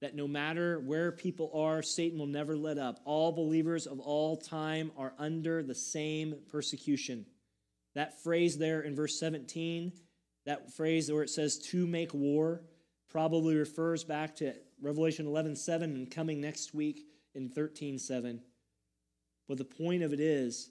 that 0.00 0.16
no 0.16 0.26
matter 0.26 0.80
where 0.80 1.12
people 1.12 1.50
are, 1.54 1.80
Satan 1.80 2.18
will 2.18 2.26
never 2.26 2.56
let 2.56 2.78
up. 2.78 2.98
All 3.04 3.30
believers 3.30 3.86
of 3.86 4.00
all 4.00 4.36
time 4.36 4.90
are 4.98 5.14
under 5.18 5.62
the 5.62 5.76
same 5.76 6.34
persecution. 6.50 7.24
That 7.94 8.22
phrase 8.22 8.58
there 8.58 8.80
in 8.80 8.96
verse 8.96 9.18
17 9.20 9.92
that 10.46 10.72
phrase 10.72 11.10
where 11.10 11.22
it 11.22 11.30
says 11.30 11.58
to 11.58 11.86
make 11.86 12.12
war 12.12 12.62
probably 13.08 13.54
refers 13.56 14.04
back 14.04 14.34
to 14.36 14.54
Revelation 14.80 15.26
11 15.26 15.56
7 15.56 15.94
and 15.94 16.10
coming 16.10 16.40
next 16.40 16.74
week 16.74 17.04
in 17.34 17.48
13 17.48 17.98
7. 17.98 18.40
But 19.48 19.58
the 19.58 19.64
point 19.64 20.02
of 20.02 20.12
it 20.12 20.20
is, 20.20 20.70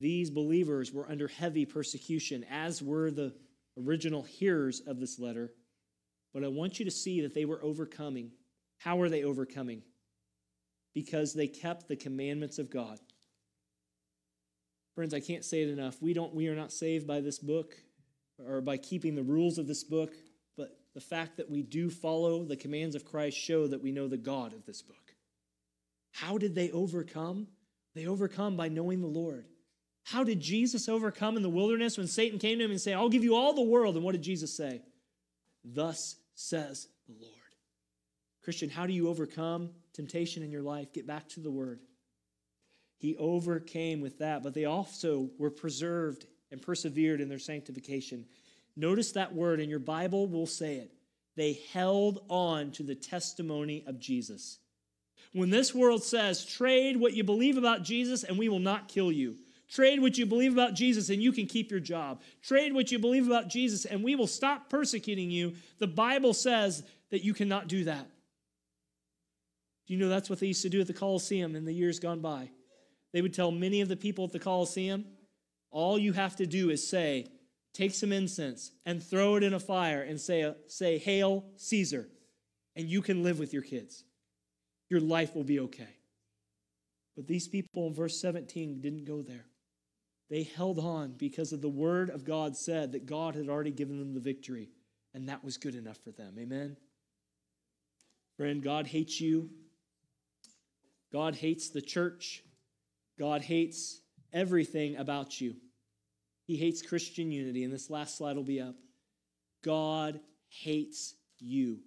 these 0.00 0.30
believers 0.30 0.92
were 0.92 1.08
under 1.08 1.28
heavy 1.28 1.64
persecution, 1.64 2.44
as 2.50 2.82
were 2.82 3.10
the 3.10 3.34
original 3.78 4.22
hearers 4.22 4.80
of 4.80 5.00
this 5.00 5.18
letter. 5.18 5.52
But 6.32 6.44
I 6.44 6.48
want 6.48 6.78
you 6.78 6.84
to 6.84 6.90
see 6.90 7.22
that 7.22 7.34
they 7.34 7.44
were 7.44 7.62
overcoming. 7.62 8.32
How 8.78 8.96
were 8.96 9.08
they 9.08 9.24
overcoming? 9.24 9.82
Because 10.94 11.32
they 11.32 11.46
kept 11.46 11.88
the 11.88 11.96
commandments 11.96 12.58
of 12.58 12.70
God. 12.70 12.98
Friends, 14.94 15.14
I 15.14 15.20
can't 15.20 15.44
say 15.44 15.62
it 15.62 15.70
enough. 15.70 16.00
We 16.00 16.14
don't 16.14 16.34
we 16.34 16.48
are 16.48 16.56
not 16.56 16.72
saved 16.72 17.06
by 17.06 17.20
this 17.20 17.38
book 17.38 17.74
or 18.44 18.60
by 18.60 18.76
keeping 18.76 19.14
the 19.14 19.22
rules 19.22 19.58
of 19.58 19.66
this 19.66 19.84
book, 19.84 20.14
but 20.56 20.78
the 20.94 21.00
fact 21.00 21.36
that 21.36 21.50
we 21.50 21.62
do 21.62 21.90
follow 21.90 22.44
the 22.44 22.56
commands 22.56 22.94
of 22.94 23.04
Christ 23.04 23.36
show 23.36 23.66
that 23.66 23.82
we 23.82 23.92
know 23.92 24.08
the 24.08 24.16
God 24.16 24.52
of 24.52 24.64
this 24.66 24.82
book. 24.82 25.14
How 26.12 26.38
did 26.38 26.54
they 26.54 26.70
overcome? 26.70 27.48
They 27.94 28.06
overcome 28.06 28.56
by 28.56 28.68
knowing 28.68 29.00
the 29.00 29.06
Lord. 29.06 29.46
How 30.04 30.22
did 30.22 30.40
Jesus 30.40 30.88
overcome 30.88 31.36
in 31.36 31.42
the 31.42 31.48
wilderness 31.48 31.98
when 31.98 32.06
Satan 32.06 32.38
came 32.38 32.58
to 32.58 32.64
him 32.64 32.70
and 32.70 32.80
said, 32.80 32.94
I'll 32.94 33.08
give 33.08 33.24
you 33.24 33.34
all 33.34 33.54
the 33.54 33.62
world? 33.62 33.96
And 33.96 34.04
what 34.04 34.12
did 34.12 34.22
Jesus 34.22 34.56
say? 34.56 34.82
Thus 35.64 36.16
says 36.34 36.88
the 37.08 37.14
Lord. 37.20 37.32
Christian, 38.42 38.70
how 38.70 38.86
do 38.86 38.92
you 38.92 39.08
overcome 39.08 39.70
temptation 39.92 40.44
in 40.44 40.52
your 40.52 40.62
life? 40.62 40.92
Get 40.92 41.06
back 41.06 41.28
to 41.30 41.40
the 41.40 41.50
Word. 41.50 41.80
He 42.98 43.16
overcame 43.16 44.00
with 44.00 44.20
that, 44.20 44.44
but 44.44 44.54
they 44.54 44.64
also 44.64 45.30
were 45.38 45.50
preserved 45.50 46.26
and 46.50 46.62
persevered 46.62 47.20
in 47.20 47.28
their 47.28 47.38
sanctification. 47.38 48.24
Notice 48.76 49.12
that 49.12 49.34
word, 49.34 49.60
and 49.60 49.70
your 49.70 49.78
Bible 49.78 50.26
will 50.26 50.46
say 50.46 50.76
it. 50.76 50.92
They 51.36 51.60
held 51.72 52.24
on 52.28 52.70
to 52.72 52.82
the 52.82 52.94
testimony 52.94 53.84
of 53.86 53.98
Jesus. 53.98 54.58
When 55.32 55.50
this 55.50 55.74
world 55.74 56.02
says, 56.02 56.44
trade 56.46 56.96
what 56.96 57.12
you 57.12 57.22
believe 57.22 57.58
about 57.58 57.82
Jesus 57.82 58.24
and 58.24 58.38
we 58.38 58.48
will 58.48 58.58
not 58.58 58.88
kill 58.88 59.12
you. 59.12 59.36
Trade 59.68 60.00
what 60.00 60.16
you 60.16 60.24
believe 60.24 60.52
about 60.52 60.74
Jesus 60.74 61.10
and 61.10 61.22
you 61.22 61.32
can 61.32 61.46
keep 61.46 61.70
your 61.70 61.80
job. 61.80 62.22
Trade 62.40 62.72
what 62.72 62.90
you 62.90 62.98
believe 62.98 63.26
about 63.26 63.48
Jesus 63.48 63.84
and 63.84 64.02
we 64.02 64.14
will 64.16 64.26
stop 64.26 64.70
persecuting 64.70 65.30
you. 65.30 65.54
The 65.78 65.88
Bible 65.88 66.32
says 66.32 66.84
that 67.10 67.22
you 67.22 67.34
cannot 67.34 67.68
do 67.68 67.84
that. 67.84 68.06
Do 69.86 69.94
you 69.94 70.00
know 70.00 70.08
that's 70.08 70.30
what 70.30 70.40
they 70.40 70.46
used 70.46 70.62
to 70.62 70.70
do 70.70 70.80
at 70.80 70.86
the 70.86 70.94
Colosseum 70.94 71.54
in 71.54 71.66
the 71.66 71.72
years 71.72 72.00
gone 72.00 72.20
by? 72.20 72.48
They 73.12 73.20
would 73.20 73.34
tell 73.34 73.50
many 73.50 73.82
of 73.82 73.88
the 73.88 73.96
people 73.96 74.24
at 74.24 74.32
the 74.32 74.38
Colosseum, 74.38 75.04
all 75.70 75.98
you 75.98 76.12
have 76.12 76.36
to 76.36 76.46
do 76.46 76.70
is 76.70 76.88
say, 76.88 77.26
take 77.74 77.94
some 77.94 78.12
incense 78.12 78.72
and 78.84 79.02
throw 79.02 79.36
it 79.36 79.42
in 79.42 79.52
a 79.52 79.60
fire 79.60 80.02
and 80.02 80.20
say, 80.20 80.52
say 80.66 80.98
Hail 80.98 81.44
Caesar, 81.56 82.08
and 82.74 82.88
you 82.88 83.02
can 83.02 83.22
live 83.22 83.38
with 83.38 83.52
your 83.52 83.62
kids. 83.62 84.04
Your 84.88 85.00
life 85.00 85.34
will 85.34 85.44
be 85.44 85.60
okay. 85.60 85.96
But 87.16 87.26
these 87.26 87.48
people 87.48 87.86
in 87.86 87.94
verse 87.94 88.20
17 88.20 88.80
didn't 88.80 89.04
go 89.04 89.22
there. 89.22 89.46
They 90.28 90.42
held 90.42 90.78
on 90.78 91.12
because 91.16 91.52
of 91.52 91.62
the 91.62 91.68
word 91.68 92.10
of 92.10 92.24
God 92.24 92.56
said 92.56 92.92
that 92.92 93.06
God 93.06 93.34
had 93.34 93.48
already 93.48 93.70
given 93.70 93.98
them 93.98 94.12
the 94.12 94.20
victory, 94.20 94.70
and 95.14 95.28
that 95.28 95.44
was 95.44 95.56
good 95.56 95.74
enough 95.74 95.98
for 95.98 96.10
them. 96.10 96.34
Amen. 96.38 96.76
Friend, 98.36 98.62
God 98.62 98.86
hates 98.86 99.20
you. 99.20 99.50
God 101.12 101.36
hates 101.36 101.70
the 101.70 101.80
church. 101.80 102.42
God 103.18 103.42
hates 103.42 104.00
everything 104.36 104.96
about 104.96 105.40
you. 105.40 105.56
He 106.46 106.56
hates 106.56 106.82
Christian 106.82 107.32
unity, 107.32 107.64
and 107.64 107.72
this 107.72 107.90
last 107.90 108.18
slide 108.18 108.36
will 108.36 108.44
be 108.44 108.60
up. 108.60 108.76
God 109.64 110.20
hates 110.48 111.14
you. 111.40 111.78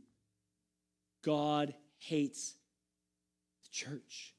God 1.23 1.73
hates 1.99 2.55
the 3.63 3.69
church. 3.71 4.33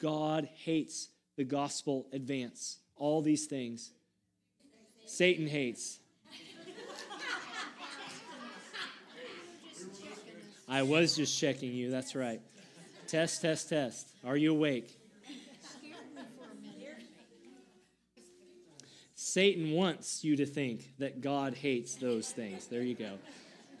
God 0.00 0.48
hates 0.64 1.08
the 1.36 1.44
gospel 1.44 2.06
advance. 2.12 2.78
All 2.96 3.22
these 3.22 3.46
things. 3.46 3.90
Satan 5.06 5.46
hates. 5.46 5.98
I 10.68 10.82
was 10.82 11.16
just 11.16 11.36
checking 11.40 11.72
you. 11.72 11.90
That's 11.90 12.14
right. 12.14 12.40
Test, 13.08 13.42
test, 13.42 13.70
test. 13.70 14.06
Are 14.24 14.36
you 14.36 14.52
awake? 14.52 14.99
Satan 19.32 19.70
wants 19.70 20.24
you 20.24 20.34
to 20.36 20.46
think 20.46 20.92
that 20.98 21.20
God 21.20 21.54
hates 21.54 21.94
those 21.94 22.32
things. 22.32 22.66
There 22.66 22.82
you 22.82 22.96
go. 22.96 23.12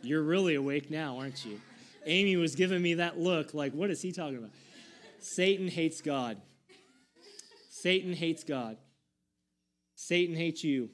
You're 0.00 0.22
really 0.22 0.54
awake 0.54 0.92
now, 0.92 1.18
aren't 1.18 1.44
you? 1.44 1.60
Amy 2.06 2.36
was 2.36 2.54
giving 2.54 2.80
me 2.80 2.94
that 2.94 3.18
look 3.18 3.52
like, 3.52 3.72
what 3.72 3.90
is 3.90 4.00
he 4.00 4.12
talking 4.12 4.38
about? 4.38 4.52
Satan 5.18 5.66
hates 5.66 6.00
God. 6.00 6.36
Satan 7.68 8.12
hates 8.12 8.44
God. 8.44 8.76
Satan 9.96 10.36
hates 10.36 10.62
you. 10.62 10.88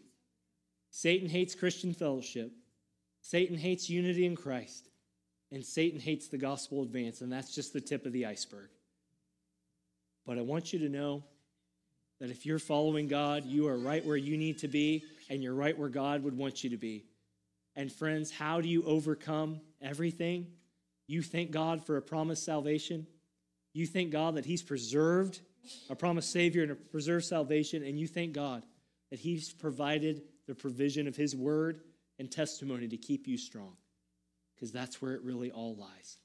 Satan 0.90 1.28
hates 1.28 1.54
Christian 1.54 1.92
fellowship. 1.92 2.50
Satan 3.20 3.58
hates 3.58 3.90
unity 3.90 4.24
in 4.24 4.36
Christ. 4.36 4.88
And 5.52 5.62
Satan 5.64 6.00
hates 6.00 6.28
the 6.28 6.38
gospel 6.38 6.82
advance. 6.82 7.20
And 7.20 7.30
that's 7.30 7.54
just 7.54 7.74
the 7.74 7.80
tip 7.82 8.06
of 8.06 8.12
the 8.12 8.24
iceberg. 8.24 8.70
But 10.26 10.38
I 10.38 10.40
want 10.40 10.72
you 10.72 10.78
to 10.78 10.88
know 10.88 11.24
that 12.20 12.30
if 12.30 12.46
you're 12.46 12.58
following 12.58 13.08
God, 13.08 13.44
you 13.44 13.68
are 13.68 13.76
right 13.76 14.04
where 14.04 14.16
you 14.16 14.36
need 14.36 14.58
to 14.58 14.68
be, 14.68 15.04
and 15.28 15.42
you're 15.42 15.54
right 15.54 15.76
where 15.76 15.88
God 15.88 16.22
would 16.24 16.36
want 16.36 16.64
you 16.64 16.70
to 16.70 16.76
be. 16.76 17.04
And 17.74 17.92
friends, 17.92 18.30
how 18.30 18.60
do 18.60 18.68
you 18.68 18.84
overcome 18.84 19.60
everything? 19.82 20.46
You 21.06 21.22
thank 21.22 21.50
God 21.50 21.84
for 21.84 21.96
a 21.96 22.02
promised 22.02 22.44
salvation. 22.44 23.06
You 23.72 23.86
thank 23.86 24.10
God 24.10 24.36
that 24.36 24.46
He's 24.46 24.62
preserved 24.62 25.40
a 25.90 25.96
promised 25.96 26.30
Savior 26.32 26.62
and 26.62 26.72
a 26.72 26.74
preserved 26.76 27.24
salvation, 27.24 27.82
and 27.82 27.98
you 27.98 28.06
thank 28.06 28.32
God 28.32 28.62
that 29.10 29.18
He's 29.18 29.52
provided 29.52 30.22
the 30.46 30.54
provision 30.54 31.08
of 31.08 31.16
His 31.16 31.34
word 31.34 31.80
and 32.18 32.30
testimony 32.30 32.88
to 32.88 32.96
keep 32.96 33.26
you 33.26 33.36
strong, 33.36 33.76
because 34.54 34.72
that's 34.72 35.02
where 35.02 35.14
it 35.14 35.22
really 35.22 35.50
all 35.50 35.74
lies. 35.74 36.18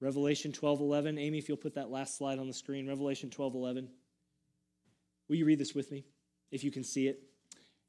Revelation 0.00 0.52
12 0.52 0.80
11. 0.80 1.18
Amy, 1.18 1.38
if 1.38 1.48
you'll 1.48 1.56
put 1.56 1.74
that 1.74 1.90
last 1.90 2.18
slide 2.18 2.38
on 2.38 2.46
the 2.46 2.52
screen. 2.52 2.86
Revelation 2.86 3.30
12 3.30 3.54
11. 3.54 3.88
Will 5.28 5.36
you 5.36 5.44
read 5.44 5.58
this 5.58 5.74
with 5.74 5.90
me, 5.90 6.04
if 6.50 6.62
you 6.62 6.70
can 6.70 6.84
see 6.84 7.08
it? 7.08 7.20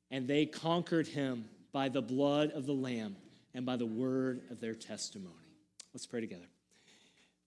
And 0.10 0.28
they 0.28 0.46
conquered 0.46 1.08
him 1.08 1.46
by 1.72 1.90
the 1.90 2.02
blood 2.02 2.52
of 2.52 2.66
the 2.66 2.74
Lamb 2.74 3.16
and 3.54 3.66
by 3.66 3.76
the 3.76 3.86
word 3.86 4.42
of 4.50 4.60
their 4.60 4.74
testimony. 4.74 5.34
Let's 5.94 6.06
pray 6.06 6.22
together. 6.22 6.48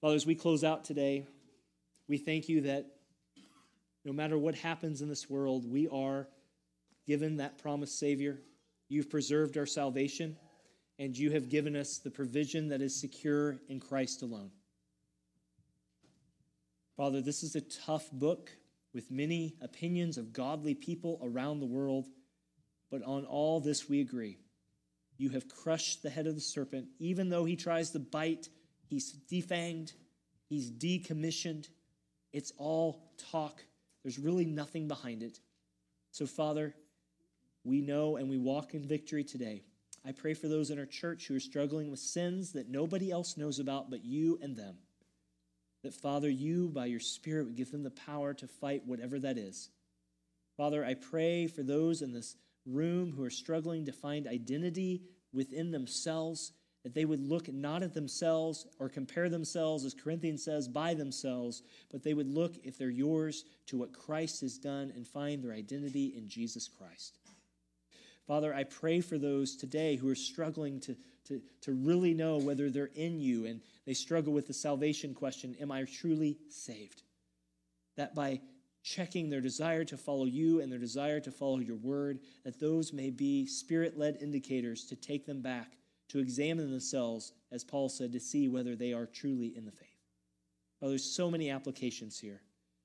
Father, 0.00 0.14
as 0.14 0.26
we 0.26 0.34
close 0.34 0.64
out 0.64 0.84
today, 0.84 1.26
we 2.08 2.18
thank 2.18 2.48
you 2.48 2.62
that 2.62 2.86
no 4.04 4.12
matter 4.12 4.38
what 4.38 4.54
happens 4.54 5.02
in 5.02 5.08
this 5.08 5.28
world, 5.28 5.70
we 5.70 5.88
are 5.88 6.26
given 7.06 7.36
that 7.36 7.58
promised 7.58 7.98
Savior. 7.98 8.38
You've 8.88 9.10
preserved 9.10 9.56
our 9.56 9.66
salvation, 9.66 10.36
and 10.98 11.16
you 11.16 11.30
have 11.32 11.48
given 11.48 11.76
us 11.76 11.98
the 11.98 12.10
provision 12.10 12.68
that 12.68 12.80
is 12.80 13.00
secure 13.00 13.58
in 13.68 13.80
Christ 13.80 14.22
alone. 14.22 14.50
Father, 16.96 17.20
this 17.20 17.42
is 17.42 17.56
a 17.56 17.60
tough 17.60 18.10
book 18.10 18.50
with 18.92 19.10
many 19.10 19.56
opinions 19.60 20.18
of 20.18 20.32
godly 20.32 20.74
people 20.74 21.20
around 21.22 21.60
the 21.60 21.66
world, 21.66 22.06
but 22.90 23.02
on 23.04 23.24
all 23.24 23.60
this 23.60 23.88
we 23.88 24.00
agree. 24.00 24.38
You 25.16 25.30
have 25.30 25.48
crushed 25.48 26.02
the 26.02 26.10
head 26.10 26.26
of 26.26 26.34
the 26.34 26.40
serpent. 26.40 26.88
Even 26.98 27.28
though 27.28 27.44
he 27.44 27.56
tries 27.56 27.90
to 27.90 27.98
bite, 27.98 28.48
he's 28.88 29.14
defanged, 29.30 29.92
he's 30.48 30.70
decommissioned. 30.70 31.68
It's 32.32 32.52
all 32.56 33.12
talk. 33.30 33.62
There's 34.02 34.18
really 34.18 34.46
nothing 34.46 34.88
behind 34.88 35.22
it. 35.22 35.38
So, 36.10 36.26
Father, 36.26 36.74
we 37.64 37.80
know 37.80 38.16
and 38.16 38.28
we 38.28 38.38
walk 38.38 38.74
in 38.74 38.88
victory 38.88 39.22
today. 39.24 39.62
I 40.04 40.12
pray 40.12 40.34
for 40.34 40.48
those 40.48 40.70
in 40.70 40.78
our 40.78 40.86
church 40.86 41.26
who 41.26 41.36
are 41.36 41.40
struggling 41.40 41.90
with 41.90 42.00
sins 42.00 42.52
that 42.52 42.70
nobody 42.70 43.10
else 43.10 43.36
knows 43.36 43.58
about 43.58 43.90
but 43.90 44.04
you 44.04 44.38
and 44.42 44.56
them. 44.56 44.78
That, 45.82 45.94
Father, 45.94 46.28
you, 46.28 46.68
by 46.68 46.86
your 46.86 47.00
Spirit, 47.00 47.46
would 47.46 47.56
give 47.56 47.70
them 47.70 47.82
the 47.82 47.90
power 47.90 48.34
to 48.34 48.46
fight 48.46 48.86
whatever 48.86 49.18
that 49.18 49.38
is. 49.38 49.70
Father, 50.56 50.84
I 50.84 50.94
pray 50.94 51.46
for 51.46 51.62
those 51.62 52.02
in 52.02 52.12
this 52.12 52.36
room 52.66 53.12
who 53.12 53.24
are 53.24 53.30
struggling 53.30 53.86
to 53.86 53.92
find 53.92 54.26
identity 54.26 55.02
within 55.32 55.70
themselves, 55.70 56.52
that 56.82 56.94
they 56.94 57.04
would 57.06 57.20
look 57.20 57.50
not 57.52 57.82
at 57.82 57.94
themselves 57.94 58.66
or 58.78 58.88
compare 58.88 59.30
themselves, 59.30 59.84
as 59.84 59.94
Corinthians 59.94 60.44
says, 60.44 60.68
by 60.68 60.92
themselves, 60.92 61.62
but 61.90 62.02
they 62.02 62.14
would 62.14 62.28
look, 62.28 62.56
if 62.62 62.76
they're 62.76 62.90
yours, 62.90 63.44
to 63.66 63.78
what 63.78 63.92
Christ 63.92 64.42
has 64.42 64.58
done 64.58 64.92
and 64.94 65.06
find 65.06 65.42
their 65.42 65.52
identity 65.52 66.12
in 66.16 66.28
Jesus 66.28 66.68
Christ. 66.68 67.18
Father, 68.26 68.54
I 68.54 68.64
pray 68.64 69.00
for 69.00 69.18
those 69.18 69.56
today 69.56 69.96
who 69.96 70.08
are 70.08 70.14
struggling 70.14 70.78
to, 70.80 70.96
to, 71.30 71.40
to 71.62 71.72
really 71.72 72.12
know 72.12 72.38
whether 72.38 72.70
they're 72.70 72.90
in 72.96 73.20
you 73.20 73.46
and 73.46 73.60
they 73.86 73.94
struggle 73.94 74.32
with 74.32 74.48
the 74.48 74.52
salvation 74.52 75.14
question 75.14 75.56
Am 75.60 75.70
I 75.70 75.84
truly 75.84 76.38
saved? 76.48 77.02
That 77.96 78.14
by 78.14 78.40
checking 78.82 79.30
their 79.30 79.40
desire 79.40 79.84
to 79.84 79.96
follow 79.96 80.24
you 80.24 80.60
and 80.60 80.72
their 80.72 80.78
desire 80.78 81.20
to 81.20 81.30
follow 81.30 81.58
your 81.58 81.76
word, 81.76 82.18
that 82.44 82.58
those 82.58 82.92
may 82.92 83.10
be 83.10 83.46
spirit 83.46 83.96
led 83.96 84.18
indicators 84.20 84.84
to 84.86 84.96
take 84.96 85.26
them 85.26 85.40
back, 85.40 85.76
to 86.08 86.18
examine 86.18 86.70
themselves, 86.70 87.32
as 87.52 87.62
Paul 87.62 87.88
said, 87.88 88.12
to 88.12 88.20
see 88.20 88.48
whether 88.48 88.74
they 88.74 88.92
are 88.92 89.06
truly 89.06 89.54
in 89.56 89.64
the 89.64 89.72
faith. 89.72 89.88
Well, 90.80 90.88
there's 90.88 91.14
so 91.14 91.30
many 91.30 91.50
applications 91.50 92.18
here, 92.18 92.40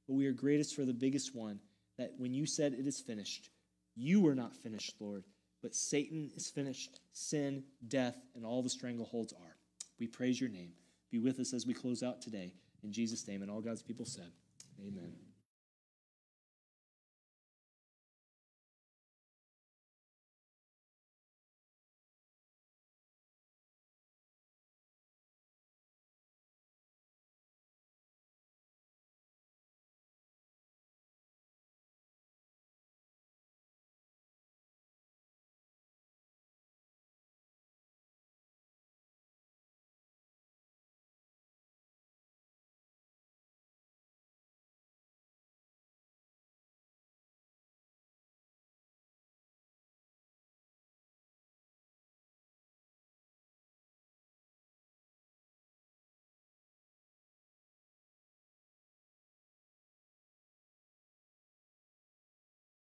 but 0.08 0.14
we 0.14 0.28
are 0.28 0.34
greatest 0.34 0.76
for 0.76 0.86
the 0.86 0.94
biggest 0.94 1.34
one 1.34 1.60
that 1.98 2.14
when 2.18 2.34
you 2.34 2.46
said 2.46 2.74
it 2.74 2.86
is 2.86 3.00
finished, 3.00 3.50
you 3.96 4.20
were 4.20 4.36
not 4.36 4.54
finished, 4.54 4.96
Lord, 5.00 5.24
but 5.66 5.74
Satan 5.74 6.30
is 6.36 6.48
finished. 6.48 7.00
Sin, 7.12 7.64
death, 7.88 8.16
and 8.36 8.46
all 8.46 8.62
the 8.62 8.70
strangleholds 8.70 9.34
are. 9.34 9.56
We 10.00 10.06
praise 10.06 10.40
your 10.40 10.52
name. 10.52 10.74
Be 11.10 11.18
with 11.18 11.40
us 11.40 11.56
as 11.56 11.66
we 11.66 11.74
close 11.74 12.04
out 12.04 12.22
today. 12.22 12.54
In 12.84 12.92
Jesus' 12.92 13.28
name, 13.28 13.42
and 13.42 13.50
all 13.50 13.62
God's 13.62 13.82
people 13.82 14.06
said, 14.06 14.30
Amen. 14.80 15.12